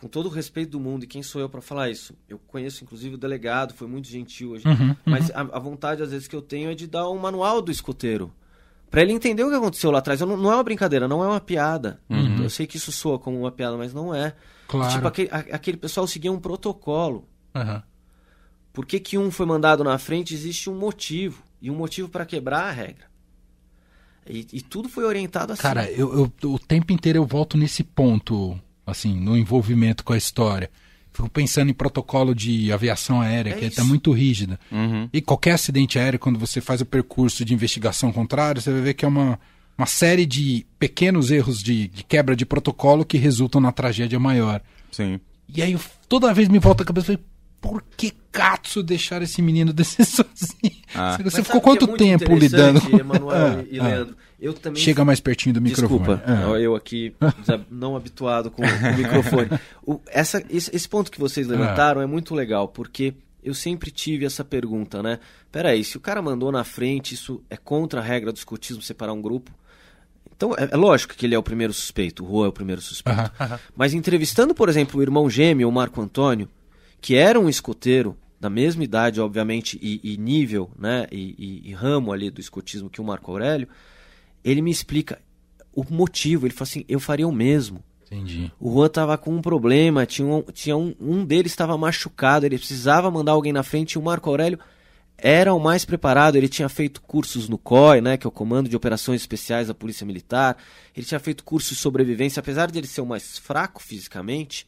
com 0.00 0.08
todo 0.08 0.26
o 0.26 0.30
respeito 0.30 0.70
do 0.70 0.80
mundo, 0.80 1.04
e 1.04 1.06
quem 1.06 1.22
sou 1.22 1.42
eu 1.42 1.48
para 1.48 1.60
falar 1.60 1.90
isso? 1.90 2.14
Eu 2.26 2.38
conheço 2.38 2.82
inclusive 2.82 3.16
o 3.16 3.18
delegado, 3.18 3.74
foi 3.74 3.86
muito 3.86 4.08
gentil, 4.08 4.52
uhum, 4.52 4.56
uhum. 4.64 4.96
mas 5.04 5.30
a, 5.30 5.40
a, 5.40 5.58
vontade 5.58 6.02
às 6.02 6.10
vezes 6.10 6.26
que 6.26 6.34
eu 6.34 6.40
tenho 6.40 6.70
é 6.70 6.74
de 6.74 6.86
dar 6.86 7.10
um 7.10 7.18
manual 7.18 7.60
do 7.60 7.70
escoteiro. 7.70 8.32
Para 8.90 9.02
ele 9.02 9.12
entender 9.12 9.44
o 9.44 9.48
que 9.48 9.54
aconteceu 9.54 9.90
lá 9.90 10.00
atrás. 10.00 10.20
Não, 10.20 10.36
não, 10.36 10.50
é 10.50 10.56
uma 10.56 10.64
brincadeira, 10.64 11.06
não 11.06 11.22
é 11.22 11.26
uma 11.28 11.40
piada. 11.40 12.00
Uhum. 12.10 12.42
Eu 12.42 12.50
sei 12.50 12.66
que 12.66 12.76
isso 12.76 12.90
soa 12.90 13.18
como 13.18 13.38
uma 13.38 13.52
piada, 13.52 13.76
mas 13.76 13.94
não 13.94 14.12
é. 14.12 14.34
Claro. 14.66 14.92
Tipo, 14.92 15.06
aquele, 15.06 15.28
aquele 15.30 15.76
pessoal 15.76 16.06
seguia 16.06 16.32
um 16.32 16.40
protocolo. 16.40 17.28
Por 18.72 18.84
que, 18.86 18.98
que 18.98 19.16
um 19.16 19.30
foi 19.30 19.46
mandado 19.46 19.84
na 19.84 19.96
frente? 19.98 20.34
Existe 20.34 20.68
um 20.68 20.74
motivo. 20.74 21.42
E 21.62 21.70
um 21.70 21.76
motivo 21.76 22.08
para 22.08 22.26
quebrar 22.26 22.64
a 22.64 22.70
regra. 22.70 23.10
E, 24.28 24.46
e, 24.52 24.60
tudo 24.60 24.88
foi 24.88 25.04
orientado 25.04 25.52
assim. 25.52 25.62
Cara, 25.62 25.90
eu, 25.90 26.30
eu, 26.42 26.50
o 26.50 26.58
tempo 26.58 26.92
inteiro 26.92 27.18
eu 27.18 27.26
volto 27.26 27.56
nesse 27.56 27.82
ponto, 27.82 28.58
assim, 28.86 29.18
no 29.18 29.36
envolvimento 29.36 30.04
com 30.04 30.12
a 30.12 30.16
história. 30.16 30.70
Fico 31.12 31.28
pensando 31.28 31.70
em 31.70 31.74
protocolo 31.74 32.34
de 32.34 32.72
aviação 32.72 33.20
aérea, 33.20 33.50
é 33.50 33.54
que 33.54 33.64
está 33.64 33.84
muito 33.84 34.12
rígida. 34.12 34.58
Uhum. 34.70 35.08
E 35.12 35.20
qualquer 35.20 35.52
acidente 35.52 35.98
aéreo, 35.98 36.18
quando 36.18 36.38
você 36.38 36.60
faz 36.60 36.80
o 36.80 36.86
percurso 36.86 37.44
de 37.44 37.52
investigação 37.52 38.12
contrária, 38.12 38.60
você 38.60 38.70
vai 38.70 38.80
ver 38.80 38.94
que 38.94 39.04
é 39.04 39.08
uma, 39.08 39.38
uma 39.76 39.86
série 39.86 40.24
de 40.24 40.64
pequenos 40.78 41.30
erros 41.30 41.62
de, 41.62 41.88
de 41.88 42.04
quebra 42.04 42.36
de 42.36 42.46
protocolo 42.46 43.04
que 43.04 43.18
resultam 43.18 43.60
na 43.60 43.72
tragédia 43.72 44.20
maior. 44.20 44.60
Sim. 44.92 45.18
E 45.52 45.62
aí, 45.62 45.76
toda 46.08 46.32
vez 46.32 46.48
me 46.48 46.60
volta 46.60 46.84
a 46.84 46.86
cabeça, 46.86 47.18
por 47.60 47.82
que 47.96 48.12
Katsu 48.32 48.82
deixar 48.82 49.22
esse 49.22 49.42
menino 49.42 49.72
descer 49.72 50.06
sozinho? 50.06 50.82
Ah. 50.94 51.18
Você 51.22 51.42
ficou 51.42 51.60
quanto 51.60 51.90
é 51.90 51.96
tempo 51.96 52.34
lidando. 52.34 52.80
Emanuel 52.98 53.66
e, 53.70 53.76
e 53.76 53.80
ah. 53.80 53.84
Leandro, 53.84 54.16
eu 54.40 54.54
também... 54.54 54.82
Chega 54.82 55.04
mais 55.04 55.20
pertinho 55.20 55.54
do 55.54 55.60
microfone. 55.60 55.98
Desculpa, 55.98 56.22
ah. 56.26 56.58
eu 56.58 56.74
aqui 56.74 57.14
não 57.70 57.96
habituado 57.96 58.50
com 58.50 58.62
o 58.62 58.64
microfone. 58.96 59.48
O, 59.84 60.00
essa, 60.06 60.42
esse, 60.48 60.74
esse, 60.74 60.88
ponto 60.88 61.10
que 61.10 61.20
vocês 61.20 61.46
levantaram 61.46 62.00
é 62.00 62.06
muito 62.06 62.34
legal, 62.34 62.68
porque 62.68 63.14
eu 63.42 63.54
sempre 63.54 63.90
tive 63.90 64.24
essa 64.24 64.44
pergunta, 64.44 65.02
né? 65.02 65.18
Peraí, 65.52 65.84
se 65.84 65.96
o 65.96 66.00
cara 66.00 66.22
mandou 66.22 66.50
na 66.50 66.64
frente, 66.64 67.14
isso 67.14 67.42
é 67.50 67.56
contra 67.56 68.00
a 68.00 68.02
regra 68.02 68.32
do 68.32 68.36
escotismo 68.36 68.82
separar 68.82 69.12
um 69.12 69.20
grupo? 69.20 69.50
Então, 70.34 70.54
é, 70.56 70.70
é, 70.70 70.76
lógico 70.76 71.14
que 71.14 71.26
ele 71.26 71.34
é 71.34 71.38
o 71.38 71.42
primeiro 71.42 71.72
suspeito, 71.72 72.24
o 72.24 72.26
Rua 72.26 72.46
é 72.46 72.48
o 72.48 72.52
primeiro 72.52 72.80
suspeito. 72.80 73.30
Mas 73.76 73.92
entrevistando, 73.92 74.54
por 74.54 74.70
exemplo, 74.70 74.98
o 74.98 75.02
irmão 75.02 75.28
gêmeo, 75.28 75.68
o 75.68 75.72
Marco 75.72 76.00
Antônio, 76.00 76.48
que 77.00 77.14
era 77.14 77.38
um 77.38 77.48
escoteiro 77.48 78.16
da 78.38 78.48
mesma 78.48 78.82
idade, 78.82 79.20
obviamente, 79.20 79.78
e, 79.82 80.00
e 80.02 80.16
nível, 80.16 80.70
né, 80.78 81.06
e, 81.12 81.34
e, 81.38 81.70
e, 81.70 81.72
ramo 81.72 82.12
ali 82.12 82.30
do 82.30 82.40
escotismo 82.40 82.88
que 82.88 83.00
o 83.00 83.04
Marco 83.04 83.30
Aurélio, 83.30 83.68
ele 84.42 84.62
me 84.62 84.70
explica 84.70 85.20
o 85.74 85.84
motivo. 85.90 86.46
Ele 86.46 86.54
fala 86.54 86.68
assim: 86.68 86.84
eu 86.88 86.98
faria 86.98 87.28
o 87.28 87.32
mesmo. 87.32 87.84
Entendi. 88.06 88.50
O 88.58 88.72
Juan 88.72 88.88
tava 88.88 89.16
com 89.18 89.30
um 89.30 89.42
problema, 89.42 90.04
tinha 90.04 90.26
um, 90.26 90.42
tinha 90.42 90.76
um, 90.76 90.94
um 90.98 91.24
deles 91.24 91.52
estava 91.52 91.76
machucado, 91.78 92.44
ele 92.44 92.58
precisava 92.58 93.10
mandar 93.10 93.32
alguém 93.32 93.52
na 93.52 93.62
frente, 93.62 93.92
e 93.92 93.98
o 93.98 94.02
Marco 94.02 94.28
Aurélio 94.28 94.58
era 95.16 95.52
o 95.52 95.60
mais 95.60 95.84
preparado, 95.84 96.36
ele 96.36 96.48
tinha 96.48 96.68
feito 96.68 97.02
cursos 97.02 97.48
no 97.48 97.58
COI, 97.58 98.00
né, 98.00 98.16
que 98.16 98.26
é 98.26 98.28
o 98.28 98.32
Comando 98.32 98.68
de 98.68 98.74
Operações 98.74 99.20
Especiais 99.20 99.68
da 99.68 99.74
Polícia 99.74 100.06
Militar, 100.06 100.56
ele 100.96 101.06
tinha 101.06 101.20
feito 101.20 101.44
cursos 101.44 101.76
de 101.76 101.76
sobrevivência, 101.76 102.40
apesar 102.40 102.70
de 102.70 102.78
ele 102.78 102.86
ser 102.86 103.02
o 103.02 103.06
mais 103.06 103.38
fraco 103.38 103.82
fisicamente, 103.82 104.66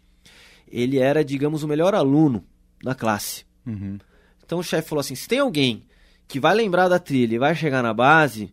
ele 0.72 0.98
era, 0.98 1.22
digamos, 1.22 1.62
o 1.62 1.68
melhor 1.68 1.94
aluno 1.94 2.44
da 2.82 2.94
classe. 2.94 3.44
Uhum. 3.66 3.98
Então 4.44 4.58
o 4.58 4.62
chefe 4.62 4.88
falou 4.88 5.00
assim: 5.00 5.14
se 5.14 5.28
tem 5.28 5.38
alguém 5.38 5.84
que 6.26 6.40
vai 6.40 6.54
lembrar 6.54 6.88
da 6.88 6.98
trilha 6.98 7.34
e 7.34 7.38
vai 7.38 7.54
chegar 7.54 7.82
na 7.82 7.92
base, 7.92 8.52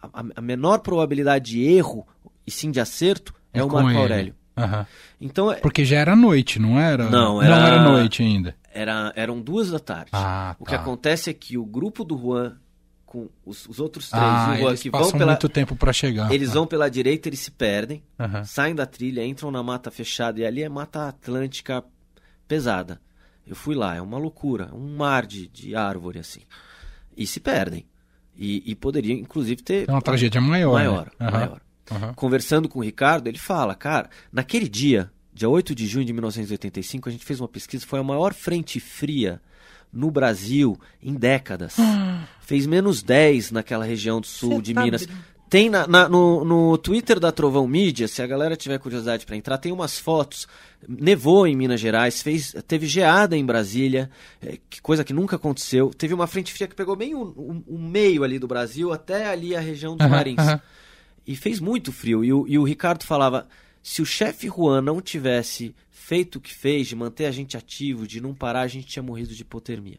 a, 0.00 0.24
a 0.36 0.40
menor 0.40 0.78
probabilidade 0.78 1.50
de 1.50 1.62
erro 1.62 2.06
e 2.46 2.50
sim 2.50 2.70
de 2.70 2.80
acerto 2.80 3.34
é, 3.52 3.58
é 3.58 3.64
o 3.64 3.68
Marco 3.68 3.90
ele. 3.90 3.98
Aurélio. 3.98 4.34
Uhum. 4.56 4.86
Então, 5.20 5.50
é 5.50 5.56
Porque 5.56 5.84
já 5.84 5.98
era 5.98 6.14
noite, 6.14 6.58
não 6.58 6.78
era? 6.78 7.08
Não, 7.08 7.42
era, 7.42 7.56
não 7.56 7.66
era 7.66 7.82
noite 7.82 8.22
ainda. 8.22 8.54
Era, 8.72 9.12
eram 9.16 9.40
duas 9.40 9.70
da 9.70 9.78
tarde. 9.78 10.10
Ah, 10.12 10.56
o 10.58 10.64
que 10.64 10.72
tá. 10.72 10.80
acontece 10.80 11.30
é 11.30 11.34
que 11.34 11.58
o 11.58 11.64
grupo 11.64 12.04
do 12.04 12.18
Juan 12.18 12.56
com 13.12 13.28
os, 13.44 13.66
os 13.68 13.78
outros 13.78 14.08
três 14.08 14.24
ah, 14.24 14.52
e 14.52 14.56
o 14.56 14.60
Juan 14.60 14.68
eles 14.70 14.82
que 14.82 14.90
vão 14.90 15.12
pela 15.12 15.32
muito 15.32 15.48
tempo 15.50 15.76
para 15.76 15.92
chegar. 15.92 16.32
eles 16.32 16.48
Ah. 16.48 16.54
vão 16.54 16.66
pela 16.66 16.88
direita, 16.88 17.28
eles 17.28 17.40
se 17.40 17.50
perdem, 17.50 18.02
Aham. 18.18 18.42
saem 18.44 18.74
da 18.74 18.86
trilha, 18.86 19.22
entram 19.22 19.50
na 19.50 19.62
mata 19.62 19.90
fechada 19.90 20.40
e 20.40 20.46
ali 20.46 20.62
é 20.62 20.68
mata 20.68 21.08
atlântica 21.08 21.84
pesada. 22.48 22.98
Eu 23.46 23.54
fui 23.54 23.74
lá, 23.74 23.94
é 23.94 24.00
uma 24.00 24.16
loucura, 24.16 24.70
um 24.74 24.96
mar 24.96 25.26
de, 25.26 25.46
de 25.48 25.74
árvore 25.76 26.18
assim. 26.18 26.40
E 27.14 27.26
se 27.26 27.38
perdem. 27.38 27.84
E, 28.34 28.62
e 28.70 28.74
poderia, 28.74 29.12
inclusive, 29.12 29.62
ter. 29.62 29.86
É 29.88 29.92
uma 29.92 30.00
tragédia 30.00 30.40
maior. 30.40 30.72
Maior, 30.72 31.10
né? 31.20 31.30
Maior. 31.30 31.60
Aham. 31.90 32.14
Conversando 32.14 32.66
com 32.68 32.78
o 32.78 32.82
Ricardo, 32.82 33.26
ele 33.26 33.36
fala, 33.36 33.74
cara, 33.74 34.08
naquele 34.32 34.68
dia, 34.68 35.10
dia 35.34 35.48
8 35.50 35.74
de 35.74 35.86
junho 35.86 36.06
de 36.06 36.12
1985, 36.14 37.08
a 37.08 37.12
gente 37.12 37.24
fez 37.26 37.40
uma 37.40 37.48
pesquisa, 37.48 37.84
foi 37.86 37.98
a 38.00 38.02
maior 38.02 38.32
frente 38.32 38.80
fria 38.80 39.38
no 39.92 40.10
Brasil 40.10 40.78
em 41.02 41.14
décadas. 41.14 41.76
Fez 42.40 42.66
menos 42.66 43.02
10 43.02 43.50
naquela 43.50 43.84
região 43.84 44.20
do 44.20 44.26
sul 44.26 44.56
Cê 44.56 44.62
de 44.62 44.74
tá 44.74 44.82
Minas. 44.84 45.08
Tem 45.50 45.68
na- 45.68 45.86
na- 45.86 46.08
no, 46.08 46.44
no 46.46 46.78
Twitter 46.78 47.20
da 47.20 47.30
Trovão 47.30 47.68
Mídia, 47.68 48.08
se 48.08 48.22
a 48.22 48.26
galera 48.26 48.56
tiver 48.56 48.78
curiosidade 48.78 49.26
para 49.26 49.36
entrar, 49.36 49.58
tem 49.58 49.70
umas 49.70 49.98
fotos. 49.98 50.48
Nevou 50.88 51.46
em 51.46 51.54
Minas 51.54 51.78
Gerais, 51.78 52.22
fez, 52.22 52.54
teve 52.66 52.86
geada 52.86 53.36
em 53.36 53.44
Brasília, 53.44 54.08
é, 54.40 54.56
que 54.70 54.80
coisa 54.80 55.04
que 55.04 55.12
nunca 55.12 55.36
aconteceu. 55.36 55.90
Teve 55.90 56.14
uma 56.14 56.26
frente 56.26 56.52
fria 56.54 56.66
que 56.66 56.74
pegou 56.74 56.96
bem 56.96 57.14
o, 57.14 57.22
o- 57.22 57.64
o 57.66 57.78
meio 57.78 58.24
ali 58.24 58.38
do 58.38 58.46
Brasil, 58.48 58.92
até 58.94 59.26
ali 59.28 59.54
a 59.54 59.60
região 59.60 59.94
dos 59.94 60.06
Aham, 60.06 60.16
Marins. 60.16 60.38
aham. 60.38 60.60
E 61.26 61.36
fez 61.36 61.60
muito 61.60 61.92
frio. 61.92 62.24
E 62.24 62.32
o, 62.32 62.46
e 62.48 62.58
o 62.58 62.64
Ricardo 62.64 63.04
falava: 63.04 63.46
se 63.82 64.00
o 64.00 64.06
chefe 64.06 64.48
Juan 64.48 64.80
não 64.80 65.02
tivesse 65.02 65.74
feito 66.12 66.36
o 66.36 66.40
que 66.42 66.54
fez, 66.54 66.88
de 66.88 66.94
manter 66.94 67.24
a 67.24 67.30
gente 67.30 67.56
ativo, 67.56 68.06
de 68.06 68.20
não 68.20 68.34
parar, 68.34 68.60
a 68.60 68.68
gente 68.68 68.86
tinha 68.86 69.02
morrido 69.02 69.34
de 69.34 69.40
hipotermia. 69.40 69.96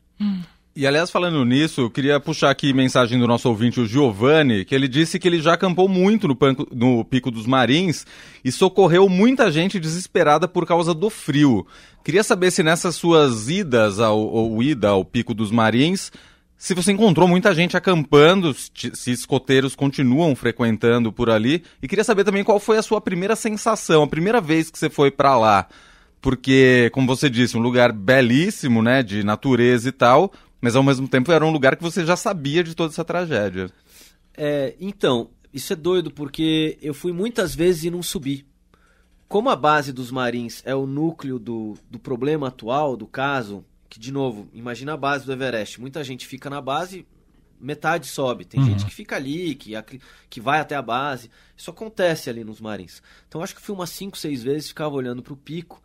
E 0.75 0.85
aliás, 0.85 1.09
falando 1.09 1.43
nisso, 1.43 1.81
eu 1.81 1.89
queria 1.89 2.19
puxar 2.19 2.51
aqui 2.51 2.71
mensagem 2.71 3.19
do 3.19 3.27
nosso 3.27 3.49
ouvinte, 3.49 3.79
o 3.79 3.87
Giovanni, 3.87 4.63
que 4.63 4.75
ele 4.75 4.87
disse 4.87 5.17
que 5.17 5.27
ele 5.27 5.41
já 5.41 5.53
acampou 5.53 5.89
muito 5.89 6.27
no, 6.27 6.35
panco, 6.35 6.67
no 6.71 7.03
Pico 7.03 7.31
dos 7.31 7.47
Marins 7.47 8.05
e 8.45 8.51
socorreu 8.51 9.09
muita 9.09 9.51
gente 9.51 9.79
desesperada 9.79 10.47
por 10.47 10.67
causa 10.67 10.93
do 10.93 11.09
frio. 11.09 11.65
Queria 12.03 12.23
saber 12.23 12.51
se 12.51 12.61
nessas 12.61 12.93
suas 12.95 13.49
idas 13.49 13.99
ao, 13.99 14.19
ou 14.19 14.61
ida 14.61 14.89
ao 14.89 15.03
Pico 15.03 15.33
dos 15.33 15.49
Marins, 15.49 16.11
se 16.55 16.75
você 16.75 16.91
encontrou 16.91 17.27
muita 17.27 17.55
gente 17.55 17.75
acampando, 17.75 18.53
se 18.53 19.11
escoteiros 19.11 19.75
continuam 19.75 20.35
frequentando 20.35 21.11
por 21.11 21.31
ali, 21.31 21.63
e 21.81 21.87
queria 21.87 22.03
saber 22.03 22.23
também 22.23 22.43
qual 22.43 22.59
foi 22.59 22.77
a 22.77 22.83
sua 22.83 23.01
primeira 23.01 23.35
sensação, 23.35 24.03
a 24.03 24.07
primeira 24.07 24.39
vez 24.39 24.69
que 24.69 24.77
você 24.77 24.91
foi 24.91 25.09
para 25.09 25.35
lá. 25.35 25.67
Porque, 26.23 26.89
como 26.93 27.05
você 27.05 27.29
disse, 27.29 27.57
um 27.57 27.59
lugar 27.59 27.91
belíssimo, 27.91 28.81
né, 28.81 29.03
de 29.03 29.25
natureza 29.25 29.89
e 29.89 29.91
tal, 29.91 30.31
mas 30.61 30.73
ao 30.73 30.81
mesmo 30.81 31.05
tempo 31.05 31.29
era 31.33 31.45
um 31.45 31.51
lugar 31.51 31.75
que 31.75 31.83
você 31.83 32.05
já 32.05 32.15
sabia 32.15 32.63
de 32.63 32.73
toda 32.73 32.93
essa 32.93 33.03
tragédia. 33.03 33.69
É, 34.33 34.73
então, 34.79 35.31
isso 35.53 35.73
é 35.73 35.75
doido 35.75 36.09
porque 36.09 36.77
eu 36.81 36.93
fui 36.93 37.11
muitas 37.11 37.53
vezes 37.53 37.83
e 37.83 37.89
não 37.89 38.01
subi. 38.01 38.47
Como 39.27 39.49
a 39.49 39.55
base 39.57 39.91
dos 39.91 40.11
Marins 40.11 40.61
é 40.65 40.73
o 40.73 40.87
núcleo 40.87 41.37
do, 41.37 41.73
do 41.91 41.99
problema 41.99 42.47
atual, 42.47 42.95
do 42.95 43.05
caso, 43.05 43.65
que 43.89 43.99
de 43.99 44.09
novo, 44.09 44.47
imagina 44.53 44.93
a 44.93 44.97
base 44.97 45.25
do 45.25 45.33
Everest. 45.33 45.81
Muita 45.81 46.05
gente 46.05 46.25
fica 46.25 46.49
na 46.49 46.61
base, 46.61 47.05
metade 47.59 48.07
sobe. 48.07 48.45
Tem 48.45 48.61
uhum. 48.61 48.67
gente 48.67 48.85
que 48.85 48.93
fica 48.93 49.17
ali, 49.17 49.55
que, 49.55 49.73
que 50.29 50.39
vai 50.39 50.61
até 50.61 50.75
a 50.75 50.81
base. 50.81 51.29
Isso 51.57 51.69
acontece 51.69 52.29
ali 52.29 52.45
nos 52.45 52.61
Marins. 52.61 53.03
Então 53.27 53.43
acho 53.43 53.53
que 53.53 53.61
fui 53.61 53.75
umas 53.75 53.89
5, 53.89 54.17
6 54.17 54.41
vezes, 54.41 54.67
ficava 54.69 54.95
olhando 54.95 55.21
para 55.21 55.33
o 55.33 55.37
pico 55.37 55.83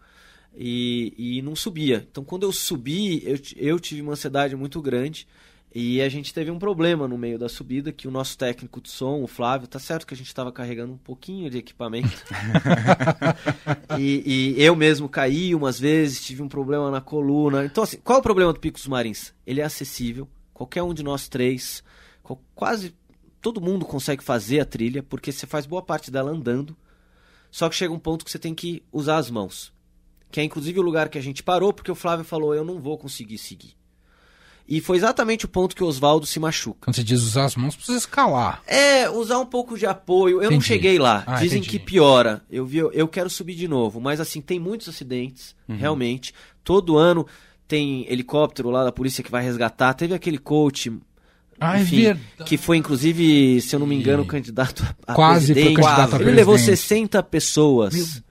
e, 0.57 1.15
e 1.17 1.43
não 1.43 1.55
subia. 1.55 2.07
Então, 2.11 2.25
quando 2.25 2.43
eu 2.43 2.53
subi, 2.53 3.23
eu, 3.25 3.39
eu 3.57 3.81
tive 3.81 4.03
uma 4.03 4.13
ansiedade 4.13 4.57
muito 4.57 4.81
grande. 4.83 5.27
E 5.75 6.01
a 6.01 6.09
gente 6.09 6.33
teve 6.33 6.51
um 6.51 6.59
problema 6.59 7.07
no 7.07 7.19
meio 7.19 7.39
da 7.39 7.49
subida, 7.49 7.93
que 7.93 8.09
o 8.09 8.11
nosso 8.11 8.39
técnico 8.39 8.81
de 8.81 8.89
som, 8.89 9.23
o 9.23 9.27
Flávio, 9.27 9.69
tá 9.69 9.79
certo 9.79 10.07
que 10.07 10.15
a 10.15 10.17
gente 10.17 10.27
estava 10.27 10.51
carregando 10.51 10.95
um 10.95 10.99
pouquinho 10.99 11.51
de 11.51 11.59
equipamento. 11.59 12.25
e, 13.99 14.55
e, 14.57 14.63
eu 14.63 14.75
mesmo 14.75 15.09
caí 15.11 15.55
umas 15.55 15.79
vezes, 15.79 16.25
tive 16.25 16.43
um 16.43 16.49
problema 16.49 16.91
na 16.91 17.03
coluna. 17.03 17.67
Então, 17.67 17.85
assim, 17.85 17.99
qual 18.03 18.17
é 18.17 18.21
o 18.21 18.23
problema 18.23 18.53
do 18.53 18.59
Pico 18.59 18.79
dos 18.79 18.89
Marins? 18.89 19.35
Ele 19.47 19.61
é 19.61 19.65
acessível, 19.65 20.27
qualquer 20.55 20.83
um 20.83 20.95
de 20.95 21.03
nós 21.03 21.29
três, 21.29 21.85
quase 22.55 22.95
todo 23.41 23.61
mundo 23.61 23.85
consegue 23.85 24.25
fazer 24.25 24.61
a 24.61 24.65
trilha, 24.65 25.03
porque 25.03 25.31
você 25.31 25.47
faz 25.47 25.67
boa 25.67 25.83
parte 25.83 26.11
dela 26.11 26.31
andando. 26.31 26.75
Só 27.51 27.69
que 27.69 27.77
chega 27.77 27.93
um 27.93 27.99
ponto 27.99 28.25
que 28.25 28.31
você 28.31 28.39
tem 28.39 28.55
que 28.55 28.83
usar 28.91 29.19
as 29.19 29.31
mãos 29.31 29.73
que 30.31 30.41
é 30.41 30.45
inclusive 30.45 30.79
o 30.79 30.83
lugar 30.83 31.09
que 31.09 31.19
a 31.19 31.23
gente 31.23 31.43
parou, 31.43 31.73
porque 31.73 31.91
o 31.91 31.95
Flávio 31.95 32.25
falou: 32.25 32.55
eu 32.55 32.65
não 32.65 32.81
vou 32.81 32.99
conseguir 32.99 33.39
seguir. 33.39 33.77
E 34.69 34.83
foi 34.83 34.99
exatamente 34.99 35.47
o 35.47 35.49
ponto 35.49 35.75
que 35.75 35.83
o 35.83 35.87
Oswaldo 35.87 36.27
se 36.27 36.39
machuca. 36.39 36.81
Quando 36.83 36.97
você 36.97 37.03
diz 37.03 37.23
usar 37.23 37.47
as 37.47 37.57
mãos, 37.57 37.75
precisa 37.75 37.97
escalar. 37.97 38.63
É, 38.67 39.09
usar 39.09 39.39
um 39.39 39.47
pouco 39.47 39.79
de 39.79 39.87
apoio. 39.87 40.37
Eu 40.37 40.41
entendi. 40.43 40.55
não 40.57 40.61
cheguei 40.61 40.99
lá. 40.99 41.25
Ah, 41.27 41.37
Dizem 41.37 41.61
entendi. 41.61 41.79
que 41.79 41.79
piora. 41.79 42.43
Eu 42.51 42.67
vi, 42.67 42.77
eu 42.77 43.09
quero 43.09 43.31
subir 43.31 43.55
de 43.55 43.67
novo. 43.67 43.99
Mas 43.99 44.21
assim, 44.21 44.43
tem 44.43 44.61
muitos 44.61 44.87
acidentes, 44.87 45.57
uhum. 45.67 45.77
realmente. 45.79 46.35
Todo 46.63 46.99
ano 46.99 47.27
tem 47.67 48.07
helicóptero 48.13 48.69
lá 48.69 48.85
da 48.85 48.93
polícia 48.93 49.25
que 49.25 49.31
vai 49.31 49.43
resgatar. 49.43 49.95
Teve 49.95 50.13
aquele 50.13 50.37
coach 50.37 50.93
ah, 51.61 51.79
é 51.79 51.83
enfim, 51.83 52.07
é 52.07 52.17
que 52.45 52.57
foi 52.57 52.77
inclusive, 52.77 53.61
se 53.63 53.75
eu 53.75 53.81
não 53.81 53.87
me 53.87 53.97
engano, 53.97 54.25
candidato 54.25 54.85
a 55.07 55.15
Quase 55.15 55.53
presidente. 55.53 55.75
Foi 55.75 55.83
candidato 55.83 56.01
a 56.01 56.03
Ele 56.03 56.11
presidente. 56.11 56.37
levou 56.37 56.59
60 56.59 57.23
pessoas. 57.25 58.23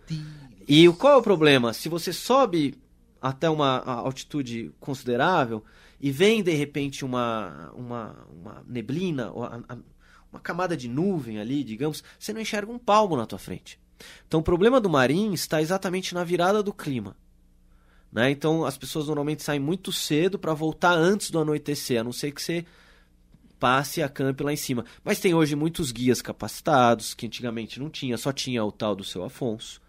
E 0.67 0.87
qual 0.93 1.13
é 1.13 1.15
o 1.15 1.21
problema? 1.21 1.71
Se 1.73 1.87
você 1.87 2.11
sobe 2.11 2.75
até 3.21 3.49
uma 3.49 3.79
altitude 3.79 4.71
considerável 4.79 5.63
e 5.99 6.11
vem 6.11 6.43
de 6.43 6.51
repente 6.51 7.05
uma, 7.05 7.71
uma, 7.73 8.27
uma 8.29 8.63
neblina, 8.67 9.31
uma 9.31 10.39
camada 10.41 10.75
de 10.75 10.87
nuvem 10.87 11.39
ali, 11.39 11.63
digamos, 11.63 12.03
você 12.19 12.33
não 12.33 12.41
enxerga 12.41 12.71
um 12.71 12.77
palmo 12.77 13.15
na 13.15 13.25
tua 13.25 13.39
frente. 13.39 13.79
Então 14.27 14.41
o 14.41 14.43
problema 14.43 14.79
do 14.79 14.89
marim 14.89 15.33
está 15.33 15.61
exatamente 15.61 16.13
na 16.13 16.23
virada 16.23 16.61
do 16.61 16.73
clima. 16.73 17.15
Né? 18.11 18.29
Então 18.29 18.65
as 18.65 18.77
pessoas 18.77 19.07
normalmente 19.07 19.43
saem 19.43 19.59
muito 19.59 19.91
cedo 19.93 20.37
para 20.37 20.53
voltar 20.53 20.93
antes 20.93 21.31
do 21.31 21.39
anoitecer, 21.39 22.01
a 22.01 22.03
não 22.03 22.11
ser 22.11 22.31
que 22.31 22.41
você 22.41 22.65
passe 23.57 24.03
a 24.03 24.09
camp 24.09 24.41
lá 24.41 24.53
em 24.53 24.57
cima. 24.57 24.85
Mas 25.03 25.19
tem 25.19 25.33
hoje 25.33 25.55
muitos 25.55 25.91
guias 25.91 26.21
capacitados, 26.21 27.13
que 27.13 27.25
antigamente 27.25 27.79
não 27.79 27.89
tinha, 27.89 28.17
só 28.17 28.31
tinha 28.31 28.63
o 28.63 28.71
tal 28.71 28.95
do 28.95 29.03
seu 29.03 29.23
Afonso. 29.23 29.81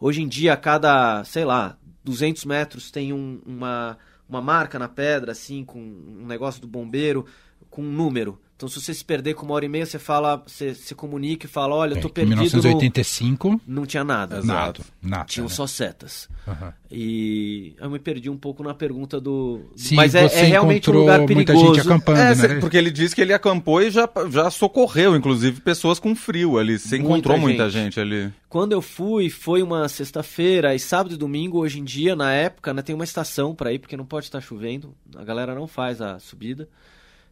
Hoje 0.00 0.22
em 0.22 0.28
dia, 0.28 0.52
a 0.52 0.56
cada, 0.56 1.24
sei 1.24 1.44
lá, 1.44 1.76
200 2.02 2.44
metros 2.44 2.90
tem 2.90 3.12
um, 3.12 3.40
uma, 3.46 3.98
uma 4.28 4.40
marca 4.40 4.78
na 4.78 4.88
pedra, 4.88 5.32
assim, 5.32 5.64
com 5.64 5.78
um 5.78 6.26
negócio 6.26 6.60
do 6.60 6.66
bombeiro, 6.66 7.26
com 7.70 7.82
um 7.82 7.90
número. 7.90 8.40
Então, 8.56 8.68
se 8.68 8.80
você 8.80 8.94
se 8.94 9.04
perder 9.04 9.34
com 9.34 9.44
uma 9.44 9.54
hora 9.54 9.64
e 9.64 9.68
meia, 9.68 9.84
você 9.84 9.98
fala, 9.98 10.40
você 10.46 10.74
se 10.74 10.94
comunica 10.94 11.44
e 11.44 11.48
fala, 11.48 11.74
olha, 11.74 11.94
eu 11.94 12.00
tô 12.00 12.08
perdido. 12.08 12.34
Em 12.34 12.46
1985 12.46 13.50
no... 13.50 13.60
não 13.66 13.84
tinha 13.84 14.04
nada. 14.04 14.40
Nada, 14.42 14.80
nada. 15.02 15.24
Tinham 15.24 15.48
né? 15.48 15.52
só 15.52 15.66
setas. 15.66 16.28
Uhum. 16.46 16.72
E 16.88 17.74
eu 17.80 17.90
me 17.90 17.98
perdi 17.98 18.30
um 18.30 18.36
pouco 18.36 18.62
na 18.62 18.72
pergunta 18.72 19.20
do. 19.20 19.62
Sim, 19.74 19.96
Mas 19.96 20.14
é, 20.14 20.26
é 20.26 20.44
realmente 20.44 20.88
um 20.88 20.94
lugar 20.94 21.26
perigoso. 21.26 21.58
Muita 21.58 21.74
gente 21.74 21.86
acampando, 21.86 22.18
é, 22.20 22.34
né? 22.36 22.60
Porque 22.60 22.76
ele 22.76 22.92
disse 22.92 23.12
que 23.12 23.20
ele 23.20 23.32
acampou 23.32 23.82
e 23.82 23.90
já, 23.90 24.08
já 24.30 24.48
socorreu, 24.50 25.16
inclusive, 25.16 25.60
pessoas 25.60 25.98
com 25.98 26.14
frio 26.14 26.56
ali. 26.56 26.78
Você 26.78 26.96
muita 26.96 27.02
encontrou 27.02 27.36
gente. 27.36 27.44
muita 27.44 27.68
gente 27.68 27.98
ali. 27.98 28.32
Quando 28.48 28.70
eu 28.70 28.80
fui, 28.80 29.30
foi 29.30 29.64
uma 29.64 29.88
sexta-feira 29.88 30.72
e 30.76 30.78
sábado 30.78 31.16
e 31.16 31.18
domingo, 31.18 31.58
hoje 31.58 31.80
em 31.80 31.84
dia, 31.84 32.14
na 32.14 32.32
época, 32.32 32.72
né, 32.72 32.82
tem 32.82 32.94
uma 32.94 33.02
estação 33.02 33.52
para 33.52 33.72
ir, 33.72 33.80
porque 33.80 33.96
não 33.96 34.06
pode 34.06 34.26
estar 34.26 34.40
chovendo. 34.40 34.94
A 35.16 35.24
galera 35.24 35.56
não 35.56 35.66
faz 35.66 36.00
a 36.00 36.20
subida. 36.20 36.68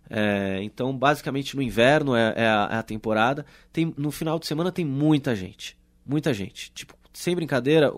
É, 0.09 0.61
então, 0.63 0.97
basicamente, 0.97 1.57
no 1.57 1.63
inverno 1.63 2.15
é, 2.15 2.35
é, 2.37 2.47
a, 2.47 2.69
é, 2.73 2.77
a, 2.77 2.83
temporada. 2.83 3.47
Tem, 3.73 3.93
no 3.97 4.11
final 4.11 4.39
de 4.39 4.47
semana 4.47 4.71
tem 4.71 4.85
muita 4.85 5.35
gente. 5.35 5.77
Muita 6.05 6.35
gente. 6.35 6.71
Tipo, 6.73 6.95
sem 7.13 7.35
brincadeira, 7.35 7.93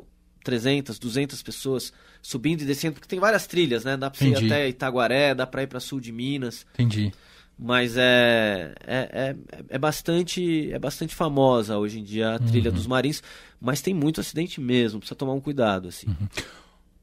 300, 0.44 0.98
200 0.98 1.42
pessoas 1.42 1.92
subindo 2.22 2.62
e 2.62 2.64
descendo, 2.64 2.94
porque 2.94 3.08
tem 3.08 3.18
várias 3.18 3.46
trilhas, 3.46 3.84
né? 3.84 3.96
Dá 3.96 4.10
pra 4.10 4.26
ir 4.26 4.36
até 4.36 4.68
Itaguaré, 4.68 5.34
dá 5.34 5.46
pra 5.46 5.62
ir 5.62 5.66
pra 5.66 5.80
sul 5.80 6.00
de 6.00 6.12
Minas. 6.12 6.66
Entendi. 6.74 7.12
Mas 7.58 7.96
é, 7.96 8.74
é, 8.84 9.08
é, 9.12 9.36
é, 9.68 9.78
bastante, 9.78 10.72
é 10.72 10.78
bastante 10.78 11.14
famosa 11.14 11.78
hoje 11.78 12.00
em 12.00 12.02
dia 12.02 12.34
a 12.34 12.38
trilha 12.38 12.70
uhum. 12.70 12.76
dos 12.76 12.86
marins, 12.86 13.22
mas 13.60 13.80
tem 13.80 13.94
muito 13.94 14.20
acidente 14.20 14.60
mesmo, 14.60 14.98
precisa 14.98 15.14
tomar 15.14 15.34
um 15.34 15.40
cuidado. 15.40 15.88
assim. 15.88 16.08
Uhum. 16.08 16.28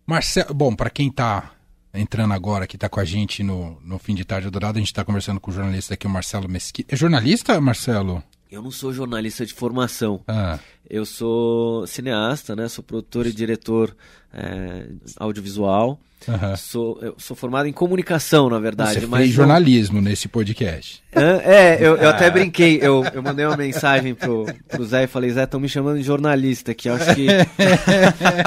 Marcelo, 0.05 0.53
bom, 0.53 0.75
para 0.75 0.89
quem 0.89 1.09
tá 1.09 1.53
entrando 1.93 2.33
agora, 2.33 2.67
que 2.67 2.75
está 2.75 2.87
com 2.87 2.99
a 2.99 3.05
gente 3.05 3.43
no, 3.43 3.79
no 3.81 3.99
Fim 3.99 4.15
de 4.15 4.25
Tarde 4.25 4.49
Dourado. 4.49 4.77
A 4.77 4.81
gente 4.81 4.87
está 4.87 5.03
conversando 5.03 5.39
com 5.39 5.51
o 5.51 5.53
jornalista 5.53 5.93
aqui, 5.93 6.07
o 6.07 6.09
Marcelo 6.09 6.49
Mesquita. 6.49 6.93
É 6.93 6.97
jornalista, 6.97 7.59
Marcelo? 7.59 8.23
Eu 8.49 8.61
não 8.61 8.71
sou 8.71 8.91
jornalista 8.91 9.45
de 9.45 9.53
formação. 9.53 10.21
Ah. 10.27 10.59
Eu 10.89 11.05
sou 11.05 11.87
cineasta, 11.87 12.55
né? 12.55 12.67
Sou 12.67 12.83
produtor 12.83 13.25
e 13.25 13.31
diretor 13.31 13.95
é, 14.33 14.87
audiovisual. 15.17 15.99
Uhum. 16.27 16.55
Sou, 16.55 16.99
eu 17.01 17.15
sou 17.17 17.35
formado 17.35 17.67
em 17.67 17.73
comunicação, 17.73 18.49
na 18.49 18.59
verdade. 18.59 18.99
Você 18.99 19.07
mas 19.07 19.21
fez 19.21 19.33
jornalismo 19.33 19.95
não... 19.95 20.09
nesse 20.09 20.27
podcast. 20.27 21.01
É, 21.11 21.77
eu, 21.79 21.97
eu 21.97 22.09
até 22.11 22.29
brinquei. 22.29 22.79
Eu, 22.81 23.03
eu 23.13 23.23
mandei 23.23 23.45
uma 23.45 23.57
mensagem 23.57 24.13
pro, 24.13 24.45
pro 24.67 24.85
Zé 24.85 25.03
e 25.03 25.07
falei, 25.07 25.31
Zé, 25.31 25.43
estão 25.43 25.59
me 25.59 25.67
chamando 25.67 25.97
de 25.97 26.03
jornalista 26.03 26.71
aqui. 26.71 26.89
Eu 26.89 26.95
acho 26.95 27.15
que, 27.15 27.27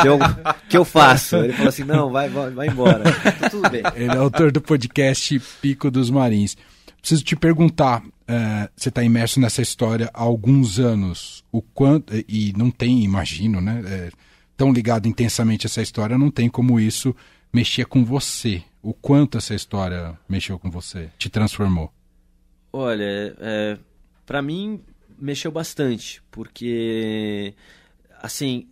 que, 0.00 0.08
eu, 0.08 0.18
que 0.68 0.76
eu 0.76 0.84
faço. 0.84 1.36
Ele 1.36 1.52
falou 1.52 1.68
assim, 1.68 1.84
não, 1.84 2.10
vai, 2.10 2.28
vai, 2.28 2.50
vai 2.50 2.68
embora. 2.68 3.04
Tá 3.40 3.50
tudo 3.50 3.68
bem. 3.68 3.82
Ele 3.96 4.12
é 4.12 4.16
autor 4.16 4.52
do 4.52 4.60
podcast 4.60 5.40
Pico 5.60 5.90
dos 5.90 6.10
Marins. 6.10 6.56
Preciso 7.00 7.22
te 7.22 7.36
perguntar, 7.36 8.02
uh, 8.02 8.68
você 8.74 8.88
está 8.88 9.02
imerso 9.02 9.38
nessa 9.38 9.60
história 9.60 10.08
há 10.14 10.22
alguns 10.22 10.78
anos, 10.78 11.44
o 11.52 11.60
quanto, 11.60 12.14
e 12.26 12.54
não 12.56 12.70
tem, 12.70 13.04
imagino, 13.04 13.60
né, 13.60 13.82
é, 13.86 14.10
tão 14.56 14.72
ligado 14.72 15.06
intensamente 15.06 15.66
a 15.66 15.68
essa 15.68 15.82
história, 15.82 16.16
não 16.16 16.30
tem 16.30 16.48
como 16.48 16.80
isso 16.80 17.14
mexia 17.54 17.86
com 17.86 18.04
você? 18.04 18.64
O 18.82 18.92
quanto 18.92 19.38
essa 19.38 19.54
história 19.54 20.18
mexeu 20.28 20.58
com 20.58 20.70
você? 20.70 21.08
Te 21.16 21.30
transformou? 21.30 21.92
Olha, 22.72 23.36
é, 23.38 23.78
para 24.26 24.42
mim 24.42 24.82
mexeu 25.16 25.52
bastante, 25.52 26.20
porque 26.32 27.54
assim, 28.20 28.66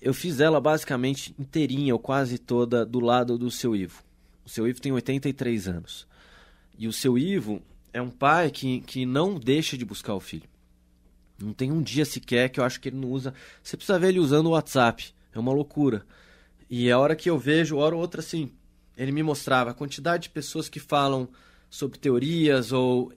eu 0.00 0.12
fiz 0.12 0.40
ela 0.40 0.60
basicamente 0.60 1.34
inteirinha, 1.38 1.94
ou 1.94 1.98
quase 1.98 2.38
toda, 2.38 2.84
do 2.84 3.00
lado 3.00 3.38
do 3.38 3.50
seu 3.50 3.74
Ivo. 3.74 4.04
O 4.44 4.48
seu 4.50 4.68
Ivo 4.68 4.80
tem 4.80 4.92
83 4.92 5.66
anos. 5.66 6.06
E 6.78 6.86
o 6.86 6.92
seu 6.92 7.18
Ivo 7.18 7.62
é 7.92 8.02
um 8.02 8.10
pai 8.10 8.50
que, 8.50 8.80
que 8.82 9.06
não 9.06 9.36
deixa 9.36 9.76
de 9.76 9.84
buscar 9.86 10.14
o 10.14 10.20
filho. 10.20 10.48
Não 11.42 11.54
tem 11.54 11.72
um 11.72 11.80
dia 11.80 12.04
sequer 12.04 12.50
que 12.50 12.60
eu 12.60 12.64
acho 12.64 12.80
que 12.80 12.90
ele 12.90 12.98
não 12.98 13.08
usa. 13.08 13.32
Você 13.62 13.76
precisa 13.76 13.98
ver 13.98 14.08
ele 14.08 14.20
usando 14.20 14.48
o 14.48 14.50
WhatsApp. 14.50 15.14
É 15.32 15.38
uma 15.38 15.52
loucura. 15.52 16.04
E 16.70 16.90
a 16.90 16.98
hora 16.98 17.16
que 17.16 17.30
eu 17.30 17.38
vejo, 17.38 17.76
hora 17.76 17.94
ou 17.94 18.00
outra, 18.00 18.20
assim, 18.20 18.50
ele 18.96 19.12
me 19.12 19.22
mostrava 19.22 19.70
a 19.70 19.74
quantidade 19.74 20.24
de 20.24 20.30
pessoas 20.30 20.68
que 20.68 20.80
falam 20.80 21.28
sobre 21.70 21.98
teorias 21.98 22.72
ou 22.72 23.12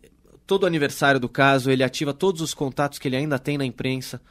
todo 0.45 0.65
aniversário 0.65 1.19
do 1.19 1.29
caso, 1.29 1.71
ele 1.71 1.83
ativa 1.83 2.13
todos 2.13 2.41
os 2.41 2.53
contatos 2.53 2.99
que 2.99 3.07
ele 3.07 3.15
ainda 3.15 3.39
tem 3.39 3.57
na 3.57 3.65
imprensa, 3.65 4.21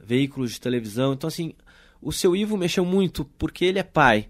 veículos 0.00 0.52
de 0.52 0.60
televisão. 0.60 1.12
Então, 1.12 1.28
assim, 1.28 1.52
o 2.00 2.12
seu 2.12 2.36
Ivo 2.36 2.56
mexeu 2.56 2.84
muito 2.84 3.24
porque 3.38 3.64
ele 3.64 3.78
é 3.78 3.82
pai, 3.82 4.28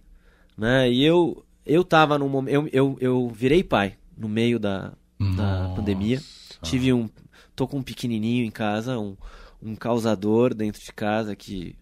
né? 0.57 0.90
E 0.90 1.05
eu, 1.05 1.45
eu 1.66 1.84
tava 1.84 2.18
num 2.18 2.28
momento. 2.28 2.55
Eu, 2.55 2.68
eu, 2.72 2.99
eu 3.01 3.28
virei 3.28 3.62
pai 3.62 3.97
no 4.16 4.28
meio 4.28 4.59
da, 4.59 4.92
da 5.36 5.72
pandemia. 5.76 6.22
Tive 6.62 6.92
um. 6.92 7.11
tô 7.55 7.68
com 7.68 7.78
um 7.78 7.82
pequenininho 7.82 8.45
em 8.45 8.51
casa, 8.51 8.99
um, 8.99 9.16
um 9.61 9.74
causador 9.74 10.55
dentro 10.55 10.82
de 10.82 10.92
casa 10.92 11.36
que 11.36 11.76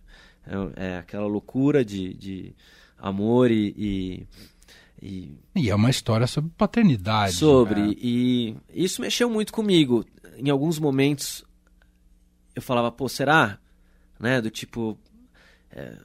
é, 0.46 0.86
é 0.86 0.98
aquela 0.98 1.26
loucura 1.26 1.84
de, 1.84 2.14
de 2.14 2.54
amor 2.98 3.50
e, 3.50 3.74
e, 3.76 4.26
e, 5.00 5.36
e. 5.54 5.70
é 5.70 5.74
uma 5.74 5.90
história 5.90 6.26
sobre 6.26 6.50
paternidade. 6.56 7.34
Sobre. 7.34 7.80
Né? 7.80 7.94
E 7.98 8.56
isso 8.72 9.00
mexeu 9.00 9.28
muito 9.28 9.52
comigo. 9.52 10.04
Em 10.36 10.50
alguns 10.50 10.78
momentos 10.78 11.44
eu 12.54 12.62
falava, 12.62 12.90
pô, 12.90 13.08
será? 13.08 13.58
Né? 14.18 14.40
Do 14.40 14.50
tipo. 14.50 14.98
É, 15.70 15.96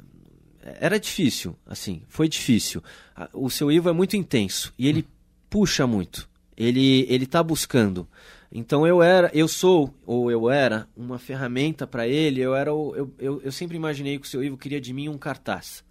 era 0.79 0.99
difícil, 0.99 1.55
assim, 1.65 2.01
foi 2.09 2.27
difícil. 2.27 2.83
O 3.31 3.49
seu 3.49 3.71
Ivo 3.71 3.87
é 3.87 3.93
muito 3.93 4.17
intenso 4.17 4.73
e 4.77 4.87
ele 4.87 5.07
puxa 5.49 5.87
muito. 5.87 6.27
Ele 6.57 7.05
ele 7.07 7.25
tá 7.25 7.41
buscando. 7.41 8.07
Então 8.51 8.87
eu 8.87 9.03
era, 9.03 9.29
eu 9.33 9.47
sou 9.47 9.93
ou 10.05 10.31
eu 10.31 10.49
era 10.49 10.87
uma 10.95 11.19
ferramenta 11.19 11.85
para 11.85 12.07
ele. 12.07 12.41
Eu 12.41 12.55
era 12.55 12.73
o, 12.73 12.95
eu, 12.95 13.13
eu, 13.19 13.41
eu 13.41 13.51
sempre 13.51 13.75
imaginei 13.75 14.17
que 14.17 14.25
o 14.25 14.29
seu 14.29 14.43
Ivo 14.43 14.57
queria 14.57 14.79
de 14.79 14.93
mim 14.93 15.09
um 15.09 15.17
cartaz. 15.17 15.83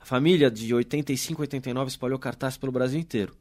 A 0.00 0.04
família 0.04 0.50
de 0.50 0.74
85, 0.74 1.42
89 1.42 1.88
espalhou 1.88 2.18
cartaz 2.18 2.56
pelo 2.56 2.72
Brasil 2.72 2.98
inteiro. 2.98 3.36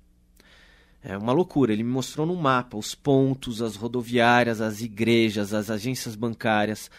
É 1.01 1.17
uma 1.17 1.31
loucura. 1.31 1.71
Ele 1.71 1.83
me 1.83 1.91
mostrou 1.91 2.27
no 2.27 2.35
mapa 2.35 2.77
os 2.77 2.93
pontos, 2.93 3.61
as 3.61 3.75
rodoviárias, 3.75 4.59
as 4.59 4.81
igrejas, 4.81 5.53
as 5.53 5.69
agências 5.69 6.15
bancárias. 6.15 6.91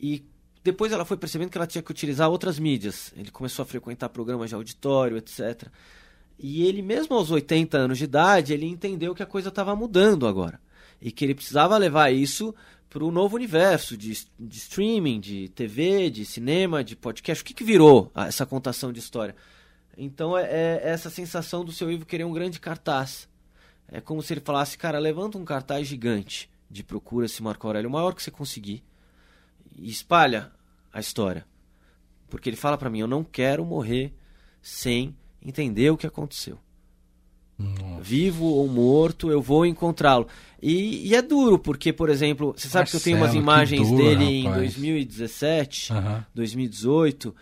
E 0.00 0.24
depois 0.64 0.92
ela 0.92 1.04
foi 1.04 1.16
percebendo 1.16 1.50
que 1.50 1.58
ela 1.58 1.66
tinha 1.66 1.82
que 1.82 1.90
utilizar 1.90 2.30
outras 2.30 2.58
mídias. 2.58 3.12
Ele 3.16 3.30
começou 3.30 3.62
a 3.62 3.66
frequentar 3.66 4.08
programas 4.08 4.48
de 4.48 4.54
auditório, 4.54 5.16
etc. 5.18 5.68
E 6.38 6.64
ele, 6.64 6.82
mesmo 6.82 7.14
aos 7.14 7.30
80 7.30 7.76
anos 7.76 7.98
de 7.98 8.04
idade, 8.04 8.54
ele 8.54 8.66
entendeu 8.66 9.14
que 9.14 9.22
a 9.22 9.26
coisa 9.26 9.50
estava 9.50 9.76
mudando 9.76 10.26
agora. 10.26 10.58
E 11.02 11.10
que 11.10 11.24
ele 11.24 11.34
precisava 11.34 11.76
levar 11.76 12.10
isso 12.12 12.54
para 12.88 13.04
o 13.04 13.10
novo 13.10 13.36
universo 13.36 13.96
de, 13.96 14.12
de, 14.38 14.58
streaming, 14.58 15.18
de 15.18 15.48
TV, 15.48 16.08
de 16.08 16.24
cinema, 16.24 16.84
de 16.84 16.94
podcast. 16.94 17.42
O 17.42 17.44
que, 17.44 17.54
que 17.54 17.64
virou 17.64 18.10
essa 18.14 18.46
contação 18.46 18.92
de 18.92 19.00
história? 19.00 19.34
Então 19.96 20.38
é, 20.38 20.44
é 20.44 20.80
essa 20.84 21.10
sensação 21.10 21.64
do 21.64 21.72
seu 21.72 21.90
Ivo 21.90 22.06
querer 22.06 22.24
um 22.24 22.32
grande 22.32 22.60
cartaz. 22.60 23.28
É 23.88 24.00
como 24.00 24.22
se 24.22 24.32
ele 24.32 24.40
falasse, 24.40 24.78
cara, 24.78 24.98
levanta 24.98 25.36
um 25.36 25.44
cartaz 25.44 25.88
gigante 25.88 26.50
de 26.70 26.84
procura 26.84 27.26
esse 27.26 27.42
Marco 27.42 27.66
Aurélio, 27.66 27.90
o 27.90 27.92
maior 27.92 28.14
que 28.14 28.22
você 28.22 28.30
conseguir 28.30 28.82
e 29.76 29.90
espalha 29.90 30.52
a 30.92 31.00
história. 31.00 31.46
Porque 32.28 32.48
ele 32.48 32.56
fala 32.56 32.78
para 32.78 32.88
mim, 32.88 33.00
eu 33.00 33.08
não 33.08 33.24
quero 33.24 33.64
morrer 33.64 34.14
sem 34.62 35.16
entender 35.42 35.90
o 35.90 35.96
que 35.96 36.06
aconteceu. 36.06 36.58
Nossa. 37.62 38.02
Vivo 38.02 38.44
ou 38.44 38.68
morto, 38.68 39.30
eu 39.30 39.40
vou 39.40 39.64
encontrá-lo. 39.64 40.26
E, 40.60 41.08
e, 41.08 41.14
é 41.14 41.22
duro, 41.22 41.58
porque, 41.58 41.92
por 41.92 42.08
exemplo, 42.08 42.54
você 42.56 42.68
sabe 42.68 42.82
Marcelo, 42.82 42.90
que 42.90 42.96
eu 42.96 43.12
tenho 43.12 43.24
umas 43.24 43.34
imagens 43.34 43.88
duro, 43.88 44.02
dele 44.02 44.42
rapaz. 44.44 44.56
em 44.56 44.80
2017, 44.80 45.92
uhum. 45.92 46.24
2018, 46.34 47.34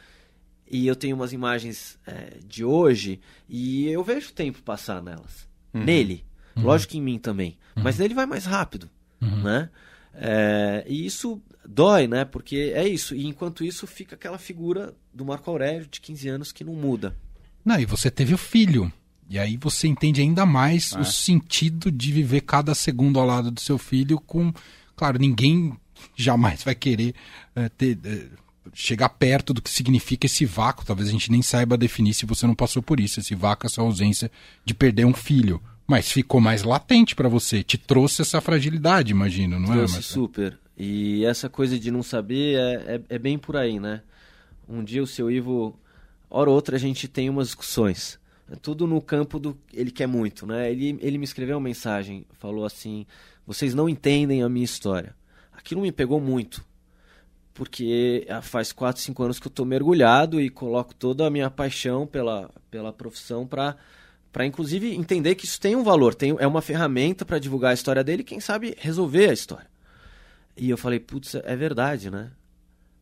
e 0.71 0.87
eu 0.87 0.97
tenho 0.97 1.17
umas 1.17 1.33
imagens 1.33 1.99
é, 2.07 2.39
de 2.47 2.65
hoje, 2.65 3.21
e 3.49 3.89
eu 3.89 4.03
vejo 4.03 4.31
o 4.31 4.33
tempo 4.33 4.63
passar 4.63 5.03
nelas. 5.03 5.49
Uhum. 5.75 5.85
Nele. 5.85 6.25
Uhum. 6.57 6.65
Lógico 6.65 6.93
que 6.93 6.99
em 6.99 7.03
mim 7.03 7.19
também. 7.19 7.59
Mas 7.75 7.97
uhum. 7.97 8.03
nele 8.03 8.15
vai 8.15 8.27
mais 8.27 8.45
rápido, 8.45 8.89
uhum. 9.21 9.43
né? 9.43 9.69
É, 10.15 10.85
e 10.89 11.07
isso 11.07 11.41
dói, 11.67 12.07
né? 12.07 12.25
Porque 12.25 12.73
é 12.75 12.87
isso. 12.89 13.15
E 13.15 13.27
enquanto 13.27 13.65
isso 13.65 13.87
fica 13.87 14.15
aquela 14.15 14.39
figura 14.39 14.95
do 15.13 15.25
Marco 15.25 15.51
Aurélio 15.51 15.87
de 15.87 16.01
15 16.01 16.29
anos 16.29 16.53
que 16.53 16.65
não 16.65 16.75
muda. 16.75 17.17
Não, 17.65 17.79
e 17.79 17.85
você 17.85 18.11
teve 18.11 18.35
o 18.35 18.39
filho. 18.39 18.93
E 19.31 19.39
aí 19.39 19.57
você 19.57 19.87
entende 19.87 20.21
ainda 20.21 20.45
mais 20.45 20.93
é. 20.93 20.99
o 20.99 21.05
sentido 21.05 21.89
de 21.93 22.11
viver 22.11 22.41
cada 22.41 22.75
segundo 22.75 23.21
ao 23.21 23.25
lado 23.25 23.53
do 23.53 23.61
seu 23.61 23.79
filho 23.79 24.19
com. 24.19 24.53
Claro, 24.97 25.21
ninguém 25.21 25.73
jamais 26.17 26.65
vai 26.65 26.75
querer 26.75 27.15
é, 27.55 27.69
ter, 27.69 27.97
é, 28.05 28.27
chegar 28.75 29.09
perto 29.09 29.55
do 29.55 29.63
que 29.63 29.71
significa 29.71 30.27
esse 30.27 30.45
vácuo. 30.45 30.85
Talvez 30.85 31.09
a 31.09 31.13
gente 31.13 31.31
nem 31.31 31.43
saiba 31.43 31.79
definir 31.79 32.13
se 32.13 32.27
você 32.27 32.45
não 32.45 32.57
passou 32.57 32.83
por 32.83 32.99
isso, 32.99 33.21
esse 33.21 33.37
vácuo, 33.37 33.67
essa 33.67 33.81
ausência 33.81 34.29
de 34.65 34.75
perder 34.75 35.05
um 35.05 35.15
filho. 35.15 35.63
Mas 35.87 36.11
ficou 36.11 36.41
mais 36.41 36.65
latente 36.65 37.15
para 37.15 37.29
você, 37.29 37.63
te 37.63 37.79
trouxe 37.79 38.23
essa 38.23 38.41
fragilidade, 38.41 39.13
imagino, 39.13 39.59
não 39.59 39.67
trouxe 39.67 39.95
é? 39.95 39.99
Trouxe 39.99 40.13
super. 40.13 40.59
E 40.77 41.25
essa 41.25 41.49
coisa 41.49 41.79
de 41.79 41.91
não 41.91 42.03
saber 42.03 42.57
é, 42.57 42.95
é, 42.95 43.01
é, 43.11 43.19
bem 43.19 43.39
por 43.39 43.57
aí, 43.57 43.79
né? 43.79 44.03
Um 44.69 44.83
dia 44.83 45.03
o 45.03 45.07
seu 45.07 45.31
Ivo, 45.31 45.79
hora 46.29 46.49
ou 46.49 46.55
outra 46.55 46.77
a 46.77 46.81
gente 46.81 47.07
tem 47.07 47.29
umas 47.29 47.49
discussões. 47.49 48.20
É 48.51 48.57
tudo 48.57 48.87
no 48.87 49.01
campo 49.01 49.39
do 49.39 49.57
ele 49.73 49.93
quer 49.93 50.09
muito, 50.09 50.45
né? 50.45 50.71
Ele, 50.71 50.99
ele 51.01 51.19
me 51.19 51.25
escreveu 51.25 51.57
uma 51.57 51.63
mensagem, 51.63 52.27
falou 52.33 52.65
assim: 52.65 53.07
vocês 53.47 53.75
não 53.75 53.89
entendem 53.89 54.43
a 54.43 54.49
minha 54.49 54.65
história. 54.65 55.15
Aquilo 55.53 55.83
me 55.83 55.93
pegou 55.93 56.21
muito, 56.21 56.65
porque 57.55 58.27
faz 58.43 58.73
4, 58.73 59.01
5 59.01 59.23
anos 59.23 59.39
que 59.39 59.47
eu 59.47 59.51
estou 59.51 59.65
mergulhado 59.65 60.41
e 60.41 60.51
coloco 60.51 60.95
toda 60.95 61.27
a 61.27 61.31
minha 61.31 61.51
paixão 61.51 62.07
pela, 62.07 62.51
pela 62.71 62.93
profissão 62.93 63.47
para 63.47 63.77
para 64.33 64.47
inclusive 64.47 64.95
entender 64.95 65.35
que 65.35 65.45
isso 65.45 65.61
tem 65.61 65.75
um 65.75 65.83
valor, 65.83 66.15
tem, 66.15 66.37
é 66.39 66.47
uma 66.47 66.63
ferramenta 66.63 67.25
para 67.25 67.41
divulgar 67.41 67.73
a 67.73 67.75
história 67.75 68.05
dele 68.05 68.23
quem 68.23 68.39
sabe 68.39 68.77
resolver 68.79 69.29
a 69.29 69.33
história. 69.33 69.67
E 70.57 70.71
eu 70.71 70.77
falei, 70.77 71.01
putz, 71.01 71.35
é 71.35 71.57
verdade, 71.57 72.11
né? 72.11 72.31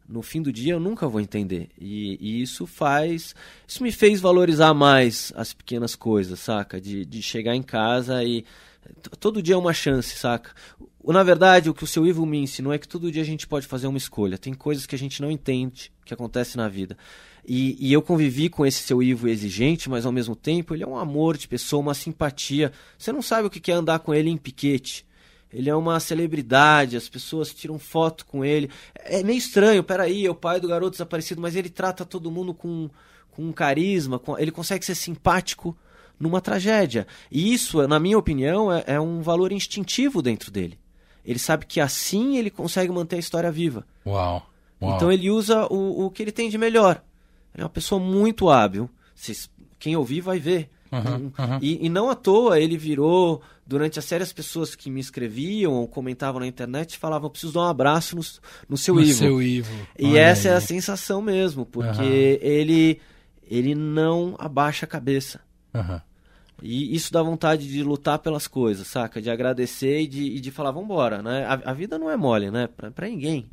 No 0.09 0.23
fim 0.23 0.41
do 0.41 0.51
dia 0.51 0.73
eu 0.73 0.81
nunca 0.81 1.07
vou 1.07 1.21
entender. 1.21 1.69
E, 1.79 2.17
e, 2.19 2.43
isso 2.43 2.67
faz. 2.67 3.35
Isso 3.67 3.83
me 3.83 3.93
fez 3.93 4.21
valorizar 4.21 4.73
mais 4.73 5.33
as 5.37 5.53
pequenas 5.53 5.95
coisas, 5.95 6.41
saca? 6.41 6.81
De, 6.81 7.05
de 7.05 7.23
chegar 7.23 7.55
em 7.55 7.63
casa 7.63 8.25
e. 8.25 8.45
Todo 9.21 9.43
dia 9.43 9.55
é 9.55 9.59
uma 9.59 9.75
chance, 9.75 10.17
saca? 10.17 10.53
Na 11.05 11.23
verdade, 11.23 11.69
o 11.69 11.75
que 11.75 11.85
o 11.85 11.87
seu 11.87 12.07
Ivo 12.07 12.25
me 12.25 12.39
ensinou 12.39 12.73
é 12.73 12.79
que 12.79 12.89
todo 12.89 13.13
dia 13.13 13.21
a 13.21 13.25
gente 13.25 13.47
pode 13.47 13.67
fazer 13.67 13.87
uma 13.87 13.99
escolha. 13.99 14.39
Tem 14.39 14.55
coisas 14.55 14.87
que 14.87 14.95
a 14.95 14.99
gente 14.99 15.21
não 15.21 15.31
entende 15.31 15.93
que 16.07 16.15
acontece 16.15 16.57
na 16.57 16.69
vida. 16.69 16.97
E, 17.47 17.77
e, 17.79 17.93
eu 17.93 18.01
convivi 18.01 18.49
com 18.49 18.65
esse 18.65 18.83
seu 18.83 19.03
Ivo 19.03 19.29
exigente, 19.29 19.91
mas 19.91 20.07
ao 20.07 20.13
mesmo 20.13 20.35
tempo 20.35 20.75
ele 20.75 20.85
é 20.85 20.87
um 20.87 20.97
amor 20.97 21.37
de 21.37 21.49
pessoa, 21.49 21.81
uma 21.81 21.95
simpatia. 21.95 22.73
Você 22.97 23.13
não 23.13 23.21
sabe 23.21 23.47
o 23.47 23.51
que 23.51 23.71
é 23.71 23.75
andar 23.75 23.99
com 23.99 24.15
ele 24.15 24.31
em 24.31 24.37
piquete. 24.37 25.07
Ele 25.53 25.71
é 25.71 25.75
uma 25.75 25.99
celebridade, 25.99 26.97
as 26.97 27.09
pessoas 27.09 27.55
tiram 27.55 27.79
foto 27.79 28.27
com 28.27 28.45
ele. 28.45 28.71
É 28.95 29.23
meio 29.23 29.39
estranho, 29.39 29.83
peraí, 29.83 30.27
é 30.27 30.31
o 30.31 30.35
pai 30.35 30.61
do 30.61 30.69
garoto 30.69 30.93
desaparecido, 30.93 31.41
mas 31.41 31.57
ele 31.57 31.71
trata 31.71 32.05
todo 32.05 32.31
mundo 32.31 32.53
com, 32.53 32.91
com 33.31 33.43
um 33.43 33.53
carisma, 33.53 34.19
com, 34.19 34.39
ele 34.39 34.51
consegue 34.51 34.85
ser 34.85 34.95
simpático 34.95 35.77
numa 36.21 36.41
tragédia. 36.41 37.07
E 37.31 37.53
isso, 37.53 37.87
na 37.89 37.99
minha 37.99 38.19
opinião, 38.19 38.73
é, 38.73 38.85
é 38.87 39.01
um 39.01 39.23
valor 39.23 39.53
instintivo 39.53 40.21
dentro 40.21 40.51
dele. 40.51 40.79
Ele 41.25 41.39
sabe 41.39 41.67
que 41.67 41.81
assim 41.81 42.37
ele 42.37 42.51
consegue 42.51 42.93
manter 42.93 43.17
a 43.17 43.21
história 43.21 43.51
viva. 43.51 43.87
Uau. 44.07 44.47
Uau. 44.81 44.97
Então 44.97 45.11
ele 45.11 45.31
usa 45.31 45.67
o, 45.67 46.07
o 46.07 46.11
que 46.11 46.23
ele 46.23 46.33
tem 46.33 46.49
de 46.49 46.59
melhor. 46.59 47.03
É 47.55 47.63
uma 47.63 47.69
pessoa 47.69 48.01
muito 48.01 48.49
hábil. 48.49 48.89
quem 49.79 49.97
ouvir 49.97 50.21
vai 50.21 50.39
ver. 50.39 50.71
Uhum, 50.91 51.33
uhum. 51.39 51.59
E, 51.61 51.87
e, 51.87 51.89
não 51.89 52.09
à 52.11 52.15
toa 52.15 52.59
ele 52.59 52.77
virou, 52.77 53.43
durante 53.67 53.99
a 53.99 54.03
série, 54.03 54.23
as 54.23 54.33
pessoas 54.33 54.75
que 54.75 54.91
me 54.91 55.01
escreviam 55.01 55.75
ou 55.75 55.87
comentavam 55.87 56.41
na 56.41 56.47
internet 56.47 56.97
falavam: 56.99 57.31
preciso 57.31 57.53
dar 57.53 57.61
um 57.61 57.69
abraço 57.69 58.17
no, 58.17 58.23
no 58.69 58.77
seu 58.77 58.95
no 58.95 59.03
Ivo. 59.03 59.19
Seu 59.19 59.43
Ivo. 59.43 59.87
E 59.99 60.07
Olha 60.07 60.19
essa 60.21 60.49
aí. 60.49 60.55
é 60.55 60.57
a 60.57 60.61
sensação 60.61 61.21
mesmo, 61.21 61.67
porque 61.67 62.01
uhum. 62.01 62.49
ele, 62.49 63.01
ele 63.47 63.75
não 63.75 64.35
abaixa 64.39 64.87
a 64.87 64.89
cabeça. 64.89 65.41
E 66.63 66.95
isso 66.95 67.13
dá 67.13 67.23
vontade 67.23 67.69
de 67.69 67.83
lutar 67.83 68.19
pelas 68.19 68.49
coisas, 68.49 68.87
saca? 68.87 69.23
De 69.23 69.31
agradecer 69.31 70.01
e 70.01 70.07
de, 70.07 70.25
e 70.25 70.41
de 70.41 70.51
falar: 70.51 70.71
vambora, 70.71 71.23
né? 71.23 71.45
A, 71.45 71.71
a 71.71 71.75
vida 71.75 71.99
não 71.99 72.11
é 72.11 72.17
mole, 72.17 72.51
né? 72.51 72.67
Pra, 72.67 72.91
pra 72.91 73.09
ninguém. 73.09 73.49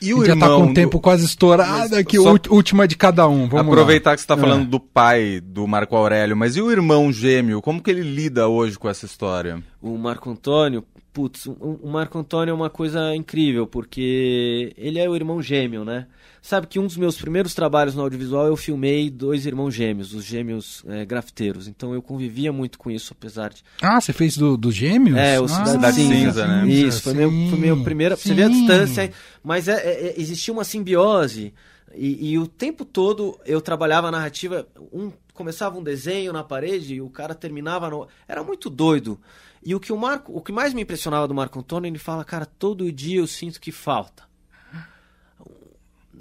E 0.00 0.12
o 0.12 0.24
já 0.24 0.36
tá 0.36 0.48
com 0.48 0.64
o 0.64 0.74
tempo 0.74 0.98
do... 0.98 1.00
quase 1.00 1.24
estourado 1.24 1.94
aqui, 1.94 2.16
só... 2.16 2.34
última 2.50 2.88
de 2.88 2.96
cada 2.96 3.28
um. 3.28 3.48
Vamos 3.48 3.72
Aproveitar 3.72 4.10
lá. 4.10 4.16
que 4.16 4.20
você 4.20 4.24
está 4.24 4.36
falando 4.36 4.62
é. 4.62 4.66
do 4.66 4.80
pai 4.80 5.40
do 5.40 5.66
Marco 5.66 5.94
Aurélio, 5.94 6.36
mas 6.36 6.56
e 6.56 6.62
o 6.62 6.72
irmão 6.72 7.12
gêmeo? 7.12 7.62
Como 7.62 7.80
que 7.80 7.90
ele 7.90 8.02
lida 8.02 8.48
hoje 8.48 8.78
com 8.78 8.88
essa 8.88 9.06
história? 9.06 9.62
O 9.80 9.96
Marco 9.96 10.28
Antônio, 10.28 10.84
putz, 11.12 11.46
o 11.46 11.88
Marco 11.88 12.18
Antônio 12.18 12.50
é 12.50 12.54
uma 12.54 12.70
coisa 12.70 13.14
incrível, 13.14 13.66
porque 13.66 14.72
ele 14.76 14.98
é 14.98 15.08
o 15.08 15.14
irmão 15.14 15.40
gêmeo, 15.40 15.84
né? 15.84 16.06
Sabe 16.42 16.66
que 16.66 16.80
um 16.80 16.86
dos 16.88 16.96
meus 16.96 17.16
primeiros 17.16 17.54
trabalhos 17.54 17.94
no 17.94 18.02
audiovisual 18.02 18.48
eu 18.48 18.56
filmei 18.56 19.08
dois 19.08 19.46
irmãos 19.46 19.72
gêmeos, 19.72 20.12
os 20.12 20.24
gêmeos 20.24 20.82
é, 20.88 21.04
grafiteiros. 21.04 21.68
Então 21.68 21.94
eu 21.94 22.02
convivia 22.02 22.52
muito 22.52 22.80
com 22.80 22.90
isso, 22.90 23.14
apesar 23.16 23.50
de. 23.50 23.62
Ah, 23.80 24.00
você 24.00 24.12
fez 24.12 24.36
do, 24.36 24.56
do 24.56 24.72
gêmeos? 24.72 25.16
É, 25.16 25.40
o 25.40 25.44
ah, 25.44 25.66
Cidade 25.66 25.94
Cinza, 25.94 26.14
Cinza, 26.14 26.46
né? 26.48 26.68
Isso, 26.68 27.00
foi 27.00 27.14
meu, 27.14 27.30
foi 27.30 27.58
meu 27.60 27.84
primeiro. 27.84 28.16
Sim. 28.16 28.30
Você 28.30 28.34
vê 28.34 28.42
a 28.42 28.48
distância, 28.48 29.12
mas 29.40 29.68
é, 29.68 29.74
é, 29.74 30.06
é, 30.08 30.20
existia 30.20 30.52
uma 30.52 30.64
simbiose. 30.64 31.54
E, 31.94 32.32
e, 32.32 32.38
o 32.38 32.48
tempo 32.48 32.84
todo 32.84 33.38
eu 33.46 33.60
trabalhava 33.60 34.08
a 34.08 34.10
narrativa. 34.10 34.66
Um, 34.92 35.12
começava 35.32 35.78
um 35.78 35.82
desenho 35.82 36.32
na 36.32 36.42
parede 36.42 36.94
e 36.94 37.00
o 37.00 37.08
cara 37.08 37.36
terminava 37.36 37.88
no. 37.88 38.08
Era 38.26 38.42
muito 38.42 38.68
doido. 38.68 39.20
E 39.64 39.76
o 39.76 39.80
que 39.80 39.92
o 39.92 39.96
Marco, 39.96 40.36
o 40.36 40.40
que 40.40 40.50
mais 40.50 40.74
me 40.74 40.82
impressionava 40.82 41.28
do 41.28 41.34
Marco 41.34 41.56
Antônio, 41.56 41.88
ele 41.88 41.98
fala, 41.98 42.24
cara, 42.24 42.44
todo 42.44 42.90
dia 42.90 43.20
eu 43.20 43.28
sinto 43.28 43.60
que 43.60 43.70
falta 43.70 44.31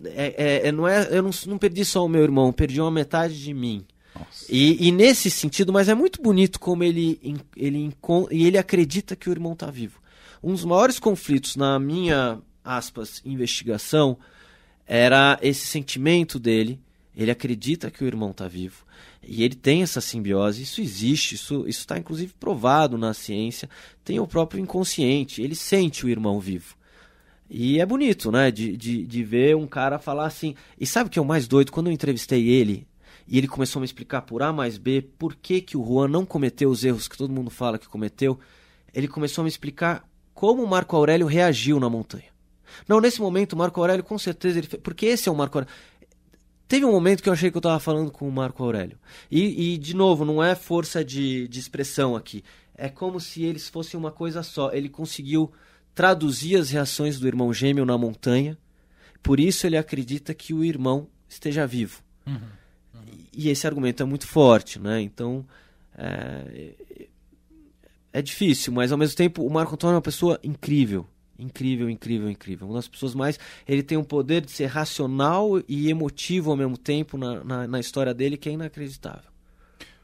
é, 0.05 0.35
é, 0.37 0.67
é, 0.67 0.71
não 0.71 0.87
é, 0.87 1.07
eu 1.11 1.21
não, 1.21 1.31
não 1.47 1.57
perdi 1.57 1.83
só 1.85 2.05
o 2.05 2.09
meu 2.09 2.23
irmão, 2.23 2.51
perdi 2.51 2.79
uma 2.79 2.91
metade 2.91 3.41
de 3.41 3.53
mim. 3.53 3.85
E, 4.49 4.87
e, 4.87 4.91
nesse 4.91 5.29
sentido, 5.29 5.71
mas 5.71 5.87
é 5.87 5.93
muito 5.93 6.21
bonito 6.21 6.59
como 6.59 6.83
ele, 6.83 7.19
ele, 7.23 7.41
ele, 7.55 7.95
ele 8.29 8.57
acredita 8.57 9.15
que 9.15 9.29
o 9.29 9.31
irmão 9.31 9.53
está 9.53 9.71
vivo. 9.71 9.99
Um 10.43 10.51
dos 10.51 10.65
maiores 10.65 10.99
conflitos 10.99 11.55
na 11.55 11.79
minha, 11.79 12.39
aspas, 12.63 13.21
investigação 13.23 14.17
era 14.85 15.39
esse 15.41 15.65
sentimento 15.65 16.39
dele. 16.39 16.79
Ele 17.15 17.31
acredita 17.31 17.91
que 17.91 18.03
o 18.03 18.07
irmão 18.07 18.31
está 18.31 18.47
vivo. 18.47 18.85
E 19.23 19.43
ele 19.43 19.55
tem 19.55 19.83
essa 19.83 20.01
simbiose, 20.01 20.63
isso 20.63 20.81
existe, 20.81 21.35
isso 21.35 21.65
está 21.67 21.97
inclusive 21.97 22.33
provado 22.39 22.97
na 22.97 23.13
ciência. 23.13 23.69
Tem 24.03 24.19
o 24.19 24.27
próprio 24.27 24.59
inconsciente, 24.59 25.41
ele 25.41 25.55
sente 25.55 26.05
o 26.05 26.09
irmão 26.09 26.39
vivo. 26.39 26.75
E 27.53 27.81
é 27.81 27.85
bonito, 27.85 28.31
né? 28.31 28.49
De, 28.49 28.77
de, 28.77 29.05
de 29.05 29.23
ver 29.25 29.57
um 29.57 29.67
cara 29.67 29.99
falar 29.99 30.25
assim. 30.25 30.55
E 30.79 30.87
sabe 30.87 31.09
o 31.09 31.11
que 31.11 31.19
é 31.19 31.21
o 31.21 31.25
mais 31.25 31.49
doido? 31.49 31.69
Quando 31.69 31.87
eu 31.87 31.93
entrevistei 31.93 32.47
ele, 32.47 32.87
e 33.27 33.37
ele 33.37 33.47
começou 33.47 33.79
a 33.79 33.81
me 33.81 33.85
explicar 33.85 34.21
por 34.21 34.41
A 34.41 34.53
mais 34.53 34.77
B 34.77 35.01
por 35.01 35.35
que, 35.35 35.59
que 35.59 35.75
o 35.75 35.85
Juan 35.85 36.07
não 36.07 36.25
cometeu 36.25 36.69
os 36.69 36.85
erros 36.85 37.09
que 37.09 37.17
todo 37.17 37.33
mundo 37.33 37.49
fala 37.49 37.77
que 37.77 37.89
cometeu, 37.89 38.39
ele 38.93 39.07
começou 39.07 39.41
a 39.41 39.43
me 39.43 39.49
explicar 39.49 40.07
como 40.33 40.63
o 40.63 40.67
Marco 40.67 40.95
Aurélio 40.95 41.27
reagiu 41.27 41.77
na 41.77 41.89
montanha. 41.89 42.31
Não, 42.87 43.01
nesse 43.01 43.19
momento, 43.19 43.51
o 43.51 43.57
Marco 43.57 43.81
Aurélio, 43.81 44.03
com 44.03 44.17
certeza, 44.17 44.57
ele 44.57 44.67
fez, 44.67 44.81
porque 44.81 45.05
esse 45.05 45.27
é 45.27 45.31
o 45.31 45.35
Marco 45.35 45.57
Aurélio. 45.57 45.75
Teve 46.69 46.85
um 46.85 46.91
momento 46.91 47.21
que 47.21 47.27
eu 47.27 47.33
achei 47.33 47.51
que 47.51 47.57
eu 47.57 47.59
estava 47.59 47.81
falando 47.81 48.11
com 48.11 48.25
o 48.25 48.31
Marco 48.31 48.63
Aurélio. 48.63 48.97
E, 49.29 49.73
e, 49.73 49.77
de 49.77 49.93
novo, 49.93 50.23
não 50.23 50.41
é 50.41 50.55
força 50.55 51.03
de, 51.03 51.49
de 51.49 51.59
expressão 51.59 52.15
aqui. 52.15 52.45
É 52.73 52.87
como 52.87 53.19
se 53.19 53.43
eles 53.43 53.67
fossem 53.67 53.99
uma 53.99 54.09
coisa 54.09 54.41
só. 54.41 54.71
Ele 54.71 54.87
conseguiu 54.87 55.51
traduzir 55.93 56.57
as 56.57 56.69
reações 56.69 57.19
do 57.19 57.27
irmão 57.27 57.53
gêmeo 57.53 57.85
na 57.85 57.97
montanha. 57.97 58.57
Por 59.21 59.39
isso 59.39 59.67
ele 59.67 59.77
acredita 59.77 60.33
que 60.33 60.53
o 60.53 60.63
irmão 60.63 61.07
esteja 61.27 61.67
vivo. 61.67 62.01
Uhum 62.25 62.61
e 63.33 63.49
esse 63.49 63.65
argumento 63.65 64.03
é 64.03 64.05
muito 64.05 64.27
forte, 64.27 64.79
né? 64.79 65.01
Então 65.01 65.45
é, 65.97 66.73
é 68.13 68.21
difícil, 68.21 68.73
mas 68.73 68.91
ao 68.91 68.97
mesmo 68.97 69.15
tempo 69.15 69.45
o 69.45 69.49
Marco 69.49 69.73
Antônio 69.73 69.93
é 69.93 69.95
uma 69.95 70.01
pessoa 70.01 70.39
incrível, 70.43 71.07
incrível, 71.39 71.89
incrível, 71.89 72.29
incrível. 72.29 72.67
Uma 72.67 72.75
das 72.75 72.87
pessoas 72.87 73.15
mais. 73.15 73.39
Ele 73.67 73.81
tem 73.81 73.97
um 73.97 74.03
poder 74.03 74.41
de 74.41 74.51
ser 74.51 74.65
racional 74.65 75.61
e 75.67 75.89
emotivo 75.89 76.51
ao 76.51 76.57
mesmo 76.57 76.77
tempo 76.77 77.17
na, 77.17 77.43
na, 77.43 77.67
na 77.67 77.79
história 77.79 78.13
dele 78.13 78.37
que 78.37 78.49
é 78.49 78.51
inacreditável. 78.51 79.30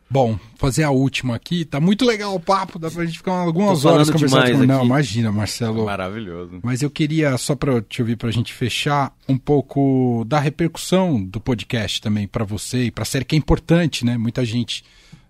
Bom, 0.10 0.40
fazer 0.56 0.84
a 0.84 0.90
última 0.90 1.36
aqui. 1.36 1.66
Tá 1.66 1.82
muito 1.82 2.06
legal 2.06 2.34
o 2.34 2.40
papo, 2.40 2.80
dá 2.80 2.90
pra 2.90 3.06
gente 3.06 3.18
ficar 3.18 3.34
algumas 3.34 3.84
horas 3.84 4.10
conversando 4.10 4.60
com 4.60 4.66
Não, 4.66 4.86
imagina, 4.86 5.32
Marcelo. 5.32 5.86
Maravilhoso. 5.86 6.60
Mas 6.64 6.82
eu 6.82 6.90
queria, 6.90 7.38
só 7.38 7.56
para 7.56 7.82
te 7.82 8.02
ouvir, 8.02 8.16
pra 8.16 8.32
gente 8.32 8.54
fechar, 8.54 9.14
um 9.28 9.38
pouco 9.38 10.24
da 10.26 10.40
repercussão 10.40 11.22
do 11.22 11.42
podcast 11.42 12.02
também 12.02 12.26
para 12.26 12.46
você 12.46 12.86
e 12.86 12.92
pra 12.92 13.04
série, 13.04 13.26
que 13.26 13.36
é 13.36 13.38
importante, 13.38 14.06
né? 14.06 14.18
Muita 14.18 14.46
gente 14.46 14.84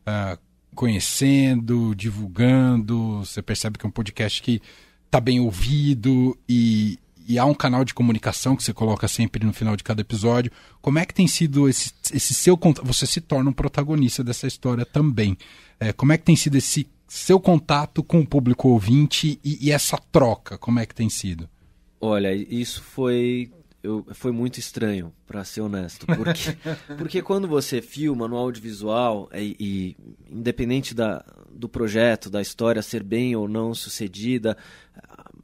uh, 0.08 0.38
conhecendo, 0.76 1.96
divulgando. 1.96 3.20
Você 3.26 3.42
percebe 3.42 3.80
que 3.80 3.86
é 3.86 3.90
um 3.90 3.92
podcast 3.92 4.42
que 4.44 4.62
tá 5.10 5.20
bem 5.20 5.40
ouvido 5.40 6.38
e, 6.48 7.00
e 7.28 7.38
há 7.38 7.46
um 7.46 7.54
canal 7.54 7.84
de 7.84 7.94
comunicação 7.94 8.56
que 8.56 8.64
você 8.64 8.74
coloca 8.74 9.08
sempre 9.08 9.46
no 9.46 9.52
final 9.52 9.76
de 9.76 9.84
cada 9.84 10.02
episódio. 10.02 10.52
Como 10.82 10.98
é 10.98 11.06
que 11.06 11.14
tem 11.14 11.28
sido 11.28 11.68
esse, 11.68 11.92
esse 12.14 12.34
seu 12.34 12.58
você 12.84 13.06
se 13.06 13.20
torna 13.20 13.50
um 13.50 13.54
protagonista 13.54 14.24
dessa 14.24 14.48
história 14.48 14.86
também? 14.86 15.38
É, 15.80 15.92
como 15.92 16.14
é 16.14 16.18
que 16.18 16.24
tem 16.24 16.36
sido 16.36 16.56
esse 16.56 16.88
seu 17.08 17.40
contato 17.40 18.02
com 18.02 18.20
o 18.22 18.26
público 18.26 18.70
ouvinte 18.70 19.40
e, 19.44 19.68
e 19.68 19.72
essa 19.72 19.98
troca? 20.12 20.58
Como 20.58 20.80
é 20.80 20.86
que 20.86 20.96
tem 20.96 21.10
sido? 21.10 21.50
Olha, 22.00 22.34
isso 22.34 22.82
foi 22.82 23.52
eu, 23.84 24.06
foi 24.12 24.32
muito 24.32 24.60
estranho, 24.60 25.14
para 25.26 25.44
ser 25.44 25.62
honesto. 25.62 26.06
Porque, 26.06 26.58
porque 26.98 27.22
quando 27.22 27.48
você 27.48 27.82
filma 27.82 28.28
no 28.28 28.36
audiovisual, 28.36 29.30
e, 29.34 29.56
e, 29.60 29.98
independente 30.30 30.94
da, 30.94 31.24
do 31.50 31.70
projeto, 31.70 32.30
da 32.30 32.42
história 32.42 32.82
ser 32.82 33.04
bem 33.04 33.36
ou 33.36 33.48
não 33.48 33.74
sucedida, 33.74 34.58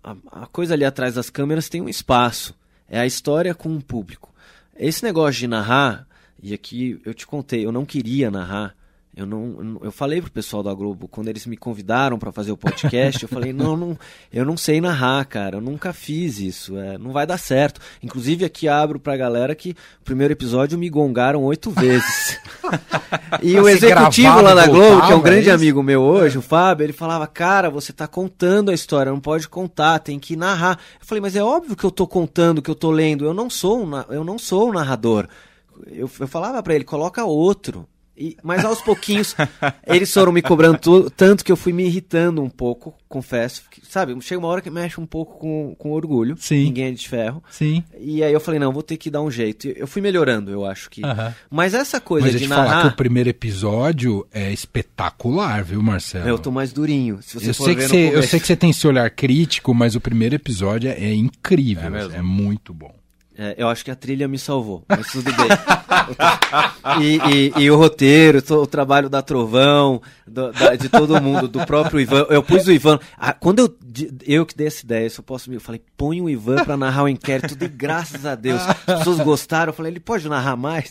a, 0.03 0.15
a 0.43 0.47
coisa 0.47 0.73
ali 0.73 0.83
atrás 0.83 1.15
das 1.15 1.29
câmeras 1.29 1.69
tem 1.69 1.81
um 1.81 1.89
espaço. 1.89 2.53
É 2.89 2.99
a 2.99 3.05
história 3.05 3.55
com 3.55 3.75
o 3.75 3.81
público. 3.81 4.33
Esse 4.75 5.03
negócio 5.03 5.39
de 5.39 5.47
narrar, 5.47 6.07
e 6.41 6.53
aqui 6.53 6.99
eu 7.05 7.13
te 7.13 7.25
contei, 7.25 7.65
eu 7.65 7.71
não 7.71 7.85
queria 7.85 8.29
narrar. 8.29 8.75
Eu 9.15 9.27
não, 9.27 9.77
eu 9.83 9.91
falei 9.91 10.19
pro 10.19 10.31
pessoal 10.31 10.63
da 10.63 10.73
Globo 10.73 11.07
quando 11.07 11.27
eles 11.27 11.45
me 11.45 11.55
convidaram 11.55 12.17
para 12.17 12.31
fazer 12.31 12.51
o 12.51 12.57
podcast, 12.57 13.21
eu 13.21 13.29
falei 13.29 13.53
não, 13.53 13.77
não, 13.77 13.99
eu 14.31 14.43
não 14.43 14.57
sei 14.57 14.81
narrar, 14.81 15.23
cara, 15.25 15.57
eu 15.57 15.61
nunca 15.61 15.93
fiz 15.93 16.39
isso, 16.39 16.75
é, 16.79 16.97
não 16.97 17.11
vai 17.11 17.27
dar 17.27 17.37
certo. 17.37 17.79
Inclusive 18.01 18.43
aqui 18.43 18.67
abro 18.67 18.99
pra 18.99 19.15
galera 19.15 19.53
que 19.53 19.75
o 20.01 20.03
primeiro 20.03 20.33
episódio 20.33 20.79
me 20.79 20.89
gongaram 20.89 21.43
oito 21.43 21.69
vezes. 21.69 22.39
e 23.43 23.55
o 23.59 23.69
executivo 23.69 24.41
lá 24.41 24.55
da 24.55 24.65
Globo, 24.65 25.05
que 25.05 25.11
é 25.11 25.15
um 25.15 25.21
grande 25.21 25.47
é 25.47 25.53
amigo 25.53 25.83
meu 25.83 26.01
hoje, 26.01 26.39
o 26.39 26.41
Fábio, 26.41 26.83
ele 26.83 26.93
falava, 26.93 27.27
cara, 27.27 27.69
você 27.69 27.93
tá 27.93 28.07
contando 28.07 28.71
a 28.71 28.73
história, 28.73 29.11
não 29.11 29.19
pode 29.19 29.47
contar, 29.47 29.99
tem 29.99 30.17
que 30.17 30.35
narrar. 30.35 30.79
Eu 30.99 31.05
falei, 31.05 31.21
mas 31.21 31.35
é 31.35 31.43
óbvio 31.43 31.75
que 31.75 31.83
eu 31.83 31.91
tô 31.91 32.07
contando, 32.07 32.63
que 32.63 32.71
eu 32.71 32.75
tô 32.75 32.89
lendo, 32.89 33.25
eu 33.25 33.33
não 33.33 33.47
sou 33.47 33.85
um, 33.85 33.95
eu 34.09 34.23
não 34.23 34.39
sou 34.39 34.69
um 34.69 34.73
narrador. 34.73 35.27
Eu, 35.85 36.09
eu 36.19 36.27
falava 36.27 36.63
para 36.63 36.73
ele, 36.73 36.83
coloca 36.83 37.23
outro. 37.23 37.87
E, 38.15 38.37
mas 38.43 38.63
aos 38.63 38.79
pouquinhos 38.81 39.35
eles 39.87 40.13
foram 40.13 40.31
me 40.31 40.41
cobrando 40.41 40.77
tudo, 40.77 41.09
tanto 41.09 41.43
que 41.43 41.51
eu 41.51 41.55
fui 41.55 41.73
me 41.73 41.83
irritando 41.85 42.43
um 42.43 42.49
pouco, 42.49 42.93
confesso. 43.09 43.63
Que, 43.71 43.81
sabe, 43.85 44.15
chega 44.21 44.39
uma 44.39 44.47
hora 44.47 44.61
que 44.61 44.69
mexe 44.69 45.01
um 45.01 45.05
pouco 45.05 45.39
com, 45.39 45.75
com 45.77 45.91
orgulho. 45.91 46.35
Sim. 46.37 46.65
Ninguém 46.65 46.85
é 46.85 46.91
de 46.91 47.09
ferro. 47.09 47.43
Sim. 47.49 47.83
E 47.99 48.23
aí 48.23 48.31
eu 48.31 48.39
falei, 48.39 48.59
não, 48.59 48.71
vou 48.71 48.83
ter 48.83 48.97
que 48.97 49.09
dar 49.09 49.21
um 49.21 49.31
jeito. 49.31 49.67
Eu 49.67 49.87
fui 49.87 50.01
melhorando, 50.01 50.51
eu 50.51 50.63
acho 50.65 50.89
que. 50.89 51.01
Uh 51.01 51.07
-huh. 51.07 51.33
Mas 51.49 51.73
essa 51.73 51.99
coisa 51.99 52.27
mas 52.27 52.39
de 52.39 52.47
narrar. 52.47 52.67
falar 52.67 52.81
que 52.83 52.87
o 52.89 52.95
primeiro 52.95 53.29
episódio 53.29 54.27
é 54.31 54.51
espetacular, 54.51 55.63
viu, 55.63 55.81
Marcelo? 55.81 56.27
Eu 56.27 56.37
tô 56.37 56.51
mais 56.51 56.71
durinho. 56.71 57.19
Se 57.21 57.39
você 57.39 57.49
eu, 57.49 57.53
sei 57.53 57.75
que 57.75 57.87
você, 57.87 58.15
eu 58.15 58.23
sei 58.23 58.39
que 58.39 58.47
você 58.47 58.55
tem 58.55 58.69
esse 58.69 58.87
olhar 58.87 59.09
crítico, 59.09 59.73
mas 59.73 59.95
o 59.95 60.01
primeiro 60.01 60.35
episódio 60.35 60.89
é, 60.89 60.93
é 60.93 61.13
incrível. 61.13 61.95
É, 61.95 62.17
é 62.17 62.21
muito 62.21 62.73
bom. 62.73 63.02
É, 63.35 63.55
eu 63.57 63.67
acho 63.67 63.83
que 63.83 63.89
a 63.89 63.95
trilha 63.95 64.27
me 64.27 64.37
salvou, 64.37 64.83
mas 64.87 65.11
tudo 65.11 65.31
bem. 65.33 65.47
e, 67.01 67.17
e, 67.17 67.63
e, 67.63 67.71
o 67.71 67.75
roteiro, 67.75 68.43
o 68.49 68.67
trabalho 68.67 69.09
da 69.09 69.23
Trovão, 69.23 69.99
do, 70.27 70.51
da, 70.51 70.75
de 70.75 70.87
todo 70.87 71.19
mundo, 71.19 71.47
do 71.47 71.65
próprio 71.65 71.99
Ivan. 71.99 72.27
Eu 72.29 72.43
pus 72.43 72.67
o 72.67 72.71
Ivan. 72.71 72.99
Ah, 73.17 73.33
quando 73.33 73.59
eu, 73.59 73.77
eu 74.25 74.45
que 74.45 74.55
dei 74.55 74.67
essa 74.67 74.85
ideia, 74.85 75.07
eu 75.07 75.23
posso 75.23 75.49
me. 75.49 75.55
Eu 75.55 75.61
falei, 75.61 75.81
põe 75.97 76.21
o 76.21 76.29
Ivan 76.29 76.63
para 76.63 76.77
narrar 76.77 77.03
o 77.03 77.09
inquérito, 77.09 77.57
e 77.59 77.67
graças 77.67 78.23
a 78.23 78.35
Deus. 78.35 78.61
As 78.61 78.99
pessoas 78.99 79.19
gostaram. 79.21 79.71
Eu 79.71 79.73
falei, 79.75 79.91
ele 79.91 79.99
pode 79.99 80.29
narrar 80.29 80.55
mais? 80.55 80.89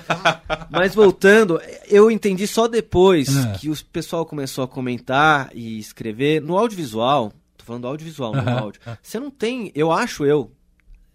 mas 0.70 0.94
voltando, 0.94 1.58
eu 1.88 2.10
entendi 2.10 2.46
só 2.46 2.68
depois 2.68 3.34
é. 3.34 3.52
que 3.54 3.70
o 3.70 3.76
pessoal 3.86 4.26
começou 4.26 4.64
a 4.64 4.68
comentar 4.68 5.48
e 5.54 5.78
escrever. 5.78 6.42
No 6.42 6.58
audiovisual, 6.58 7.32
tô 7.56 7.64
falando 7.64 7.82
do 7.82 7.88
audiovisual, 7.88 8.34
no 8.34 8.50
áudio. 8.50 8.82
Você 9.02 9.18
não 9.18 9.30
tem, 9.30 9.72
eu 9.74 9.90
acho 9.90 10.26
eu, 10.26 10.50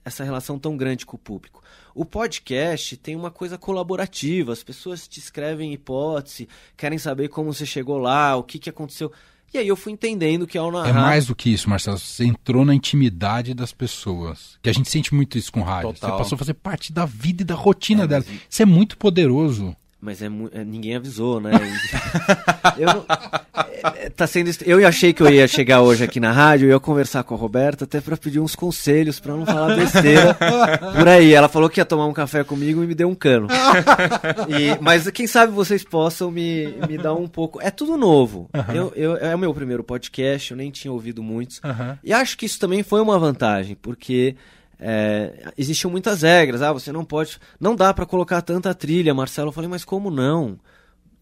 essa 0.10 0.24
relação 0.24 0.60
tão 0.60 0.76
grande 0.76 1.05
com 1.05 1.16
o 1.16 1.20
público. 1.20 1.64
O 1.95 2.05
podcast 2.05 2.97
tem 2.97 3.16
uma 3.16 3.32
coisa 3.32 3.57
colaborativa, 3.57 4.53
as 4.53 4.64
pessoas 4.64 5.07
te 5.07 5.20
escrevem 5.20 5.74
hipótese, 5.74 6.47
querem 6.78 6.97
saber 6.97 7.30
como 7.30 7.53
você 7.53 7.66
chegou 7.66 7.97
lá, 7.97 8.36
o 8.36 8.43
que, 8.43 8.60
que 8.60 8.70
aconteceu. 8.70 9.12
E 9.51 9.57
aí 9.57 9.68
eu 9.68 9.76
fui 9.76 9.91
entendendo 9.91 10.45
que 10.45 10.57
ao 10.57 10.72
narrar... 10.72 10.89
É 10.89 10.93
mais 10.93 11.26
do 11.26 11.36
que 11.36 11.49
isso, 11.49 11.68
Marcelo. 11.68 11.97
Você 11.97 12.24
entrou 12.24 12.64
na 12.64 12.76
intimidade 12.76 13.55
das 13.55 13.74
pessoas. 13.74 14.60
Que 14.62 14.70
a 14.70 14.74
gente 14.74 14.89
sente 14.89 15.14
muito 15.14 15.39
isso 15.39 15.51
com 15.51 15.62
rádio. 15.62 15.93
Total. 15.93 16.12
Você 16.12 16.18
passou 16.18 16.36
a 16.36 16.39
fazer 16.39 16.53
parte 16.53 16.93
da 16.93 17.05
vida 17.05 17.41
e 17.41 17.45
da 17.45 17.55
rotina 17.55 18.03
é, 18.03 18.07
dela. 18.07 18.24
Mas... 18.28 18.41
Isso 18.47 18.62
é 18.62 18.66
muito 18.66 18.95
poderoso. 18.95 19.76
Mas 20.02 20.22
é, 20.22 20.28
é, 20.54 20.64
ninguém 20.64 20.95
avisou, 20.95 21.41
né? 21.41 21.52
eu 22.80 22.86
não, 22.88 23.06
é, 23.66 24.06
é, 24.06 24.10
tá 24.10 24.26
sendo 24.26 24.50
eu 24.66 24.88
achei 24.88 25.12
que 25.12 25.22
eu 25.22 25.30
ia 25.30 25.45
chegar 25.45 25.82
hoje 25.82 26.04
aqui 26.04 26.22
na 26.22 26.32
rádio 26.32 26.68
e 26.68 26.72
ia 26.72 26.80
conversar 26.80 27.24
com 27.24 27.36
a 27.36 27.38
Roberta 27.38 27.84
até 27.84 28.00
para 28.00 28.16
pedir 28.16 28.39
uns 28.39 28.56
conselhos 28.56 29.20
para 29.20 29.36
não 29.36 29.45
falar 29.45 29.76
besteira 29.76 30.34
por 30.95 31.08
aí. 31.08 31.34
Ela 31.34 31.50
falou 31.50 31.70
que 31.70 31.82
ia 31.82 31.86
tomar 31.86 32.06
um 32.06 32.14
café 32.14 32.45
comigo 32.45 32.82
e 32.82 32.88
me 32.88 32.95
deu 32.95 33.10
um 33.10 33.16
cano. 33.16 33.47
E, 34.47 34.82
mas 34.82 35.10
quem 35.12 35.28
sabe 35.28 35.52
vocês 35.52 35.84
possam 35.84 36.32
me, 36.32 36.74
me 36.88 36.97
dar 36.97 37.14
um 37.14 37.28
pouco. 37.28 37.62
É 37.62 37.70
tudo 37.70 37.97
novo. 37.97 38.50
Uhum. 38.54 38.76
Eu, 38.76 38.93
eu, 38.95 39.18
é 39.18 39.36
o 39.36 39.39
meu 39.39 39.54
primeiro 39.54 39.84
podcast, 39.84 40.52
eu 40.52 40.58
nem 40.58 40.72
tinha 40.72 40.93
ouvido 40.93 41.22
muitos. 41.22 41.60
Uhum. 41.64 41.97
E 42.02 42.14
acho 42.14 42.38
que 42.38 42.45
isso 42.45 42.58
também 42.58 42.84
foi 42.84 43.02
uma 43.02 43.20
vantagem, 43.20 43.76
porque 43.76 44.36
é, 44.80 45.51
existiam 45.57 45.91
muitas 45.91 46.21
regras. 46.21 46.61
Ah, 46.61 46.71
você 46.71 46.91
não 46.91 47.03
pode. 47.03 47.38
Não 47.59 47.75
dá 47.75 47.93
para 47.93 48.05
colocar 48.05 48.41
tanta 48.41 48.73
trilha, 48.73 49.13
Marcelo. 49.13 49.49
Eu 49.49 49.53
falei, 49.53 49.69
mas 49.69 49.84
como 49.84 50.09
não? 50.09 50.57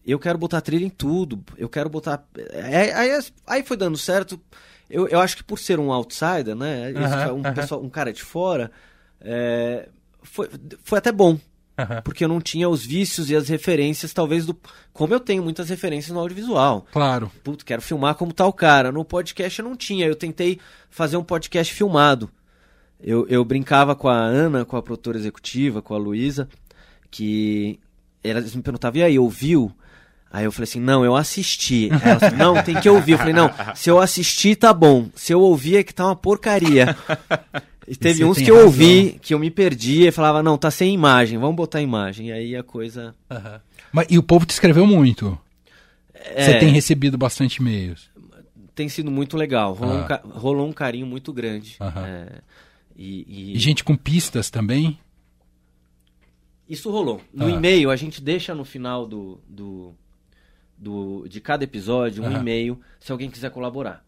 Eu 0.06 0.18
quero 0.18 0.38
botar 0.38 0.60
trilha 0.60 0.86
em 0.86 0.90
tudo. 0.90 1.42
Eu 1.56 1.68
quero 1.68 1.88
botar. 1.88 2.24
É, 2.52 2.94
aí, 2.94 3.20
aí 3.46 3.62
foi 3.64 3.76
dando 3.76 3.98
certo. 3.98 4.40
Eu, 4.88 5.08
eu 5.08 5.20
acho 5.20 5.36
que 5.36 5.44
por 5.44 5.58
ser 5.58 5.78
um 5.78 5.92
outsider, 5.92 6.54
né? 6.54 6.92
um, 7.34 7.42
pessoal, 7.54 7.82
um 7.82 7.90
cara 7.90 8.12
de 8.12 8.22
fora, 8.22 8.70
é, 9.20 9.88
foi, 10.22 10.48
foi 10.82 10.98
até 10.98 11.10
bom. 11.12 11.38
Porque 12.02 12.24
eu 12.24 12.28
não 12.28 12.40
tinha 12.40 12.68
os 12.68 12.84
vícios 12.84 13.30
e 13.30 13.36
as 13.36 13.48
referências, 13.48 14.12
talvez, 14.12 14.44
do. 14.46 14.56
Como 14.92 15.14
eu 15.14 15.20
tenho 15.20 15.42
muitas 15.42 15.68
referências 15.68 16.12
no 16.12 16.20
audiovisual. 16.20 16.86
Claro. 16.90 17.30
Puto, 17.44 17.64
quero 17.64 17.80
filmar 17.82 18.16
como 18.16 18.32
tal 18.32 18.52
cara. 18.52 18.90
No 18.90 19.04
podcast 19.04 19.60
eu 19.60 19.64
não 19.64 19.76
tinha. 19.76 20.06
Eu 20.06 20.16
tentei 20.16 20.58
fazer 20.90 21.16
um 21.16 21.22
podcast 21.22 21.72
filmado. 21.72 22.28
Eu, 23.00 23.26
eu 23.28 23.44
brincava 23.44 23.94
com 23.94 24.08
a 24.08 24.16
Ana, 24.16 24.64
com 24.64 24.76
a 24.76 24.82
produtora 24.82 25.16
executiva, 25.16 25.80
com 25.80 25.94
a 25.94 25.98
Luísa, 25.98 26.48
que 27.10 27.78
elas 28.22 28.54
me 28.54 28.62
perguntavam, 28.62 29.00
e 29.00 29.02
aí, 29.04 29.18
ouviu? 29.18 29.72
Aí 30.30 30.44
eu 30.44 30.52
falei 30.52 30.64
assim, 30.64 30.80
não, 30.80 31.04
eu 31.04 31.16
assisti. 31.16 31.88
Aí 31.90 32.10
elas, 32.10 32.32
não, 32.36 32.62
tem 32.62 32.78
que 32.78 32.88
ouvir. 32.88 33.12
Eu 33.12 33.18
falei, 33.18 33.32
não, 33.32 33.50
se 33.74 33.88
eu 33.88 33.98
assistir, 33.98 34.56
tá 34.56 34.74
bom. 34.74 35.08
Se 35.14 35.32
eu 35.32 35.40
ouvir, 35.40 35.76
é 35.78 35.82
que 35.82 35.94
tá 35.94 36.06
uma 36.06 36.16
porcaria. 36.16 36.94
E 37.86 37.96
teve 37.96 38.24
uns 38.24 38.36
que 38.36 38.50
eu 38.50 38.56
razão. 38.56 38.66
ouvi, 38.66 39.18
que 39.22 39.32
eu 39.32 39.38
me 39.38 39.50
perdi 39.50 40.06
e 40.06 40.12
falava, 40.12 40.42
não, 40.42 40.58
tá 40.58 40.70
sem 40.70 40.92
imagem, 40.92 41.38
vamos 41.38 41.56
botar 41.56 41.80
imagem. 41.80 42.28
E 42.28 42.32
aí 42.32 42.56
a 42.56 42.62
coisa. 42.62 43.14
Uhum. 43.30 43.60
Mas, 43.90 44.06
e 44.10 44.18
o 44.18 44.22
povo 44.22 44.44
te 44.44 44.50
escreveu 44.50 44.86
muito. 44.86 45.38
É... 46.12 46.44
Você 46.44 46.58
tem 46.58 46.68
recebido 46.70 47.16
bastante 47.16 47.56
e-mails. 47.56 48.10
Tem 48.74 48.88
sido 48.88 49.10
muito 49.10 49.36
legal. 49.36 49.72
Rolou, 49.72 49.96
uhum. 49.96 50.02
um, 50.02 50.06
ca... 50.06 50.20
rolou 50.24 50.68
um 50.68 50.72
carinho 50.72 51.06
muito 51.06 51.32
grande. 51.32 51.76
Uhum. 51.80 52.04
É... 52.04 52.28
E, 52.98 53.24
e... 53.28 53.56
e, 53.56 53.58
gente 53.60 53.84
com 53.84 53.96
pistas 53.96 54.50
também? 54.50 54.98
Isso 56.68 56.90
rolou. 56.90 57.22
No 57.32 57.48
e-mail, 57.48 57.90
a 57.90 57.96
gente 57.96 58.20
deixa 58.20 58.54
no 58.54 58.64
final 58.64 59.06
do, 59.06 59.40
do, 59.48 59.94
do 60.76 61.26
de 61.28 61.40
cada 61.40 61.64
episódio 61.64 62.22
um 62.24 62.30
e-mail 62.30 62.78
se 63.00 63.10
alguém 63.10 63.30
quiser 63.30 63.50
colaborar. 63.50 64.04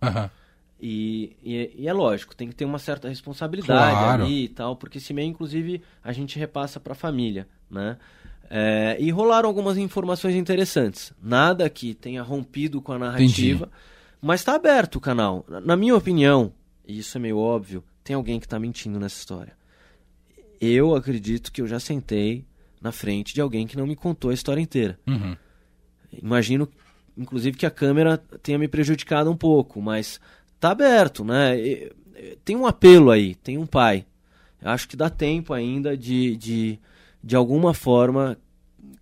E, 0.83 1.37
e, 1.43 1.83
e, 1.83 1.89
é 1.89 1.93
lógico, 1.93 2.35
tem 2.35 2.49
que 2.49 2.55
ter 2.55 2.65
uma 2.65 2.79
certa 2.79 3.09
responsabilidade 3.09 3.99
claro. 3.99 4.25
ali 4.25 4.45
e 4.45 4.49
tal, 4.49 4.75
porque 4.77 4.99
esse 4.99 5.13
e-mail, 5.13 5.29
inclusive, 5.29 5.83
a 6.03 6.11
gente 6.11 6.39
repassa 6.39 6.81
para 6.81 6.93
a 6.93 6.97
família, 6.97 7.47
né? 7.71 7.99
É, 8.49 8.97
e 8.99 9.11
rolaram 9.11 9.49
algumas 9.49 9.77
informações 9.77 10.35
interessantes. 10.35 11.13
Nada 11.23 11.69
que 11.71 11.95
tenha 11.95 12.23
rompido 12.23 12.81
com 12.81 12.93
a 12.93 12.99
narrativa, 12.99 13.67
Entendi. 13.67 13.81
mas 14.21 14.41
está 14.41 14.55
aberto 14.55 14.97
o 14.97 15.01
canal. 15.01 15.45
Na 15.49 15.77
minha 15.77 15.95
opinião, 15.95 16.53
e 16.87 16.99
isso 16.99 17.17
é 17.17 17.21
meio 17.21 17.39
óbvio, 17.39 17.85
tem 18.03 18.15
alguém 18.17 18.39
que 18.41 18.47
está 18.47 18.59
mentindo 18.59 18.99
nessa 18.99 19.19
história. 19.19 19.57
Eu 20.61 20.95
acredito 20.95 21.51
que 21.53 21.63
eu 21.63 21.67
já 21.67 21.81
sentei 21.81 22.45
na 22.81 22.93
frente 22.93 23.35
de 23.35 23.41
alguém 23.41 23.67
que 23.67 23.77
não 23.77 23.87
me 23.87 23.97
contou 23.97 24.31
a 24.31 24.35
história 24.35 24.61
inteira. 24.61 24.99
Uhum. 25.07 25.37
Imagino, 26.13 26.69
inclusive, 27.17 27.57
que 27.57 27.67
a 27.67 27.71
câmera 27.71 28.19
tenha 28.43 28.59
me 28.59 28.69
prejudicado 28.69 29.31
um 29.31 29.37
pouco, 29.37 29.81
mas 29.81 30.21
tá 30.59 30.71
aberto, 30.71 31.25
né? 31.25 31.57
Tem 32.45 32.57
um 32.57 32.67
apelo 32.67 33.11
aí, 33.11 33.35
tem 33.37 33.57
um 33.57 33.67
pai. 33.67 34.05
Acho 34.63 34.89
que 34.89 34.97
dá 34.97 35.09
tempo 35.09 35.55
ainda 35.55 35.97
de, 35.97 36.37
de, 36.37 36.79
de 37.23 37.37
alguma 37.37 37.73
forma, 37.73 38.37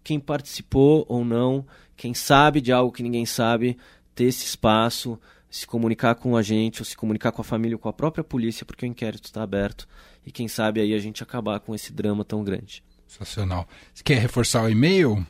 quem 0.04 0.20
participou 0.20 1.04
ou 1.08 1.24
não, 1.24 1.66
quem 1.96 2.14
sabe 2.14 2.60
de 2.60 2.72
algo 2.72 2.92
que 2.92 3.02
ninguém 3.02 3.26
sabe, 3.26 3.76
ter 4.14 4.24
esse 4.24 4.44
espaço, 4.44 5.18
se 5.50 5.66
comunicar 5.66 6.14
com 6.14 6.36
a 6.36 6.42
gente, 6.42 6.80
ou 6.80 6.84
se 6.84 6.96
comunicar 6.96 7.32
com 7.32 7.40
a 7.40 7.44
família 7.44 7.76
ou 7.76 7.78
com 7.78 7.88
a 7.88 7.92
própria 7.92 8.22
polícia, 8.22 8.66
porque 8.66 8.84
o 8.84 8.88
inquérito 8.88 9.26
está 9.26 9.42
aberto. 9.42 9.88
E 10.26 10.30
quem 10.30 10.48
sabe 10.48 10.80
aí 10.80 10.92
a 10.92 10.98
gente 10.98 11.22
acabar 11.22 11.58
com 11.60 11.74
esse 11.74 11.92
drama 11.92 12.24
tão 12.24 12.44
grande. 12.44 12.82
Sensacional. 13.06 13.66
Você 13.94 14.02
quer 14.02 14.18
reforçar 14.18 14.62
o 14.62 14.68
e-mail? 14.68 15.26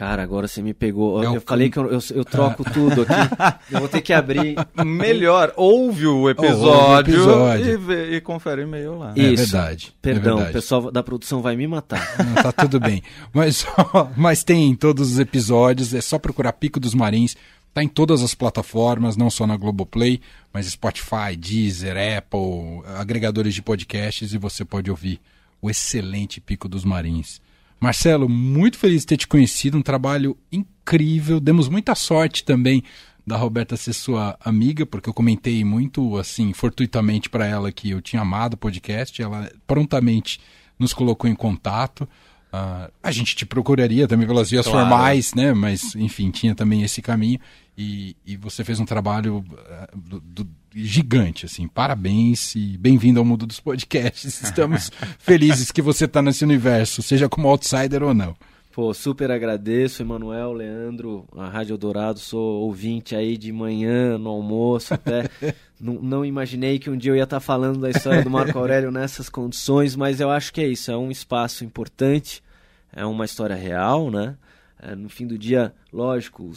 Cara, 0.00 0.22
agora 0.22 0.48
você 0.48 0.62
me 0.62 0.72
pegou. 0.72 1.22
É 1.22 1.26
eu 1.26 1.42
falei 1.42 1.68
que 1.68 1.78
eu, 1.78 1.92
eu, 1.92 2.00
eu 2.14 2.24
troco 2.24 2.64
tudo 2.64 3.02
aqui. 3.02 3.12
eu 3.70 3.80
vou 3.80 3.88
ter 3.88 4.00
que 4.00 4.14
abrir. 4.14 4.56
Melhor, 4.82 5.52
ouve 5.56 6.06
o 6.06 6.30
episódio, 6.30 6.58
ouve 6.58 7.30
o 7.30 7.52
episódio. 7.54 7.66
E, 7.66 7.76
vê, 7.76 8.16
e, 8.16 8.20
confere 8.22 8.62
o 8.62 8.64
e-mail 8.64 8.96
lá. 8.96 9.12
Isso. 9.14 9.42
É 9.42 9.46
verdade. 9.46 9.94
Perdão, 10.00 10.32
é 10.32 10.36
verdade. 10.36 10.50
o 10.50 10.52
pessoal 10.54 10.90
da 10.90 11.02
produção 11.02 11.42
vai 11.42 11.54
me 11.54 11.66
matar. 11.66 12.00
Não, 12.24 12.42
tá 12.42 12.50
tudo 12.50 12.80
bem. 12.80 13.02
Mas, 13.30 13.66
mas 14.16 14.42
tem 14.42 14.70
em 14.70 14.74
todos 14.74 15.12
os 15.12 15.18
episódios, 15.18 15.92
é 15.92 16.00
só 16.00 16.18
procurar 16.18 16.54
Pico 16.54 16.80
dos 16.80 16.94
Marins. 16.94 17.36
Tá 17.72 17.82
em 17.82 17.88
todas 17.88 18.22
as 18.22 18.34
plataformas, 18.34 19.16
não 19.16 19.30
só 19.30 19.46
na 19.46 19.56
Globoplay, 19.56 20.20
mas 20.52 20.66
Spotify, 20.66 21.36
Deezer, 21.38 21.96
Apple, 22.18 22.82
agregadores 22.96 23.54
de 23.54 23.62
podcasts, 23.62 24.32
e 24.32 24.38
você 24.38 24.64
pode 24.64 24.90
ouvir 24.90 25.20
o 25.62 25.70
excelente 25.70 26.40
Pico 26.40 26.68
dos 26.68 26.84
Marins. 26.84 27.40
Marcelo, 27.80 28.28
muito 28.28 28.76
feliz 28.76 29.02
de 29.02 29.06
ter 29.06 29.16
te 29.16 29.26
conhecido, 29.26 29.78
um 29.78 29.82
trabalho 29.82 30.36
incrível. 30.52 31.40
Demos 31.40 31.68
muita 31.68 31.94
sorte 31.94 32.44
também 32.44 32.82
da 33.26 33.36
Roberta 33.36 33.76
ser 33.76 33.92
sua 33.92 34.36
amiga, 34.44 34.84
porque 34.84 35.08
eu 35.08 35.14
comentei 35.14 35.64
muito 35.64 36.18
assim, 36.18 36.52
fortuitamente 36.52 37.30
para 37.30 37.46
ela 37.46 37.70
que 37.70 37.90
eu 37.90 38.02
tinha 38.02 38.22
amado 38.22 38.54
o 38.54 38.56
podcast, 38.56 39.22
ela 39.22 39.50
prontamente 39.66 40.40
nos 40.78 40.92
colocou 40.92 41.30
em 41.30 41.34
contato. 41.34 42.08
Uh, 42.52 42.90
a 43.00 43.12
gente 43.12 43.36
te 43.36 43.46
procuraria 43.46 44.08
também 44.08 44.26
pelas 44.26 44.50
vias 44.50 44.66
claro. 44.66 44.88
formais, 44.88 45.34
né? 45.34 45.52
Mas, 45.54 45.94
enfim, 45.94 46.30
tinha 46.30 46.54
também 46.54 46.82
esse 46.82 47.00
caminho. 47.00 47.38
E, 47.78 48.16
e 48.26 48.36
você 48.36 48.64
fez 48.64 48.80
um 48.80 48.84
trabalho 48.84 49.38
uh, 49.38 49.96
do, 49.96 50.20
do, 50.20 50.48
gigante, 50.74 51.46
assim. 51.46 51.68
Parabéns 51.68 52.54
e 52.54 52.76
bem-vindo 52.76 53.20
ao 53.20 53.24
mundo 53.24 53.46
dos 53.46 53.60
podcasts. 53.60 54.42
Estamos 54.42 54.90
felizes 55.18 55.70
que 55.70 55.80
você 55.80 56.04
está 56.06 56.20
nesse 56.20 56.44
universo, 56.44 57.02
seja 57.02 57.28
como 57.28 57.48
outsider 57.48 58.02
ou 58.02 58.12
não. 58.12 58.36
Pô, 58.72 58.94
super 58.94 59.32
agradeço, 59.32 60.00
Emanuel, 60.00 60.52
Leandro, 60.52 61.26
a 61.36 61.48
Rádio 61.48 61.76
Dourado, 61.76 62.20
sou 62.20 62.60
ouvinte 62.62 63.16
aí 63.16 63.36
de 63.36 63.50
manhã, 63.50 64.16
no 64.16 64.30
almoço, 64.30 64.94
até 64.94 65.28
não, 65.80 65.94
não, 65.94 66.24
imaginei 66.24 66.78
que 66.78 66.88
um 66.88 66.96
dia 66.96 67.10
eu 67.10 67.16
ia 67.16 67.24
estar 67.24 67.40
falando 67.40 67.80
da 67.80 67.90
história 67.90 68.22
do 68.22 68.30
Marco 68.30 68.56
Aurélio 68.56 68.92
nessas 68.92 69.28
condições, 69.28 69.96
mas 69.96 70.20
eu 70.20 70.30
acho 70.30 70.52
que 70.52 70.60
é 70.60 70.68
isso, 70.68 70.88
é 70.88 70.96
um 70.96 71.10
espaço 71.10 71.64
importante, 71.64 72.44
é 72.92 73.04
uma 73.04 73.24
história 73.24 73.56
real, 73.56 74.08
né? 74.08 74.36
É, 74.80 74.94
no 74.94 75.08
fim 75.08 75.26
do 75.26 75.36
dia, 75.36 75.74
lógico, 75.92 76.52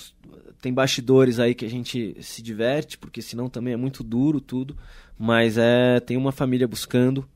tem 0.62 0.72
bastidores 0.72 1.40
aí 1.40 1.56
que 1.56 1.66
a 1.66 1.70
gente 1.70 2.16
se 2.22 2.44
diverte, 2.44 2.96
porque 2.96 3.24
senão 3.24 3.50
também 3.50 3.74
é 3.74 3.78
muito 3.78 4.04
duro 4.04 4.40
tudo, 4.40 4.78
mas 5.18 5.58
é 5.58 6.00
tem 6.00 6.16
uma 6.16 6.32
família 6.32 6.68
buscando 6.68 7.28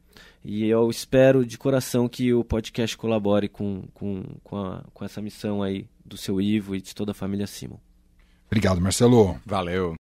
e 0.43 0.65
eu 0.65 0.89
espero 0.89 1.45
de 1.45 1.57
coração 1.57 2.07
que 2.07 2.33
o 2.33 2.43
podcast 2.43 2.97
colabore 2.97 3.47
com, 3.47 3.83
com, 3.93 4.23
com, 4.43 4.57
a, 4.57 4.83
com 4.93 5.05
essa 5.05 5.21
missão 5.21 5.61
aí 5.61 5.87
do 6.05 6.17
seu 6.17 6.41
Ivo 6.41 6.75
e 6.75 6.81
de 6.81 6.95
toda 6.95 7.11
a 7.11 7.15
família 7.15 7.47
Simon. 7.47 7.77
Obrigado, 8.47 8.81
Marcelo. 8.81 9.39
Valeu. 9.45 9.95